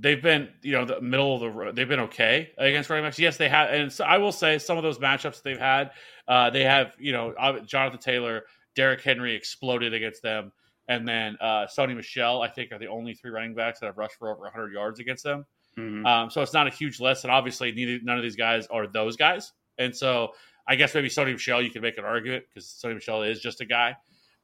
[0.00, 1.74] they've been, you know, the middle of the road.
[1.76, 3.18] They've been okay against running backs.
[3.18, 5.90] Yes, they have, and so I will say some of those matchups they've had,
[6.26, 7.34] uh, they have, you know,
[7.66, 8.44] Jonathan Taylor,
[8.74, 10.52] Derrick Henry exploded against them,
[10.88, 13.98] and then uh, Sony Michel, I think, are the only three running backs that have
[13.98, 15.44] rushed for over 100 yards against them.
[15.76, 16.06] Mhm.
[16.06, 18.86] Um, so it's not a huge list, and obviously neither none of these guys are
[18.86, 19.52] those guys.
[19.78, 20.32] And so
[20.66, 23.60] I guess maybe Sony Michel, you could make an argument because Sony Michel is just
[23.60, 23.96] a guy,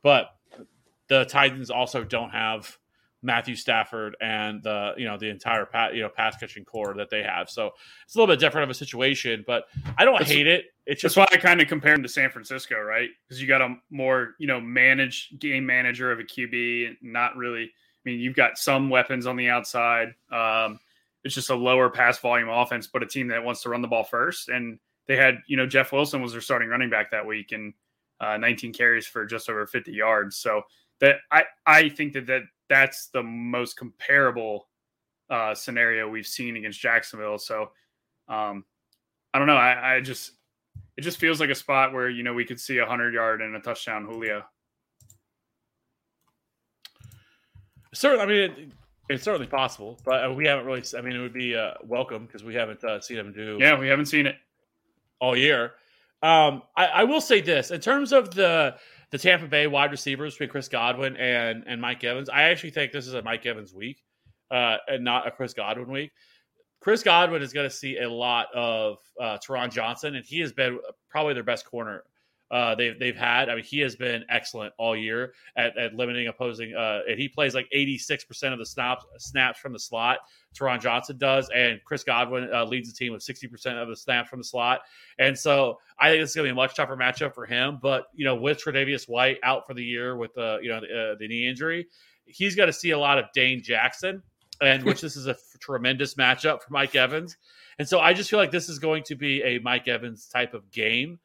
[0.03, 0.29] but
[1.09, 2.79] the Titans also don't have
[3.25, 7.11] Matthew Stafford and the you know the entire pat you know pass catching core that
[7.11, 7.49] they have.
[7.51, 7.73] So
[8.05, 9.65] it's a little bit different of a situation, but
[9.99, 10.67] I don't That's- hate it.
[10.87, 13.09] It's That's just why I kind of compare him to San Francisco, right?
[13.27, 17.65] Because you got a more, you know, managed game manager of a QB, not really.
[17.65, 20.09] I mean, you've got some weapons on the outside.
[20.31, 20.79] Um,
[21.25, 23.89] it's just a lower pass volume offense, but a team that wants to run the
[23.89, 24.51] ball first.
[24.51, 27.73] And they had, you know, Jeff Wilson was their starting running back that week and
[28.21, 30.37] uh, 19 carries for just over 50 yards.
[30.37, 30.65] So
[31.01, 32.43] that I I think that that
[32.75, 34.67] that's the most comparable
[35.31, 37.39] uh, scenario we've seen against Jacksonville.
[37.39, 37.71] So
[38.29, 38.65] um,
[39.33, 39.57] I don't know.
[39.57, 40.33] I, I just
[40.97, 43.43] it just feels like a spot where you know we could see a hundred yard
[43.43, 44.43] and a touchdown Julio.
[47.95, 48.25] certainly.
[48.25, 48.73] I mean, it,
[49.09, 50.83] it's certainly possible, but uh, we haven't really.
[50.99, 53.79] I mean, it would be uh, welcome because we haven't uh, seen him do Yeah,
[53.79, 54.35] we haven't seen it.
[55.21, 55.75] all year.
[56.23, 58.77] Um, I, I will say this in terms of the
[59.15, 62.29] the Tampa Bay wide receivers between Chris Godwin and and Mike Evans.
[62.29, 64.03] I actually think this is a Mike Evans week,
[64.51, 66.11] uh, and not a Chris Godwin week.
[66.81, 70.53] Chris Godwin is going to see a lot of uh, Taron Johnson, and he has
[70.53, 72.03] been probably their best corner
[72.55, 73.49] uh, they've they've had.
[73.49, 76.73] I mean, he has been excellent all year at, at limiting opposing.
[76.73, 80.19] Uh, and he plays like eighty six percent of the snaps snaps from the slot.
[80.57, 83.97] Taron Johnson does, and Chris Godwin uh, leads the team with sixty percent of the
[83.97, 84.83] snaps from the slot.
[85.19, 87.81] And so I think it's going to be a much tougher matchup for him.
[87.83, 90.87] But you know, with Tre'Davious White out for the year with the you know the,
[90.87, 91.89] uh, the knee injury,
[92.25, 94.23] he's going to see a lot of Dane Jackson,
[94.61, 97.37] and which this is a tremendous matchup for Mike Evans.
[97.81, 100.55] And so I just feel like this is going to be a Mike Evans type
[100.55, 101.19] of game.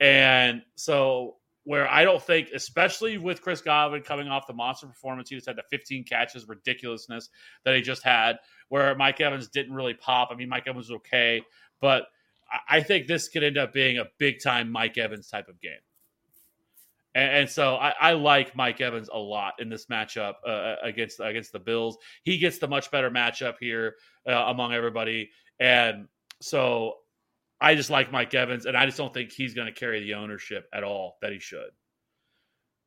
[0.00, 1.36] And so
[1.66, 5.48] where I don't think, especially with Chris Godwin coming off the monster performance, he just
[5.48, 7.28] had the 15 catches ridiculousness
[7.64, 8.36] that he just had,
[8.68, 10.28] where Mike Evans didn't really pop.
[10.30, 11.42] I mean, Mike Evans was okay,
[11.80, 12.04] but
[12.68, 15.72] I- think this could end up being a big time Mike Evans type of game.
[17.16, 21.18] And, and so I, I like Mike Evans a lot in this matchup uh, against
[21.18, 21.98] against the Bills.
[22.22, 23.96] He gets the much better matchup here
[24.28, 26.06] uh, among everybody, and
[26.40, 26.98] so
[27.60, 30.14] I just like Mike Evans, and I just don't think he's going to carry the
[30.14, 31.70] ownership at all that he should.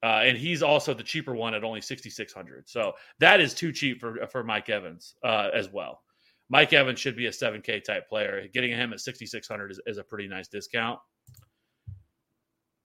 [0.02, 3.54] Uh, and he's also the cheaper one at only sixty six hundred, so that is
[3.54, 6.02] too cheap for for Mike Evans uh, as well.
[6.50, 8.48] Mike Evans should be a seven K type player.
[8.54, 11.00] Getting him at sixty six hundred is, is a pretty nice discount.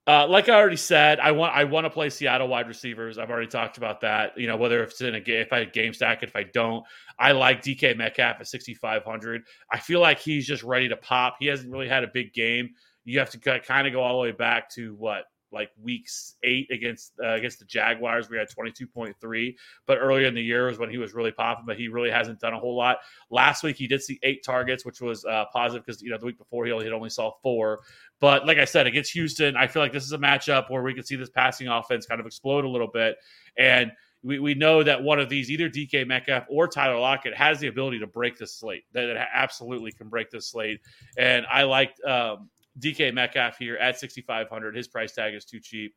[0.06, 3.16] Uh, like I already said, I want I want to play Seattle wide receivers.
[3.16, 4.36] I've already talked about that.
[4.36, 6.84] You know, whether it's in a game, if I game stack it, if I don't,
[7.18, 9.42] I like DK Metcalf at 6,500.
[9.72, 11.36] I feel like he's just ready to pop.
[11.40, 12.70] He hasn't really had a big game.
[13.06, 15.24] You have to kind of go all the way back to what
[15.54, 18.28] like weeks eight against uh, against the Jaguars.
[18.28, 19.54] We had 22.3,
[19.86, 22.40] but earlier in the year was when he was really popping, but he really hasn't
[22.40, 22.98] done a whole lot.
[23.30, 26.26] Last week he did see eight targets, which was uh, positive because you know the
[26.26, 27.80] week before he only, only saw four.
[28.20, 30.94] But like I said, against Houston, I feel like this is a matchup where we
[30.94, 33.16] can see this passing offense kind of explode a little bit.
[33.56, 33.92] And
[34.24, 37.66] we, we know that one of these, either DK Metcalf or Tyler Lockett, has the
[37.66, 38.84] ability to break this slate.
[38.92, 40.80] That it absolutely can break this slate.
[41.18, 42.48] And I liked um,
[42.78, 44.76] DK Metcalf here at 6,500.
[44.76, 45.94] His price tag is too cheap.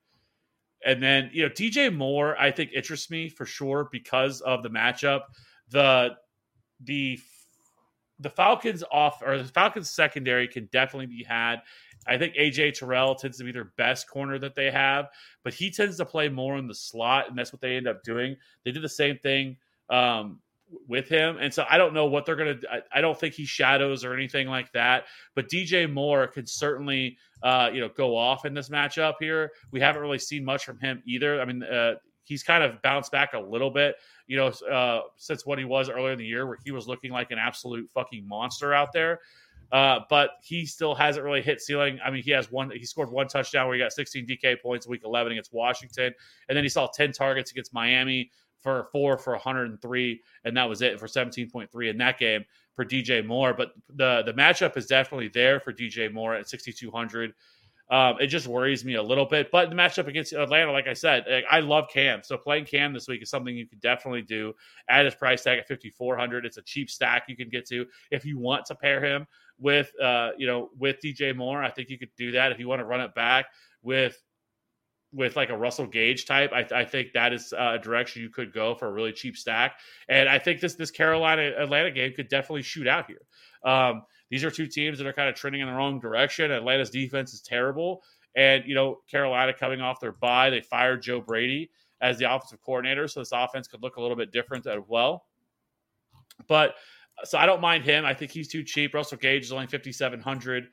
[0.85, 4.69] And then, you know, DJ Moore, I think interests me for sure because of the
[4.69, 5.21] matchup.
[5.69, 6.15] The,
[6.83, 7.19] the,
[8.19, 11.61] the Falcons off or the Falcons secondary can definitely be had.
[12.07, 15.09] I think AJ Terrell tends to be their best corner that they have,
[15.43, 18.03] but he tends to play more in the slot, and that's what they end up
[18.03, 18.37] doing.
[18.63, 19.57] They did the same thing
[19.89, 20.39] um,
[20.87, 22.57] with him, and so I don't know what they're gonna.
[22.69, 25.05] I, I don't think he shadows or anything like that.
[25.35, 29.51] But DJ Moore could certainly, uh, you know, go off in this matchup here.
[29.71, 31.41] We haven't really seen much from him either.
[31.41, 33.95] I mean, uh, he's kind of bounced back a little bit,
[34.27, 37.11] you know, uh, since what he was earlier in the year, where he was looking
[37.11, 39.19] like an absolute fucking monster out there.
[39.71, 41.99] Uh, but he still hasn't really hit ceiling.
[42.03, 42.71] I mean, he has one.
[42.71, 46.13] He scored one touchdown where he got 16 DK points week 11 against Washington,
[46.47, 48.31] and then he saw 10 targets against Miami
[48.61, 52.45] for four for 103, and that was it for 17.3 in that game
[52.75, 53.53] for DJ Moore.
[53.53, 57.33] But the the matchup is definitely there for DJ Moore at 6,200.
[57.89, 59.49] Um, it just worries me a little bit.
[59.49, 62.21] But the matchup against Atlanta, like I said, I love Cam.
[62.21, 64.53] So playing Cam this week is something you could definitely do
[64.89, 66.45] at his price tag at 5,400.
[66.45, 69.25] It's a cheap stack you can get to if you want to pair him
[69.57, 71.63] with, uh, you know, with DJ Moore.
[71.63, 73.45] I think you could do that if you want to run it back
[73.81, 74.21] with
[75.13, 78.53] with like a Russell Gage type, I, I think that is a direction you could
[78.53, 79.79] go for a really cheap stack.
[80.09, 83.21] And I think this this Carolina Atlanta game could definitely shoot out here.
[83.63, 86.51] Um, these are two teams that are kind of trending in the wrong direction.
[86.51, 88.03] Atlanta's defense is terrible,
[88.35, 92.61] and you know Carolina coming off their bye, they fired Joe Brady as the offensive
[92.61, 95.25] coordinator, so this offense could look a little bit different as well.
[96.47, 96.75] But
[97.23, 98.05] so I don't mind him.
[98.05, 98.93] I think he's too cheap.
[98.93, 100.67] Russell Gage is only fifty seven hundred.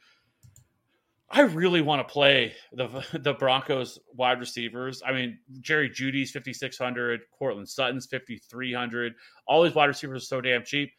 [1.31, 2.89] I really want to play the
[3.22, 5.03] the Broncos wide receivers.
[5.07, 9.14] I mean, Jerry Jeudy's fifty six hundred, Courtland Sutton's fifty three hundred.
[9.47, 10.93] All these wide receivers are so damn cheap,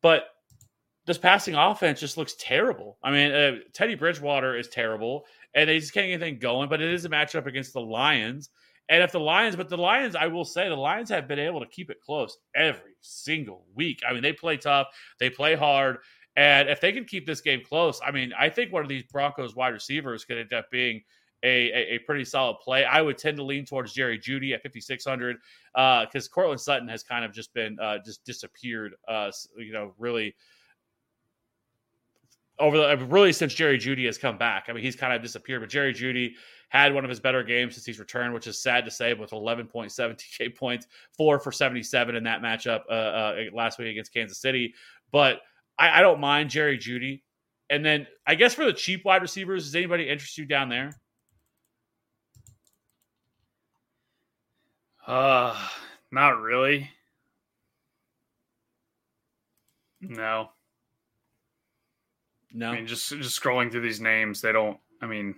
[0.00, 0.24] but
[1.06, 2.98] this passing offense just looks terrible.
[3.02, 6.68] I mean, uh, Teddy Bridgewater is terrible, and they just can't get anything going.
[6.68, 8.50] But it is a matchup against the Lions,
[8.88, 11.60] and if the Lions, but the Lions, I will say, the Lions have been able
[11.60, 14.00] to keep it close every single week.
[14.08, 14.88] I mean, they play tough,
[15.18, 15.98] they play hard,
[16.36, 19.04] and if they can keep this game close, I mean, I think one of these
[19.04, 21.02] Broncos wide receivers could end up being
[21.44, 22.84] a, a, a pretty solid play.
[22.84, 25.36] I would tend to lean towards Jerry Jeudy at 5,600
[25.72, 29.92] because uh, Courtland Sutton has kind of just been uh, just disappeared, uh, you know,
[29.98, 30.34] really
[32.58, 34.66] over the really since Jerry Jeudy has come back.
[34.68, 36.34] I mean, he's kind of disappeared, but Jerry Jeudy
[36.68, 39.30] had one of his better games since he's returned, which is sad to say, with
[39.30, 44.38] 11.7 DK points, four for 77 in that matchup uh, uh, last week against Kansas
[44.38, 44.74] City.
[45.12, 45.40] But
[45.78, 47.22] I, I don't mind Jerry Jeudy.
[47.70, 50.90] And then I guess for the cheap wide receivers, is anybody interest you down there?
[55.06, 55.56] Uh,
[56.10, 56.90] not really.
[60.00, 60.50] No.
[62.52, 62.70] No.
[62.70, 64.78] I mean, just just scrolling through these names, they don't.
[65.02, 65.34] I mean,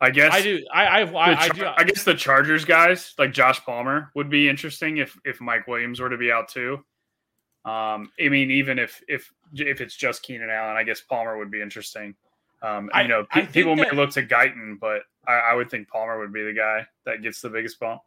[0.00, 0.64] I guess I do.
[0.72, 1.66] I I, I, I do.
[1.66, 6.00] I guess the Chargers guys like Josh Palmer would be interesting if if Mike Williams
[6.00, 6.84] were to be out too.
[7.64, 11.50] Um, I mean, even if if if it's just Keenan Allen, I guess Palmer would
[11.50, 12.14] be interesting.
[12.62, 15.70] Um, I- you know, pe- people that- may look to Guyton, but I, I would
[15.70, 18.02] think Palmer would be the guy that gets the biggest bump.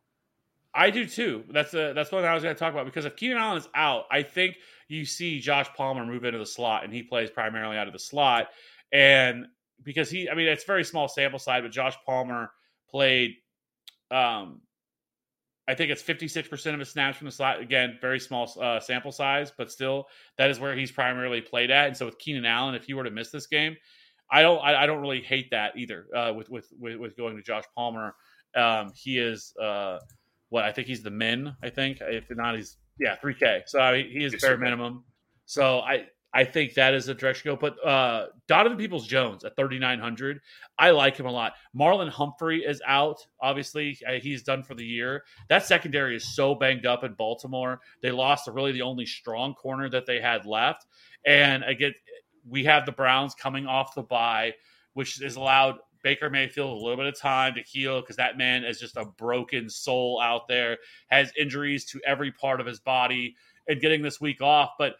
[0.73, 1.45] I do too.
[1.49, 3.69] That's a, that's what I was going to talk about because if Keenan Allen is
[3.73, 4.57] out, I think
[4.89, 7.99] you see Josh Palmer move into the slot and he plays primarily out of the
[7.99, 8.49] slot.
[8.91, 9.45] And
[9.83, 12.51] because he, I mean, it's very small sample size, but Josh Palmer
[12.89, 13.35] played,
[14.11, 14.59] um,
[15.67, 17.59] I think it's 56% of his snaps from the slot.
[17.59, 20.07] Again, very small uh, sample size, but still,
[20.37, 21.87] that is where he's primarily played at.
[21.87, 23.75] And so with Keenan Allen, if he were to miss this game,
[24.31, 26.05] I don't, I, I don't really hate that either.
[26.15, 28.15] Uh, with, with with with going to Josh Palmer,
[28.55, 29.99] um, he is uh,
[30.49, 31.55] what I think he's the min.
[31.63, 33.63] I think if not, he's yeah three K.
[33.65, 35.03] So I mean, he is bare minimum.
[35.45, 37.59] So I I think that is a direction to go.
[37.59, 40.41] But uh, Donovan Peoples Jones at thirty nine hundred,
[40.77, 41.53] I like him a lot.
[41.73, 43.25] Marlon Humphrey is out.
[43.41, 45.23] Obviously, uh, he's done for the year.
[45.47, 47.79] That secondary is so banged up in Baltimore.
[48.01, 50.85] They lost really the only strong corner that they had left.
[51.25, 51.93] And again,
[52.47, 54.53] we have the Browns coming off the bye,
[54.93, 58.65] which has allowed Baker Mayfield a little bit of time to heal because that man
[58.65, 60.77] is just a broken soul out there,
[61.07, 63.35] has injuries to every part of his body,
[63.67, 64.71] and getting this week off.
[64.77, 64.97] But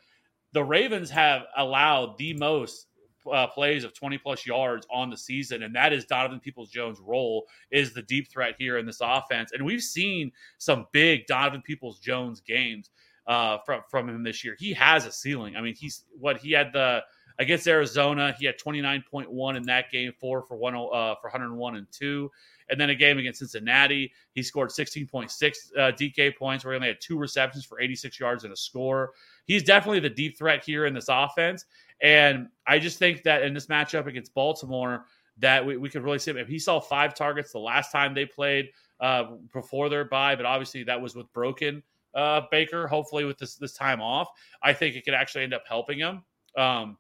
[0.56, 2.88] the Ravens have allowed the most
[3.32, 7.02] uh, plays of 20 plus yards on the season, and that is Donovan Peoples Jones'
[7.02, 9.52] role is the deep threat here in this offense.
[9.52, 12.90] And we've seen some big Donovan Peoples Jones games
[13.28, 14.56] uh, from from him this year.
[14.58, 15.58] He has a ceiling.
[15.58, 17.02] I mean, he's what he had the
[17.38, 18.34] against Arizona.
[18.40, 22.32] He had 29.1 in that game, four for one uh, for 101 and two.
[22.70, 25.30] And then a game against Cincinnati, he scored 16.6
[25.78, 29.12] uh, DK points, where he only had two receptions for 86 yards and a score.
[29.46, 31.66] He's definitely the deep threat here in this offense.
[32.02, 35.06] And I just think that in this matchup against Baltimore,
[35.38, 36.38] that we, we could really see him.
[36.38, 38.70] If he saw five targets the last time they played
[39.00, 41.84] uh, before their bye, but obviously that was with broken
[42.14, 42.88] uh, Baker.
[42.88, 44.30] Hopefully, with this this time off,
[44.64, 46.24] I think it could actually end up helping him.
[46.58, 46.98] Um,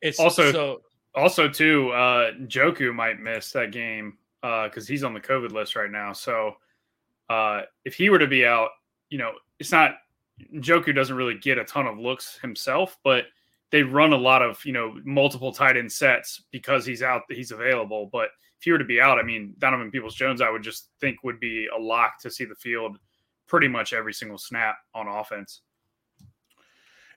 [0.00, 0.82] it's Also- so
[1.14, 5.90] Also, too, uh, Njoku might miss that game because he's on the COVID list right
[5.90, 6.12] now.
[6.12, 6.56] So,
[7.28, 8.70] uh, if he were to be out,
[9.10, 9.98] you know, it's not
[10.54, 13.24] Njoku doesn't really get a ton of looks himself, but
[13.70, 17.50] they run a lot of you know multiple tight end sets because he's out, he's
[17.52, 18.08] available.
[18.12, 18.28] But
[18.58, 21.22] if he were to be out, I mean, Donovan Peoples Jones, I would just think
[21.22, 22.98] would be a lock to see the field
[23.46, 25.62] pretty much every single snap on offense.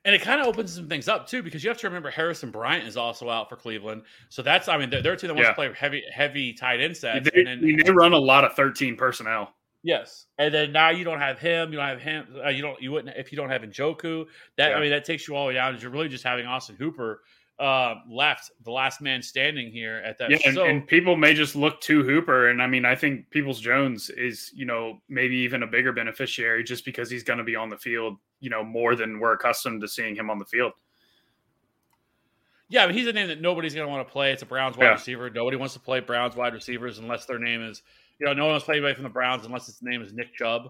[0.04, 2.50] And it kind of opens some things up too, because you have to remember Harrison
[2.50, 4.02] Bryant is also out for Cleveland.
[4.30, 5.50] So that's, I mean, they're, they're two that want Yeah.
[5.50, 7.30] to play heavy, heavy tight end sets.
[7.30, 9.54] They, and I then, mean, they run a lot of 13 personnel.
[9.84, 11.72] Yes, and then now you don't have him.
[11.72, 12.28] You don't have him.
[12.44, 12.82] Uh, you don't.
[12.82, 14.26] You wouldn't if you don't have Njoku.
[14.58, 15.78] That I mean, that takes you all the way down.
[15.80, 17.22] You're really just having Austin Hooper
[17.60, 20.32] uh, left, the last man standing here at that.
[20.32, 23.30] Yeah, and, so, and people may just look to Hooper, and I mean, I think
[23.30, 27.44] Peoples Jones is, you know, maybe even a bigger beneficiary just because he's going to
[27.44, 30.46] be on the field, you know, more than we're accustomed to seeing him on the
[30.46, 30.72] field.
[32.68, 34.32] yeah, but he's a name that nobody's going to want to play.
[34.32, 34.92] It's a Browns wide Yeah.
[34.94, 35.30] receiver.
[35.30, 37.84] Nobody wants to play Browns wide receivers unless their name is,
[38.22, 40.14] you know, no one wants to play anybody from the Browns unless its name is
[40.14, 40.70] Nick Chubb.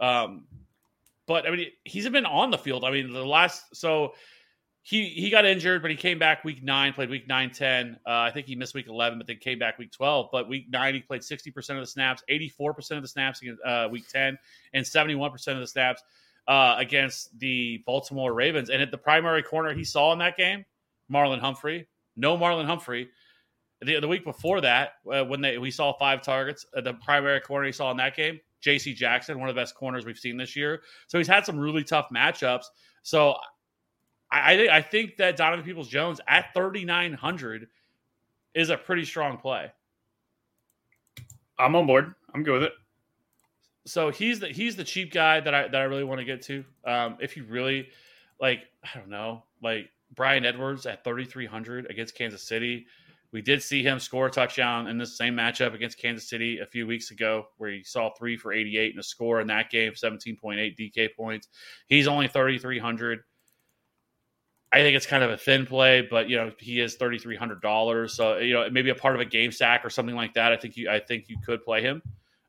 [0.00, 0.44] Um,
[1.26, 2.84] but I mean, he's been on the field.
[2.84, 4.14] I mean, the last so
[4.82, 7.98] he he got injured, but he came back week nine, played week nine, 10.
[8.06, 10.28] Uh, I think he missed week 11, but then came back week 12.
[10.30, 13.88] But week nine, he played 60% of the snaps, 84% of the snaps against uh,
[13.90, 14.38] week 10,
[14.72, 16.04] and 71% of the snaps
[16.46, 18.70] uh, against the Baltimore Ravens.
[18.70, 20.64] And at the primary corner he saw in that game,
[21.10, 21.88] Marlon Humphrey.
[22.14, 23.08] No Marlon Humphrey.
[23.84, 27.40] The, the week before that, uh, when they we saw five targets, uh, the primary
[27.40, 28.94] corner he saw in that game, J.C.
[28.94, 30.82] Jackson, one of the best corners we've seen this year.
[31.08, 32.64] So he's had some really tough matchups.
[33.02, 33.36] So
[34.30, 37.68] I I, thi- I think that Donovan Peoples Jones at thirty nine hundred
[38.54, 39.70] is a pretty strong play.
[41.58, 42.14] I'm on board.
[42.34, 42.72] I'm good with it.
[43.84, 46.42] So he's the he's the cheap guy that I that I really want to get
[46.42, 46.64] to.
[46.84, 47.88] Um, if you really
[48.40, 52.86] like, I don't know, like Bryan Edwards at thirty three hundred against Kansas City.
[53.32, 56.66] We did see him score a touchdown in this same matchup against Kansas City a
[56.66, 59.92] few weeks ago, where he saw three for 88 and a score in that game,
[59.92, 61.48] 17.8 DK points.
[61.86, 63.20] He's only 3,300.
[64.72, 67.36] I think it's kind of a thin play, but you know he is thirty three
[67.36, 70.32] hundred dollars, so you know maybe a part of a game stack or something like
[70.32, 70.50] that.
[70.50, 72.00] I think you I think you could play him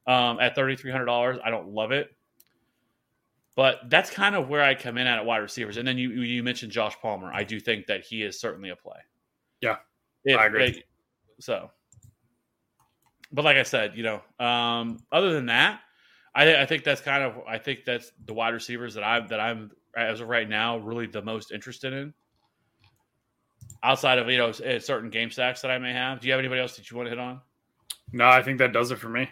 [0.08, 1.38] um, at thirty three hundred dollars.
[1.44, 2.16] I don't love it,
[3.58, 5.76] but that's kind of where I come in at at wide receivers.
[5.76, 7.30] And then you you mentioned Josh Palmer.
[7.34, 9.00] I do think that he is certainly a play.
[9.60, 9.76] Yeah,
[10.26, 10.84] If- I agree.
[11.40, 11.70] so,
[13.32, 15.82] but like I said, you know, um, other than that,
[16.36, 19.40] I, I think that's kind of I think that's the wide receivers that I'm that
[19.40, 22.14] I'm as of right now really the most interested in.
[23.84, 26.62] Outside of you know certain game stacks that I may have, do you have anybody
[26.62, 27.42] else that you want to hit on?
[28.12, 29.30] No, I think that does it for me.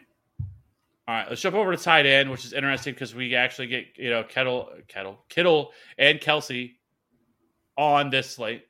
[1.08, 3.86] All right, let's jump over to tight end, which is interesting because we actually get
[3.98, 6.74] you know Kettle, Kettle, Kittle, and Kelce
[7.78, 8.66] on this slate.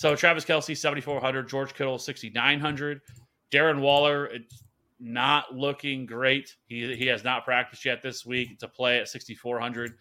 [0.00, 3.02] So Travis Kelce seventy four hundred, George Kittle sixty nine hundred,
[3.50, 4.64] Darren Waller it's
[4.98, 6.56] not looking great.
[6.68, 9.92] He he has not practiced yet this week to play at sixty four hundred.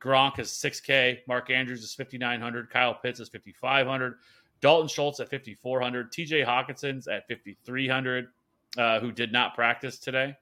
[0.00, 1.24] Gronk is six K.
[1.26, 2.70] Mark Andrews is fifty nine hundred.
[2.70, 4.14] Kyle Pitts is fifty five hundred.
[4.60, 6.12] Dalton Schultz at fifty four hundred.
[6.12, 6.42] T.J.
[6.42, 8.28] Hockenson's at fifty three hundred,
[8.76, 10.36] uh, who did not practice today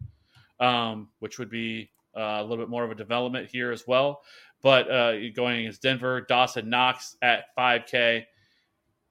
[0.60, 4.22] um, which would be uh, a little bit more of a development here as well.
[4.62, 8.24] But uh, going against Denver, Dawson Knox at 5K,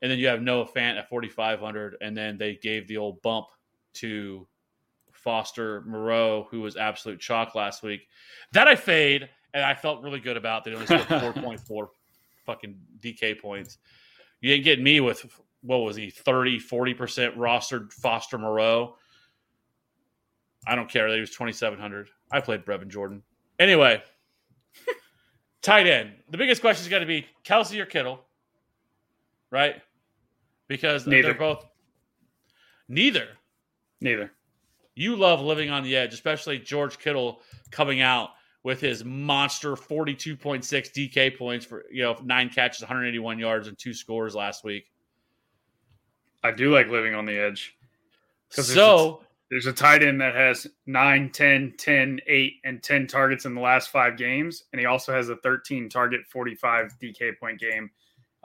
[0.02, 3.48] and then you have Noah Fant at 4,500, and then they gave the old bump
[3.96, 4.48] to
[5.12, 8.08] Foster Moreau, who was absolute chalk last week.
[8.52, 10.64] That I fade, and I felt really good about.
[10.64, 11.02] They only scored
[11.36, 11.88] 4.4
[12.46, 13.78] fucking DK points.
[14.42, 15.26] You didn't get me with
[15.62, 18.96] what was he 30 40% rostered Foster Moreau.
[20.68, 22.10] I don't care that he was 2,700.
[22.32, 23.24] I played Brevin Jordan.
[23.60, 24.02] Anyway,
[25.62, 26.14] tight end.
[26.30, 28.26] The biggest question is going to be Kelce or Kittle,
[29.52, 29.82] right?
[30.68, 31.30] Because Neither.
[31.30, 31.66] they're both
[32.88, 33.28] neither.
[34.02, 34.32] Neither.
[34.96, 37.42] You love living on the edge, especially George Kittle
[37.72, 38.30] coming out
[38.64, 43.94] with his monster 42.6 DK points for, you know, nine catches, 181 yards, and two
[43.94, 44.92] scores last week.
[46.44, 47.76] I do like living on the edge.
[48.50, 49.22] 'Cause there's So,
[49.52, 53.62] There's a tight end that has 9, 10, 10, 8, and 10 targets in the
[53.62, 54.64] last five games.
[54.74, 57.92] And he also has a 13 target, 45 DK point game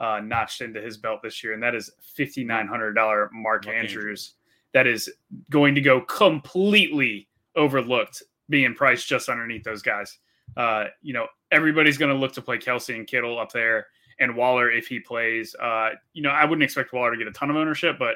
[0.01, 1.53] uh, notched into his belt this year.
[1.53, 4.33] And that is $5,900 Mark, Mark Andrews.
[4.73, 5.09] That is
[5.51, 10.17] going to go completely overlooked, being priced just underneath those guys.
[10.57, 13.87] Uh, you know, everybody's going to look to play Kelce and Kittle up there
[14.19, 15.55] and Waller if he plays.
[15.61, 18.15] Uh, you know, I wouldn't expect Waller to get a ton of ownership, but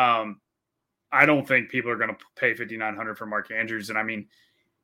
[0.00, 0.40] um,
[1.10, 3.90] I don't think people are going to pay 5900 for Mark Andrews.
[3.90, 4.26] And I mean,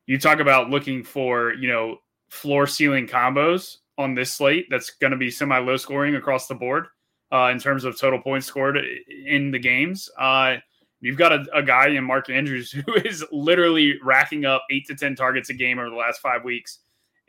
[0.05, 1.97] you talk about looking for, you know,
[2.29, 6.55] floor ceiling combos on this slate that's going to be semi low scoring across the
[6.55, 6.87] board
[7.31, 8.77] uh, in terms of total points scored
[9.25, 10.09] in the games.
[10.17, 10.57] Uh,
[10.99, 14.95] you've got a, a guy in Mark Andrews who is literally racking up eight to
[14.95, 16.79] 10 targets a game over the last five weeks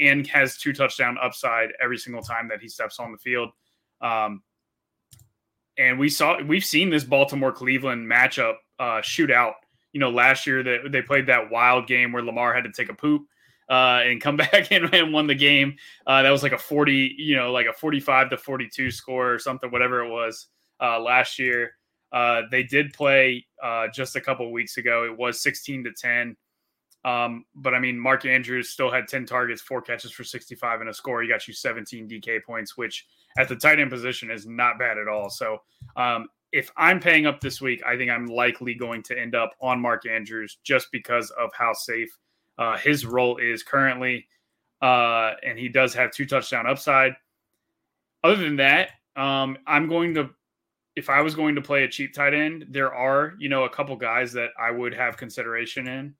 [0.01, 3.51] and has two touchdown upside every single time that he steps on the field.
[4.01, 4.43] Um,
[5.79, 9.55] and we saw we've seen this Baltimore Cleveland matchup uh, shootout.
[9.93, 12.89] You know, last year that they played that wild game where Lamar had to take
[12.89, 13.23] a poop
[13.69, 15.77] uh, and come back and, and won the game.
[16.07, 19.39] Uh, that was like a forty, you know, like a forty-five to forty-two score or
[19.39, 20.49] something, whatever it was
[20.81, 21.73] uh, last year.
[22.13, 25.05] Uh, they did play uh, just a couple weeks ago.
[25.05, 26.37] It was sixteen to ten.
[27.05, 30.91] Um, but I mean, Mark Andrews still had 10 targets, four catches for 65 and
[30.91, 31.21] a score.
[31.21, 33.07] He got you 17 DK points, which
[33.39, 35.29] at the tight end position is not bad at all.
[35.29, 35.59] So
[35.97, 39.51] um, if I'm paying up this week, I think I'm likely going to end up
[39.61, 42.17] on Mark Andrews just because of how safe
[42.59, 44.27] uh, his role is currently.
[44.81, 47.15] Uh, and he does have two touchdown upside.
[48.25, 50.31] Other than that, um, I'm going to,
[50.97, 53.71] if I was going to play a cheap tight end, there are, you know, a
[53.71, 56.15] couple guys that I would have consideration in.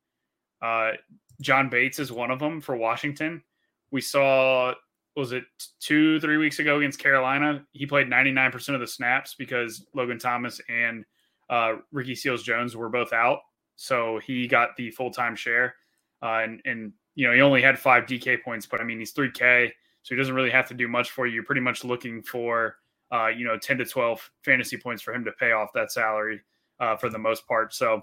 [0.63, 0.93] Uh,
[1.41, 3.43] John Bates is one of them for Washington.
[3.91, 4.75] We saw,
[5.17, 5.45] was it
[5.81, 7.65] two, three weeks ago against Carolina?
[7.73, 11.05] He played 99% of the snaps because Logan Thomas and
[11.51, 13.41] uh, Ricky Seals Jones were both out.
[13.75, 15.75] So he got the full time share.
[16.23, 19.13] Uh, and, and, you know, he only had five DK points, but I mean, he's
[19.13, 19.71] 3K.
[20.03, 21.35] So he doesn't really have to do much for you.
[21.35, 22.77] You're pretty much looking for,
[23.13, 26.41] uh, you know, 10 to 12 fantasy points for him to pay off that salary
[26.81, 27.73] uh, for the most part.
[27.75, 28.03] So,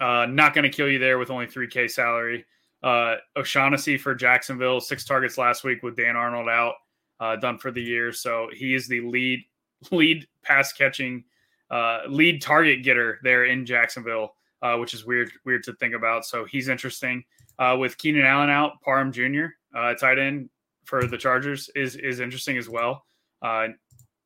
[0.00, 2.44] uh, not going to kill you there with only 3K salary.
[2.82, 6.74] Uh, O'Shaughnessy for Jacksonville, six targets last week with Dan Arnold out,
[7.20, 8.12] uh, done for the year.
[8.12, 9.40] So he is the lead
[9.90, 11.24] lead pass catching,
[12.08, 16.24] lead target getter there in Jacksonville, uh, which is weird weird to think about.
[16.24, 17.24] So he's interesting.
[17.58, 19.46] Uh, with Keenan Allen out, Parham Jr.
[19.74, 20.48] Uh, tight end
[20.84, 23.04] for the Chargers is is interesting as well.
[23.42, 23.68] Uh,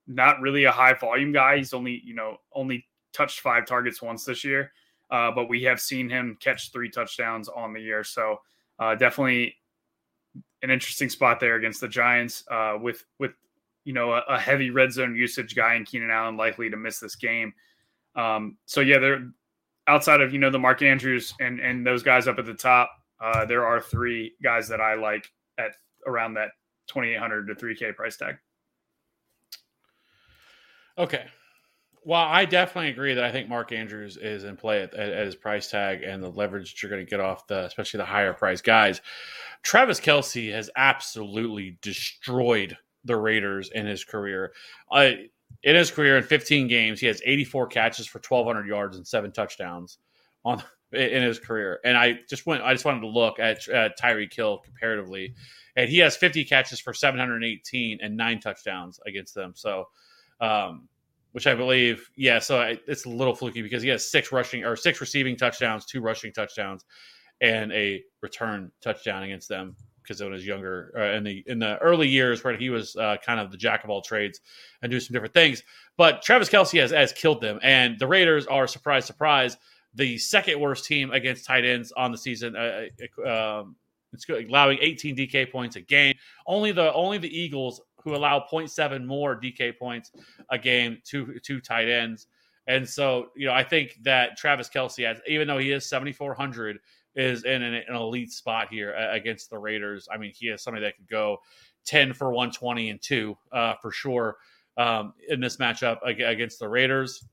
[0.06, 1.58] not really a high volume guy.
[1.58, 4.72] He's only you know only touched five targets once this year
[5.12, 8.02] uh, but we have seen him catch three touchdowns on the year.
[8.02, 8.40] So
[8.78, 9.54] uh, definitely
[10.62, 13.32] an interesting spot there against the Giants uh, with with
[13.84, 16.98] you know a, a, heavy red zone usage guy in Keenan Allen likely to miss
[16.98, 17.52] this game.
[18.16, 19.28] Um, so yeah, they're
[19.86, 22.90] outside of you know the Mark Andrews and and those guys up at the top.
[23.20, 25.76] Uh, there are three guys that I like at
[26.06, 26.48] around that
[26.88, 28.36] 2800 to 3k price tag.
[30.98, 31.24] Okay,
[32.04, 35.36] well, I definitely agree that I think Mark Andrews is in play at, at, his
[35.36, 38.32] price tag and the leverage that you're going to get off the, especially the higher
[38.32, 39.00] price guys.
[39.62, 44.52] Travis Kelce has absolutely destroyed the Raiders in his career.
[44.90, 45.10] Uh,
[45.62, 49.32] in his career, in 15 games, he has 84 catches for 1,200 yards and seven
[49.32, 49.98] touchdowns
[50.44, 51.80] on in his career.
[51.84, 55.34] And I just went, I just wanted to look at, at Tyreek Hill comparatively,
[55.76, 59.52] and he has 50 catches for 718 and nine touchdowns against them.
[59.54, 59.88] So.
[60.40, 60.88] Um,
[61.30, 62.40] which I believe, yeah.
[62.40, 65.86] So I, it's a little fluky because he has six rushing or six receiving touchdowns,
[65.86, 66.84] two rushing touchdowns,
[67.40, 71.58] and a return touchdown against them because when he was younger uh, in the in
[71.58, 74.40] the early years where he was uh, kind of the jack of all trades
[74.82, 75.62] and do some different things.
[75.96, 79.56] But Travis Kelce has, has killed them, and the Raiders are surprise, surprise,
[79.94, 82.56] the second worst team against tight ends on the season.
[82.56, 82.86] Uh,
[83.24, 83.76] uh um,
[84.12, 86.14] it's allowing 18 DK points a game.
[86.46, 90.10] Only the only the Eagles who allow 0.7 more DK points
[90.50, 92.26] a game to two tight ends.
[92.66, 96.78] And so, you know, I think that Travis Kelce has, even though he is 7,400,
[97.14, 100.08] is in an, an, elite spot here against the Raiders.
[100.12, 101.38] I mean, he is somebody that could go
[101.84, 104.36] 10 for 120 and two uh, for sure
[104.76, 107.24] um, in this matchup against the Raiders.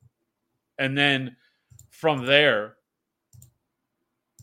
[0.78, 1.36] And then
[1.90, 2.76] from there,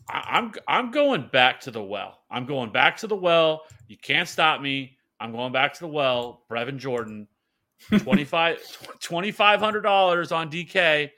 [0.09, 2.19] I'm I'm going back to the well.
[2.31, 3.63] I'm going back to the well.
[3.87, 4.97] You can't stop me.
[5.19, 6.43] I'm going back to the well.
[6.49, 7.27] Brevin Jordan,
[7.89, 11.09] 2500 dollars on DK.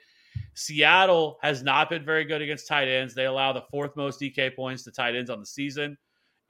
[0.54, 3.14] Seattle has not been very good against tight ends.
[3.14, 5.96] They allow the fourth most DK points to tight ends on the season,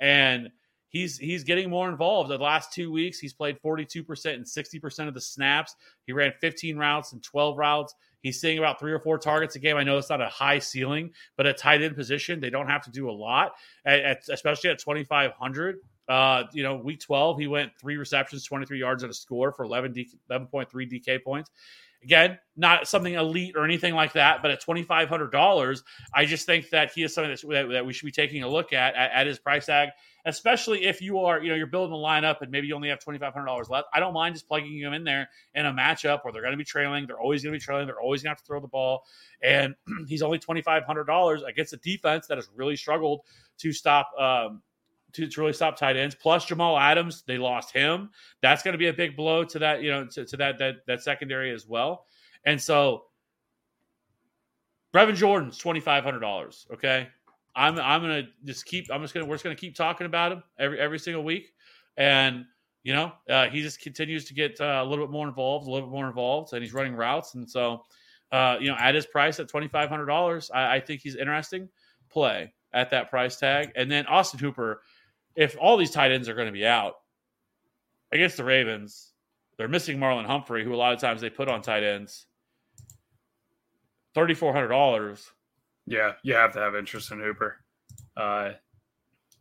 [0.00, 0.50] and
[0.88, 2.30] he's he's getting more involved.
[2.30, 5.74] The last two weeks, he's played 42% and 60% of the snaps.
[6.06, 7.94] He ran 15 routes and 12 routes.
[8.22, 9.76] He's seeing about three or four targets a game.
[9.76, 12.82] I know it's not a high ceiling, but at tight end position, they don't have
[12.84, 13.52] to do a lot,
[13.86, 15.76] at, at, especially at 2,500.
[16.06, 19.64] Uh, you know, week 12, he went three receptions, 23 yards and a score for
[19.64, 21.50] 11 D, 11.3 DK points.
[22.02, 25.82] Again, not something elite or anything like that, but at $2,500,
[26.14, 28.72] I just think that he is something that, that we should be taking a look
[28.72, 29.90] at, at, at his price tag,
[30.24, 33.00] especially if you are, you know, you're building a lineup and maybe you only have
[33.00, 33.88] $2,500 left.
[33.92, 36.58] I don't mind just plugging him in there in a matchup where they're going to
[36.58, 37.06] be trailing.
[37.06, 37.86] They're always going to be trailing.
[37.86, 39.04] They're always going to have to throw the ball.
[39.42, 39.74] And
[40.08, 43.20] he's only $2,500 against a defense that has really struggled
[43.58, 44.62] to stop, um,
[45.12, 46.14] to, to really stop tight ends.
[46.14, 48.10] Plus Jamal Adams, they lost him.
[48.42, 50.76] That's going to be a big blow to that, you know, to, to that that
[50.86, 52.06] that secondary as well.
[52.44, 53.04] And so
[54.94, 56.66] Brevin Jordan's twenty five hundred dollars.
[56.72, 57.08] Okay,
[57.54, 58.86] I'm I'm gonna just keep.
[58.92, 61.52] I'm just gonna we're just gonna keep talking about him every every single week,
[61.96, 62.44] and
[62.82, 65.70] you know uh, he just continues to get uh, a little bit more involved, a
[65.70, 67.84] little bit more involved, and he's running routes, and so
[68.32, 71.16] uh, you know at his price at twenty five hundred dollars, I, I think he's
[71.16, 71.68] interesting
[72.10, 73.72] play at that price tag.
[73.76, 74.82] And then Austin Hooper
[75.40, 76.96] if all these tight ends are going to be out
[78.12, 79.12] against the Ravens,
[79.56, 82.26] they're missing Marlon Humphrey, who a lot of times they put on tight ends.
[84.14, 85.32] Thirty four hundred dollars.
[85.86, 87.56] Yeah, you have to have interest in Hooper.
[88.16, 88.52] Uh,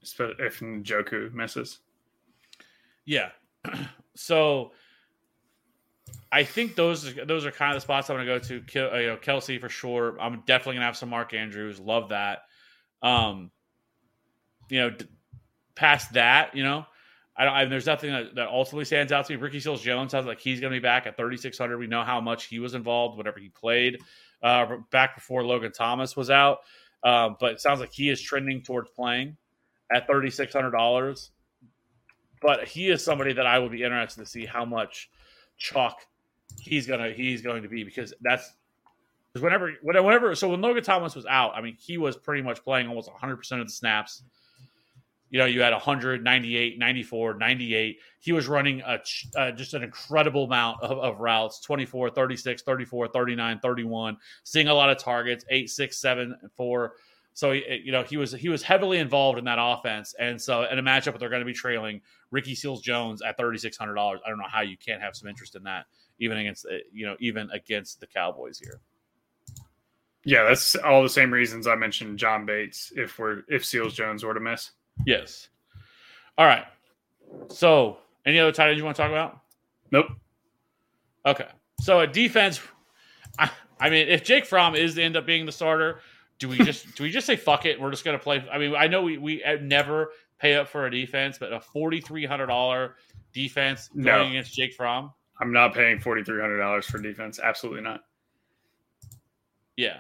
[0.02, 1.80] if Njoku misses.
[3.06, 3.32] Yeah.
[4.16, 4.72] so
[6.32, 8.62] I think those those are kind of the spots I'm going to go to.
[8.62, 10.18] Kel- uh, You know, Kelce for sure.
[10.22, 11.78] I'm definitely going to have some Mark Andrews.
[11.78, 12.44] Love that.
[13.02, 13.52] Um,
[14.70, 14.96] you know,
[15.80, 16.86] past that, you know,
[17.36, 17.54] I don't.
[17.54, 19.42] I, there's nothing that, that ultimately stands out to me.
[19.42, 21.78] Ricky Seals Jones sounds like he's going to be back at 3600.
[21.78, 23.98] We know how much he was involved whenever he played
[24.44, 26.60] uh, back before Logan Thomas was out.
[27.04, 29.38] Um, but it sounds like he is trending towards playing
[29.90, 31.32] at thirty six hundred dollars.
[32.42, 35.10] But he is somebody that I would be interested to see how much
[35.58, 36.06] chalk
[36.60, 38.52] he's gonna he's going to be because that's
[39.32, 42.64] because whenever whenever so when Logan Thomas was out, I mean he was pretty much
[42.64, 44.24] playing almost 100 percent of the snaps.
[45.30, 48.00] You know, you had 198, 94, 98.
[48.20, 49.00] He was running a,
[49.36, 54.74] uh, just an incredible amount of, of routes 24, 36, 34, 39, 31, seeing a
[54.74, 56.94] lot of targets 8, 6, 7, 4.
[57.34, 60.14] So, you know, he was he was heavily involved in that offense.
[60.20, 62.02] And so, in a matchup they're going to be trailing
[62.32, 65.64] Ricky Seals Jones at $3,600, I don't know how you can't have some interest in
[65.64, 65.86] that,
[66.20, 68.82] even against, uh, you know, even against the Cowboys here.
[70.26, 72.92] Yeah, that's all the same reasons I mentioned John Bates.
[72.96, 74.72] If we're if Seals Jones were to miss,
[75.06, 75.50] Yes.
[76.38, 76.66] All right.
[77.50, 79.40] So, any other tight ends you want to talk about?
[79.92, 80.08] nope.
[81.26, 81.48] Okay.
[81.82, 82.60] So, a defense.
[83.38, 83.50] I,
[83.80, 86.02] I mean, if Jake Fromm is to end up being the starter,
[86.40, 87.80] do we just do we just say fuck it?
[87.80, 88.44] We're just going to play.
[88.52, 91.60] I mean, I know we we uh, never pay up for a defense, but a
[91.60, 92.96] forty three hundred dollar
[93.34, 94.28] defense going No.
[94.28, 95.12] against Jake Fromm.
[95.42, 97.40] I'm not paying forty three hundred dollars for defense.
[97.42, 98.02] Absolutely not.
[99.78, 100.00] Yeah.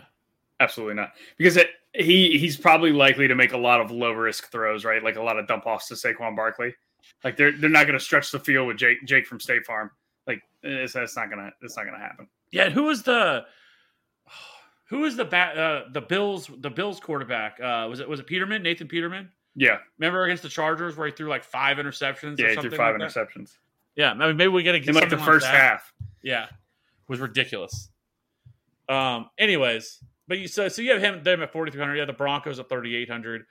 [0.59, 1.13] Absolutely not.
[1.37, 1.69] Because it,
[1.99, 5.03] he he's probably likely to make a lot of low risk throws, right?
[5.03, 6.73] Like a lot of dump offs to Saquon Barkley.
[7.23, 9.91] Like they're they're not going to stretch the field with Jake Jake from State Farm.
[10.27, 12.27] Like it's, that's not gonna it's not gonna happen.
[12.51, 12.69] Yeah.
[12.69, 13.45] Who was the
[14.89, 17.59] who was the bat uh, the Bills the Bills quarterback?
[17.59, 19.29] Uh, was it was it Peterman Nathan Peterman?
[19.55, 22.39] Yeah, Remember against the Chargers where he threw like five interceptions?
[22.39, 22.45] yeah.
[22.45, 23.27] or He threw five like that?
[23.27, 23.57] interceptions
[23.95, 25.91] Yeah, I mean, maybe we get to in like the first half.
[26.21, 26.47] Yeah,
[27.07, 27.89] was ridiculous.
[28.87, 29.29] Um.
[29.37, 29.99] Anyways,
[30.29, 31.95] but you so so you have him them at forty three hundred.
[31.95, 33.45] You have the Broncos at thirty eight hundred.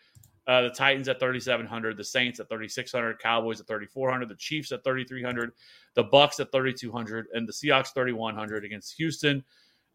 [0.47, 1.99] Uh, the Titans at thirty seven hundred.
[1.99, 3.19] The Saints at thirty six hundred.
[3.19, 4.31] Cowboys at thirty four hundred.
[4.31, 5.51] The Chiefs at thirty three hundred.
[5.95, 9.45] The Bucs at thirty two hundred, and the Seahawks thirty one hundred against Houston.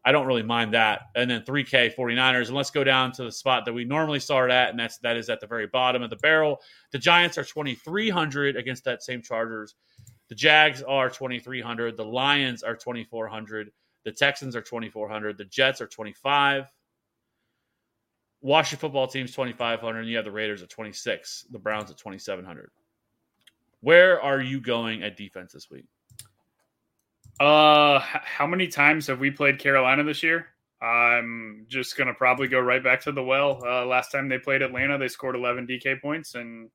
[0.04, 1.06] I don't really mind that.
[1.14, 2.48] And then 3K 49ers.
[2.48, 5.16] And let's go down to the spot that we normally start at, and that's that
[5.16, 6.60] is at the very bottom of the barrel.
[6.92, 9.76] The Giants are 2,300 against that same Chargers.
[10.28, 11.96] The Jags are 2,300.
[11.96, 13.70] The Lions are 2,400.
[14.04, 15.38] The Texans are 2,400.
[15.38, 16.70] The Jets are 25.
[18.44, 20.00] Washington football team's 2,500.
[20.00, 21.46] And you have the Raiders at 26.
[21.50, 22.70] The Browns at 2,700.
[23.80, 25.86] Where are you going at defense this week?
[27.40, 30.46] Uh, how many times have we played Carolina this year?
[30.80, 33.62] I'm just gonna probably go right back to the well.
[33.64, 36.68] Uh, last time they played Atlanta, they scored 11 DK points, and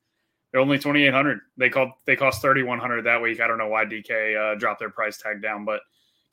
[0.52, 1.40] they're only 2,800.
[1.58, 3.40] They called they cost 3,100 that week.
[3.40, 5.82] I don't know why DK uh, dropped their price tag down, but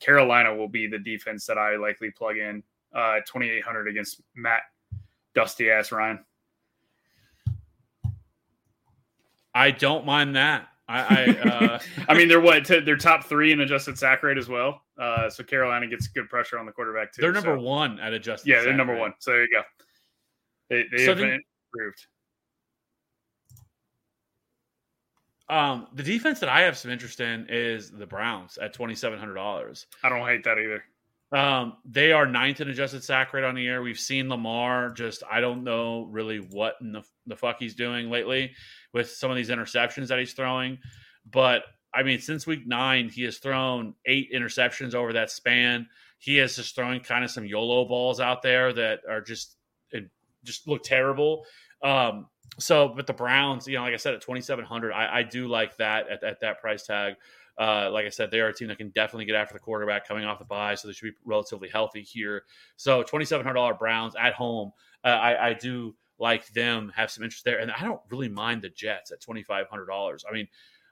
[0.00, 2.62] Carolina will be the defense that I likely plug in
[2.94, 4.62] uh, 2,800 against Matt
[5.36, 6.18] Dusty ass Ryan.
[9.54, 10.66] I don't mind that.
[10.88, 12.64] I, I uh, I mean, they're what?
[12.64, 14.80] T- they're top three in adjusted sack rate as well.
[14.98, 17.20] Uh, so Carolina gets good pressure on the quarterback too.
[17.20, 18.48] they're number so- one at adjusted.
[18.48, 19.00] Yeah, they're number rate.
[19.00, 19.12] one.
[19.18, 19.62] So there you go.
[20.70, 21.40] They, they So have then-
[21.74, 22.06] improved.
[25.48, 29.18] Um, the defense that I have some interest in is the Browns at twenty seven
[29.18, 29.86] hundred dollars.
[30.02, 30.82] I don't hate that either.
[31.32, 33.82] Um, they are ninth in adjusted sack rate on the year.
[33.82, 38.10] We've seen Lamar just I don't know really what in the, the fuck he's doing
[38.10, 38.52] lately
[38.92, 40.78] with some of these interceptions that he's throwing.
[41.30, 45.88] But I mean, since week nine, he has thrown eight interceptions over that span.
[46.18, 49.56] He is just throwing kind of some YOLO balls out there that are just
[50.44, 51.44] just look terrible.
[51.82, 52.28] Um,
[52.58, 55.22] so, but the Browns, you know, like I said, at twenty seven hundred, I, I
[55.24, 57.14] do like that at, at that price tag.
[57.58, 60.06] Uh, like I said, they are a team that can definitely get after the quarterback
[60.06, 62.44] coming off the bye, so they should be relatively healthy here.
[62.76, 64.72] So, twenty seven hundred dollar Browns at home,
[65.04, 68.62] uh, I, I do like them, have some interest there, and I don't really mind
[68.62, 70.24] the Jets at twenty five hundred dollars.
[70.28, 70.48] I mean,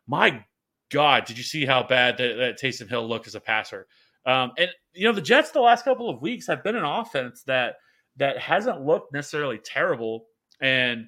[0.07, 0.45] my
[0.91, 3.87] God, did you see how bad that, that Taysom Hill looked as a passer?
[4.27, 7.43] Um, and you know, the Jets the last couple of weeks have been an offense
[7.43, 7.77] that
[8.17, 10.27] that hasn't looked necessarily terrible,
[10.61, 11.07] and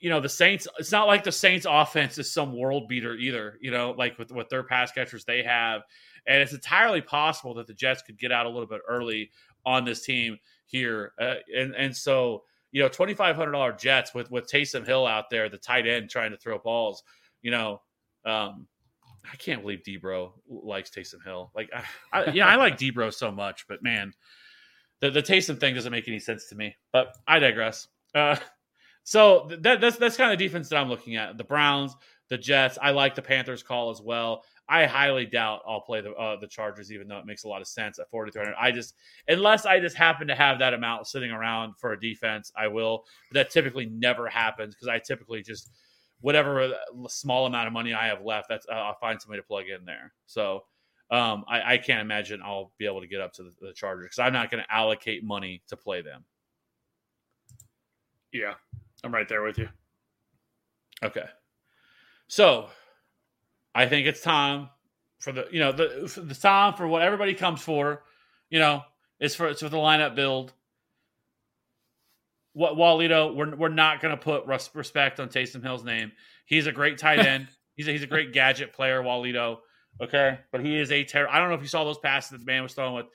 [0.00, 0.66] you know the Saints.
[0.78, 3.58] It's not like the Saints' offense is some world beater either.
[3.60, 5.82] You know, like with with their pass catchers they have,
[6.26, 9.30] and it's entirely possible that the Jets could get out a little bit early
[9.64, 11.12] on this team here.
[11.20, 15.06] Uh, and and so you know, twenty five hundred dollar Jets with with Taysom Hill
[15.06, 17.02] out there, the tight end trying to throw balls.
[17.42, 17.80] You know,
[18.24, 18.66] um,
[19.30, 21.50] I can't believe Debro likes Taysom Hill.
[21.54, 24.12] Like, I, I, yeah, I like Debro so much, but man,
[25.00, 26.76] the the Taysom thing doesn't make any sense to me.
[26.92, 27.88] But I digress.
[28.14, 28.36] Uh,
[29.08, 31.38] So that, that's that's kind of the defense that I'm looking at.
[31.38, 31.96] The Browns,
[32.28, 32.76] the Jets.
[32.82, 34.44] I like the Panthers call as well.
[34.68, 37.62] I highly doubt I'll play the uh, the Chargers, even though it makes a lot
[37.62, 38.54] of sense at 4,300.
[38.60, 42.52] I just unless I just happen to have that amount sitting around for a defense,
[42.54, 43.06] I will.
[43.30, 45.70] But that typically never happens because I typically just
[46.20, 49.46] whatever uh, small amount of money I have left, that's uh, I'll find somebody to
[49.46, 50.12] plug in there.
[50.26, 50.64] So
[51.10, 54.04] um, I, I can't imagine I'll be able to get up to the, the Chargers
[54.04, 56.26] because I'm not going to allocate money to play them.
[58.30, 58.52] Yeah,
[59.04, 59.68] I'm right there with you.
[61.02, 61.24] Okay.
[62.28, 62.68] So
[63.74, 64.68] I think it's time
[65.20, 68.02] for the you know the the time for what everybody comes for,
[68.50, 68.82] you know,
[69.20, 70.52] is for it's for the lineup build.
[72.52, 76.12] What Walito, we're we're not going to put res- respect on Taysom Hill's name.
[76.46, 77.48] He's a great tight end.
[77.76, 79.58] he's a, he's a great gadget player, Walito.
[80.00, 81.28] Okay, but he is a terror.
[81.30, 83.06] I don't know if you saw those passes that the man was throwing with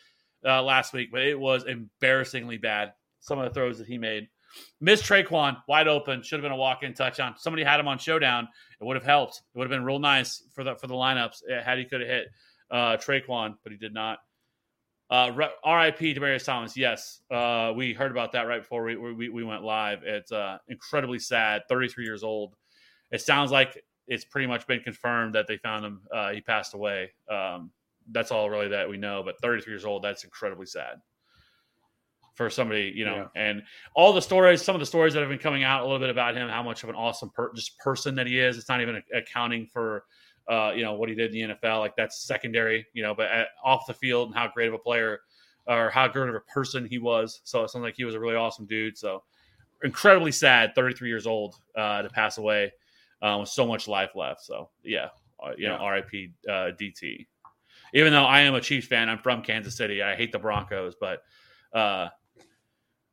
[0.46, 2.94] uh, last week, but it was embarrassingly bad.
[3.20, 4.28] Some of the throws that he made.
[4.82, 6.22] Missed Tre'Quan wide open.
[6.22, 7.36] Should have been a walk-in touchdown.
[7.38, 8.48] Somebody had him on showdown.
[8.80, 9.42] It would have helped.
[9.54, 12.02] It would have been real nice for the for the lineups eh, had he could
[12.02, 12.28] have hit
[12.72, 14.20] uh, Tre'Quan, but he did not.
[15.10, 16.16] Uh, R.I.P.
[16.16, 16.76] Demaryius Thomas.
[16.76, 20.00] Yes, uh, we heard about that right before we, we we went live.
[20.04, 21.64] It's uh, incredibly sad.
[21.70, 22.56] Thirty three years old.
[23.12, 26.02] It sounds like it's pretty much been confirmed that they found him.
[26.12, 27.12] Uh, he passed away.
[27.30, 27.72] Um,
[28.12, 29.22] that's all really that we know.
[29.24, 30.04] But thirty three years old.
[30.04, 31.00] That's incredibly sad
[32.34, 33.42] for somebody, you know, Yeah.
[33.42, 33.64] and
[33.96, 36.10] all the stories, some of the stories that have been coming out a little bit
[36.10, 38.58] about him, how much of an awesome per- just person that he is.
[38.58, 40.06] It's not even accounting for,
[40.50, 41.80] uh, you know, what he did in the NFL.
[41.80, 44.80] Like that's secondary, you know, but at, off the field and how great of a
[44.80, 45.22] player
[45.68, 47.42] or how good of a person he was.
[47.44, 48.98] So it sounds like he was a really awesome dude.
[48.98, 49.24] So
[49.84, 52.72] incredibly sad, 33 years old, uh, to pass away
[53.22, 54.42] uh, with so much life left.
[54.42, 55.10] So yeah,
[55.42, 55.90] uh, you know, Yeah.
[55.90, 57.28] RIP uh, DT.
[57.94, 60.02] Even though I am a Chiefs fan, I'm from Kansas City.
[60.02, 61.22] I hate the Broncos, but
[61.74, 62.10] uh,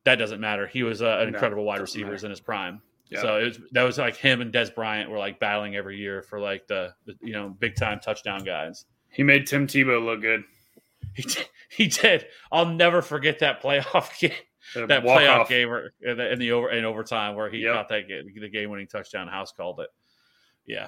[0.03, 0.67] that doesn't matter.
[0.67, 2.81] He was uh, an No, incredible wide receiver in his prime.
[3.09, 3.21] Yeah.
[3.21, 6.21] So it was that was like him and Dez Bryant were like battling every year
[6.21, 8.85] for like the, the you know big time touchdown guys.
[9.09, 10.43] He made Tim Tebow look good.
[11.13, 12.25] He did, he did.
[12.53, 14.31] I'll never forget that playoff game.
[14.73, 15.49] The That playoff off.
[15.49, 17.73] game where, in the, in the over in overtime where he Yep.
[17.73, 19.27] caught that game, the game winning touchdown.
[19.27, 19.89] House called it.
[20.65, 20.87] Yeah.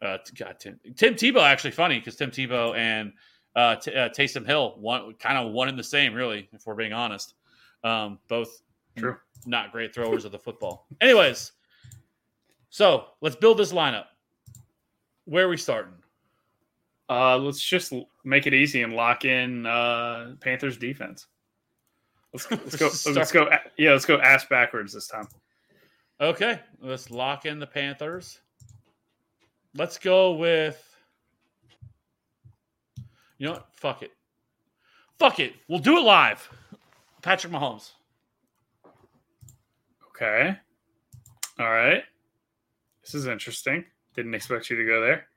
[0.00, 3.14] Uh, God, Tim, Tim Tebow actually funny because Tim Tebow and
[3.56, 6.76] uh, T- uh, Taysom Hill one kind of one in the same, really, if we're
[6.76, 7.34] being honest.
[7.84, 8.62] Um, both
[8.96, 9.16] True.
[9.46, 10.86] not great throwers of the football.
[11.00, 11.52] Anyways,
[12.70, 14.06] so let's build this lineup.
[15.24, 15.94] Where are we starting?
[17.10, 17.92] Uh, let's just
[18.24, 21.26] make it easy and lock in uh, Panthers defense.
[22.32, 23.12] Let's, let's go.
[23.12, 23.48] Let's go.
[23.76, 25.28] Yeah, let's go ass backwards this time.
[26.20, 28.40] Okay, let's lock in the Panthers.
[29.74, 30.84] Let's go with.
[33.38, 33.68] You know what?
[33.72, 34.10] Fuck it.
[35.18, 35.54] Fuck it.
[35.68, 36.48] We'll do it live.
[37.22, 37.90] Patrick Mahomes.
[40.08, 40.56] Okay.
[41.58, 42.02] All right.
[43.02, 43.84] This is interesting.
[44.14, 45.28] Didn't expect you to go there.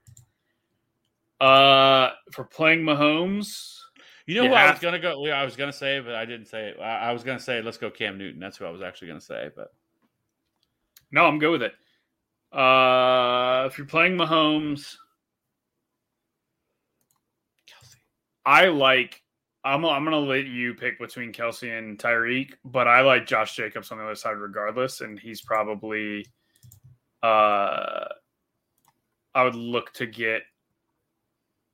[1.40, 3.80] Uh, for playing Mahomes,
[4.28, 5.26] You know who I was gonna go?
[5.26, 6.80] I was gonna say, but I didn't say it.
[6.80, 8.40] I, I was gonna say, let's go Cam Newton.
[8.40, 9.50] That's who I was actually gonna say.
[9.56, 9.74] But
[11.12, 11.74] no, I'm good with it.
[12.56, 14.96] Uh, if you're playing Mahomes,
[17.68, 17.96] Kelce.
[18.46, 19.22] I like.
[19.64, 19.86] I'm.
[19.86, 24.00] I'm gonna let you pick between Kelce and Tyreek, but I like Josh Jacobs on
[24.00, 26.26] the other side regardless, and he's probably.
[27.22, 28.06] Uh,
[29.34, 30.42] I would look to get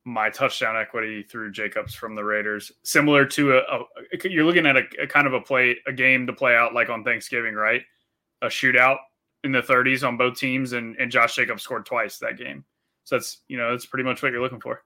[0.04, 3.60] my touchdown equity through Jacobs from the Raiders, similar to a.
[3.60, 3.84] a
[4.28, 6.90] you're looking at a, a kind of a play, a game to play out like
[6.90, 7.82] on Thanksgiving, right?
[8.42, 8.98] A shootout
[9.44, 12.64] in the 30s on both teams, and and Josh Jacobs scored twice that game.
[13.04, 14.82] So that's you know that's pretty much what you're looking for.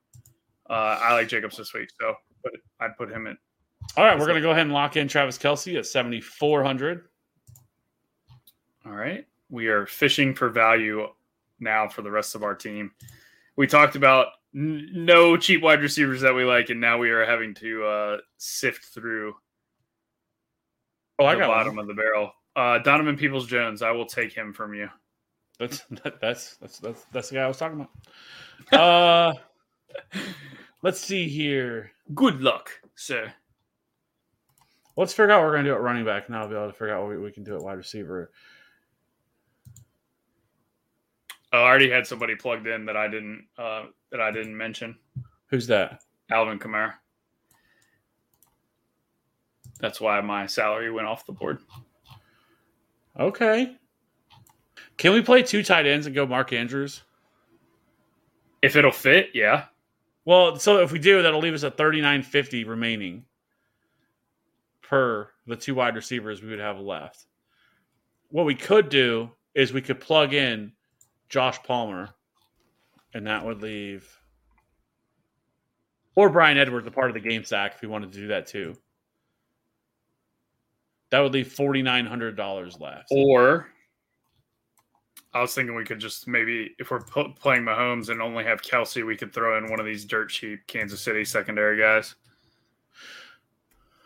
[0.70, 3.36] Uh, I like Jacobs this week, so but I'd put him in.
[3.97, 7.05] All right, we're gonna go ahead and lock in Travis Kelce at seventy four hundred.
[8.86, 11.06] All right, we are fishing for value
[11.60, 12.93] now for the rest of our team.
[13.56, 17.24] We talked about n- no cheap wide receivers that we like, and now we are
[17.24, 19.35] having to uh, sift through
[21.19, 21.82] Oh, I the got bottom one.
[21.85, 22.32] of the barrel.
[22.56, 24.89] Uh, Donovan Peoples Jones, I will take him from you.
[25.59, 27.86] That's that, that's that's that's that's the guy I was talking
[28.73, 28.81] about.
[28.81, 29.32] Uh,
[30.82, 31.91] let's see here.
[32.15, 33.33] Good luck, sir.
[34.97, 36.29] Let's figure out what we're gonna do at running back.
[36.29, 38.31] Now I'll be able to figure out what we, we can do at wide receiver.
[41.53, 44.97] Oh, I already had somebody plugged in that I didn't uh, that I didn't mention.
[45.47, 46.03] Who's that?
[46.31, 46.95] Alvin Kamara.
[49.81, 51.59] That's why my salary went off the board.
[53.19, 53.77] Okay.
[54.97, 57.03] Can we play two tight ends and go Mark Andrews?
[58.63, 59.65] If it'll fit, yeah.
[60.24, 63.24] Well, so if we do, that'll leave us at thirty nine fifty remaining
[64.82, 67.27] per the two wide receivers we would have left.
[68.28, 70.73] what we could do is we could plug in
[71.28, 72.09] Josh Palmer,
[73.15, 74.09] and that would leave,
[76.15, 78.47] or Bryan Edwards, a part of the game stack, if we wanted to do that
[78.47, 78.74] too.
[81.11, 83.09] That would leave forty nine hundred dollars left.
[83.11, 83.69] Or
[85.35, 88.63] I was thinking we could just maybe, if we're pu- playing Mahomes and only have
[88.63, 92.15] Kelce, we could throw in one of these dirt cheap Kansas City secondary guys,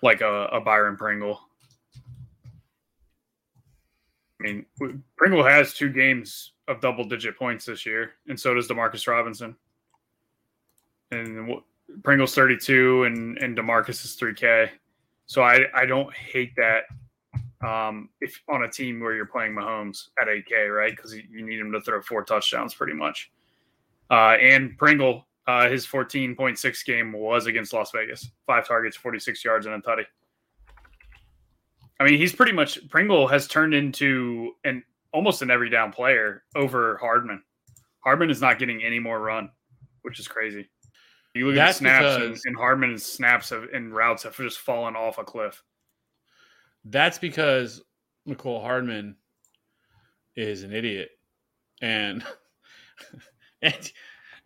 [0.03, 1.40] like a, a Byron Pringle.
[4.40, 4.66] I mean,
[5.16, 9.57] Pringle has two games of double digit points this year, and so does Demarcus Robinson.
[11.11, 11.57] And
[12.03, 14.70] Pringle's 32 and, and Demarcus is 3K.
[15.27, 16.85] So I, I don't hate that
[17.65, 20.95] um, if on a team where you're playing Mahomes at 8K, right?
[20.95, 23.31] Because you need him to throw four touchdowns pretty much.
[24.11, 29.66] Uh, and Pringle, uh, his 14.6 game was against Las Vegas, five targets, 46 yards,
[29.66, 30.05] and a tutty.
[31.99, 36.43] I mean, he's pretty much Pringle has turned into an almost an every down player
[36.55, 37.43] over Hardman.
[38.01, 39.51] Hardman is not getting any more run,
[40.03, 40.69] which is crazy.
[41.35, 44.95] You look That's at snaps, and, and Hardman's snaps have, and routes have just fallen
[44.95, 45.62] off a cliff.
[46.88, 47.82] That's because
[48.28, 49.16] Mecole Hardman
[50.36, 51.08] is an idiot,
[51.82, 52.24] and
[53.62, 53.92] and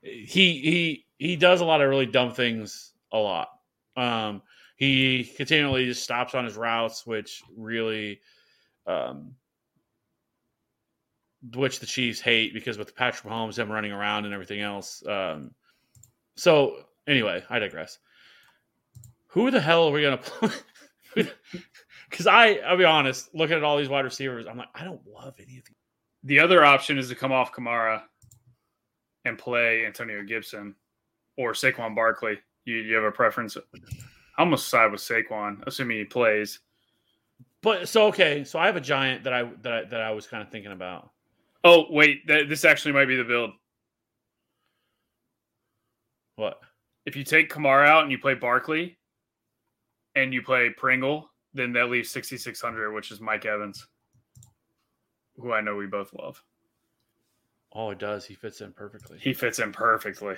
[0.03, 3.49] he he he does a lot of really dumb things a lot.
[3.97, 4.43] Um,
[4.77, 8.21] he continually just stops on his routes, which really,
[8.87, 9.35] um,
[11.55, 15.03] which the Chiefs hate because with Patrick Mahomes, them running around and everything else.
[15.07, 15.51] Um,
[16.37, 16.77] so
[17.07, 17.99] anyway, I digress.
[19.29, 20.51] Who the hell are we gonna play?
[22.11, 25.01] Because I, I'll be honest, looking at all these wide receivers, I'm like, I don't
[25.07, 25.77] love any of these.
[26.25, 28.03] The other option is to come off Kamara
[29.25, 30.75] and play Antonio Gibson
[31.39, 32.39] or Saquon Barkley.
[32.65, 33.57] You, you have a preference?
[33.57, 36.61] I almost side with Saquon, assuming he plays.
[37.63, 40.27] But so okay, so I have a giant that I that I, that I was
[40.27, 41.11] kind of thinking about.
[41.63, 43.51] Oh wait, th- this actually might be the build.
[46.37, 46.61] What?
[47.05, 48.99] If you take Kamara out and you play Barkley,
[50.15, 53.87] and you play Pringle, then that leaves sixty six hundred, which is Mike Evans,
[55.37, 56.43] who I know we both love.
[57.73, 58.25] Oh, it does.
[58.25, 59.19] He fits in perfectly.
[59.21, 60.37] He fits in perfectly,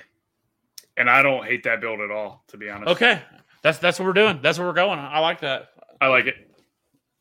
[0.97, 2.91] and I don't hate that build at all, to be honest.
[2.91, 3.21] Okay,
[3.61, 4.39] that's that's what we're doing.
[4.41, 4.99] That's where we're going.
[4.99, 5.69] I like that.
[5.99, 6.35] I like it.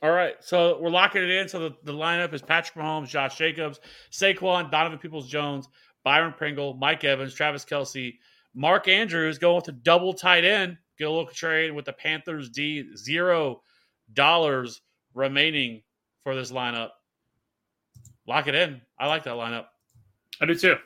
[0.03, 1.49] All right, so we're locking it in.
[1.49, 3.79] So the, the lineup is Patrick Mahomes, Josh Jacobs,
[4.11, 5.69] Saquon, Donovan Peoples Jones,
[6.03, 8.19] Byron Pringle, Mike Evans, Travis Kelce,
[8.53, 10.77] Mark Andrews going with a double tight end.
[10.99, 12.97] Get a little trade with the Panthers D.
[12.97, 13.63] Zero
[14.15, 14.81] dollars
[15.15, 15.83] remaining
[16.25, 16.91] for this lineup.
[18.27, 18.81] Lock it in.
[18.99, 19.67] I like that lineup.
[20.41, 20.77] I do too.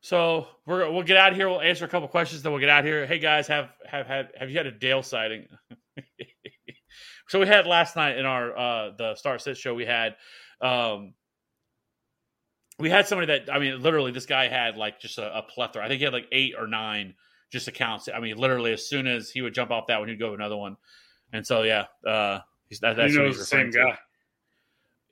[0.00, 1.48] So we're we'll get out of here.
[1.48, 3.06] We'll answer a couple questions, then we'll get out of here.
[3.06, 5.48] Hey guys, have have had have you had a Dale sighting?
[7.28, 9.74] so we had last night in our uh the Star Sit show.
[9.74, 10.14] We had
[10.60, 11.14] um
[12.78, 15.84] we had somebody that I mean, literally, this guy had like just a, a plethora.
[15.84, 17.14] I think he had like eight or nine
[17.50, 18.08] just accounts.
[18.12, 20.34] I mean, literally, as soon as he would jump off that one, he'd go to
[20.34, 20.76] another one.
[21.32, 23.78] And so yeah, uh, he's that, that's you know he's the same to.
[23.78, 23.98] guy.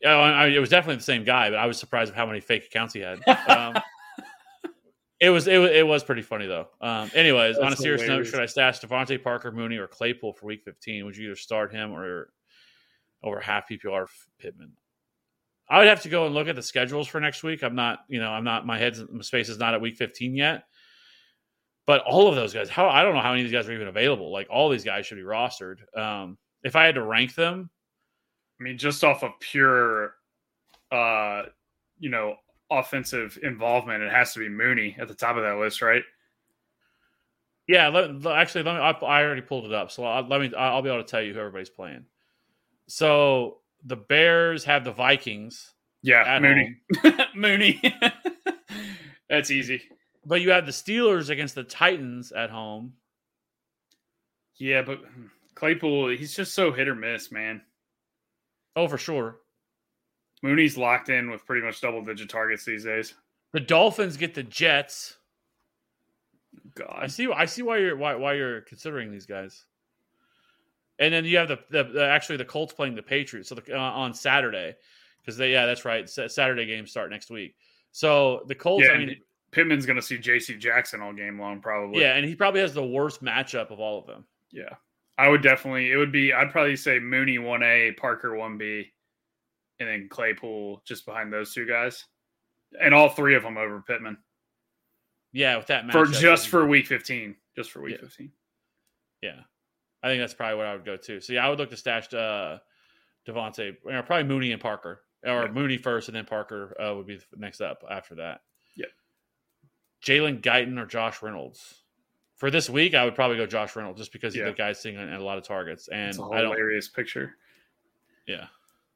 [0.02, 2.26] Yeah, I, I, it was definitely the same guy, but I was surprised at how
[2.26, 3.26] many fake accounts he had.
[3.48, 3.74] Um,
[5.20, 6.68] it was it was it was pretty funny though.
[6.80, 8.28] Um, anyways, on a serious hilarious.
[8.28, 11.04] note, should I stash DeVante Parker, Mooney, or Claypool for Week 15?
[11.06, 12.30] Would you either start him or
[13.22, 14.06] over half PPR
[14.38, 14.72] Pittman?
[15.68, 17.62] I would have to go and look at the schedules for next week.
[17.62, 18.66] I'm not, you know, I'm not.
[18.66, 20.64] My head's my space is not at Week 15 yet.
[21.86, 23.72] But all of those guys, how I don't know how many of these guys are
[23.72, 24.32] even available.
[24.32, 25.76] Like all these guys should be rostered.
[25.96, 27.68] Um, if I had to rank them,
[28.58, 30.14] I mean, just off of pure,
[30.90, 31.42] uh,
[31.98, 32.36] you know,
[32.70, 36.02] offensive involvement, it has to be Mooney at the top of that list, right?
[37.66, 38.80] Yeah, let, actually, let me.
[38.80, 40.52] I, I already pulled it up, so I'll, let me.
[40.54, 42.04] I'll be able to tell you who everybody's playing.
[42.88, 46.76] So the Bears have the Vikings, Yeah, Mooney.
[47.34, 47.80] Mooney.
[49.30, 49.82] That's easy.
[50.26, 52.94] But you have the Steelers against the Titans at home.
[54.56, 55.00] Yeah, but
[55.54, 57.62] Claypool, he's just so hit or miss, man.
[58.76, 59.38] Oh, for sure.
[60.42, 63.14] Mooney's locked in with pretty much double digit targets these days.
[63.52, 65.16] The Dolphins get the Jets.
[66.74, 67.30] God, I see.
[67.32, 69.64] I see why you're why, why you're considering these guys.
[70.98, 73.74] And then you have the, the, the actually the Colts playing the Patriots so the,
[73.74, 74.76] uh, on Saturday
[75.20, 77.56] because they yeah that's right Saturday games start next week.
[77.92, 78.86] So the Colts.
[78.86, 79.16] Yeah, I mean,
[79.54, 80.56] Pittman's going to see J.C.
[80.56, 82.00] Jackson all game long, probably.
[82.00, 84.24] yeah, and he probably has the worst matchup of all of them.
[84.52, 84.74] Yeah.
[85.16, 88.84] I would definitely, it would be, I'd probably say Mooney 1A, Parker 1B,
[89.78, 92.04] and then Claypool just behind those two guys.
[92.80, 94.16] And all three of them over Pittman
[95.32, 95.92] Yeah, with that matchup.
[95.92, 97.36] for just for week 15.
[97.54, 98.00] Just for week Yeah.
[98.08, 98.32] 15.
[99.22, 99.40] Yeah,
[100.02, 101.20] I think that's probably what I would go to.
[101.20, 102.58] So yeah, I would look to stash uh,
[103.28, 105.52] DeVante, or probably Mooney and Parker, or Yeah.
[105.52, 108.40] Mooney first and then Parker uh, would be next up after that.
[110.04, 111.80] Jalen Guyton or Josh Reynolds.
[112.36, 114.46] For this week, I would probably go Josh Reynolds just because he's Yeah.
[114.50, 116.50] the guy seeing a lot of targets, and It's a I don't.
[116.52, 117.36] hilarious picture.
[118.26, 118.46] Yeah.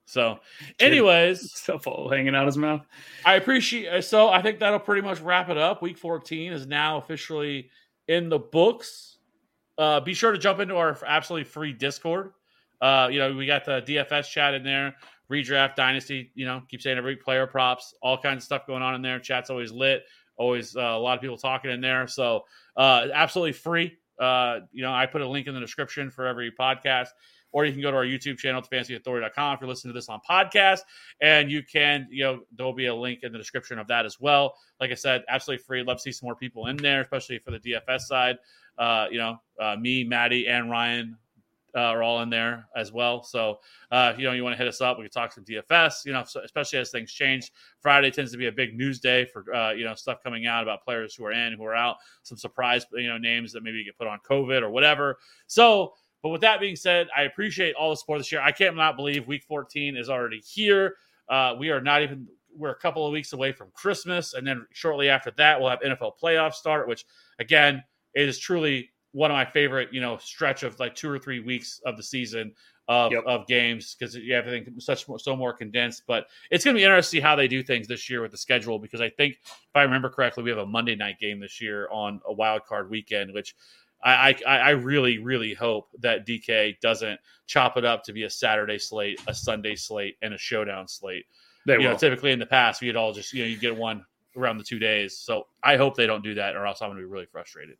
[0.06, 0.40] So,
[0.80, 2.84] anyways, Stuff all hanging out his mouth.
[3.24, 4.02] I appreciate.
[4.04, 5.82] So I think that'll pretty much wrap it up.
[5.82, 7.70] Week 14 is now officially
[8.08, 9.18] in the books.
[9.76, 12.32] Uh, be sure to jump into our absolutely free Discord.
[12.80, 14.94] Uh, you know, we got the DFS chat in there,
[15.30, 16.32] redraft dynasty.
[16.34, 19.20] You know, keep saying every player props, all kinds of stuff going on in there.
[19.20, 20.04] Chat's always lit.
[20.38, 22.06] Always uh, a lot of people talking in there.
[22.06, 22.44] So
[22.76, 23.98] uh, absolutely free.
[24.18, 27.08] Uh, you know, I put a link in the description for every podcast,
[27.52, 30.20] or you can go to our YouTube channel, fantasyauthority.com, if you're listening to this on
[30.28, 30.80] podcast
[31.20, 34.20] and you can you know there'll be a link in the description of that as
[34.20, 37.38] well like i said absolutely free love to see some more people in there especially
[37.38, 38.38] for the dfs side
[38.78, 41.16] uh you know uh, me maddie and ryan
[41.80, 43.58] are all in there as well so
[43.90, 46.12] uh you know you want to hit us up we can talk some dfs you
[46.12, 49.72] know especially as things change friday tends to be a big news day for uh
[49.72, 52.86] you know stuff coming out about players who are in who are out some surprise
[52.94, 55.92] you know names that maybe get put on covid or whatever so
[56.22, 58.40] but with that being said, I appreciate all the support this year.
[58.40, 60.96] I can't not believe week 14 is already here.
[61.28, 62.26] Uh, we are not even,
[62.56, 64.34] we're a couple of weeks away from Christmas.
[64.34, 67.04] And then shortly after that, we'll have NFL playoffs start, which
[67.38, 67.84] again,
[68.14, 71.80] is truly one of my favorite, you know, stretch of like two or three weeks
[71.86, 72.52] of the season
[72.88, 73.24] of, Yep.
[73.26, 76.04] of games because you have everything such more, so more condensed.
[76.06, 78.30] But it's going to be interesting to see how they do things this year with
[78.32, 81.40] the schedule because I think, if I remember correctly, we have a Monday night game
[81.40, 83.54] this year on a wild card weekend, which
[84.02, 88.30] I, I I really really hope that DK doesn't chop it up to be a
[88.30, 91.26] Saturday slate, a Sunday slate, and a showdown slate.
[91.66, 91.90] They you will.
[91.90, 94.04] know, typically in the past we had all just you know you get one
[94.36, 95.16] around the two days.
[95.18, 97.76] So I hope they don't do that, or else I'm going to be really frustrated.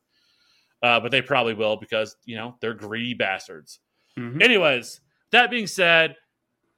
[0.83, 3.81] Uh, but they probably will because you know they're greedy bastards.
[4.19, 4.43] Mhm.
[4.43, 5.01] Anyways,
[5.33, 6.17] that being said,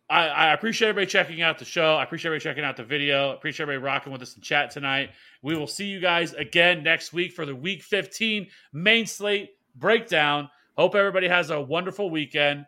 [0.08, 1.94] I, I appreciate everybody checking out the show.
[1.94, 3.30] I appreciate everybody checking out the video.
[3.30, 5.10] I appreciate everybody rocking with us in chat tonight.
[5.42, 10.50] We will see you guys again next week for the Week 15 main slate breakdown.
[10.76, 12.64] Hope everybody has a wonderful weekend,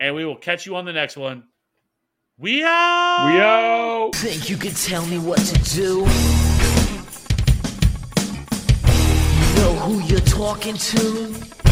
[0.00, 1.44] and we will catch you on the next one.
[2.38, 3.26] We out.
[3.26, 4.10] We out.
[4.14, 6.06] Think you can tell me what to do?
[9.82, 11.71] Who you're talking to?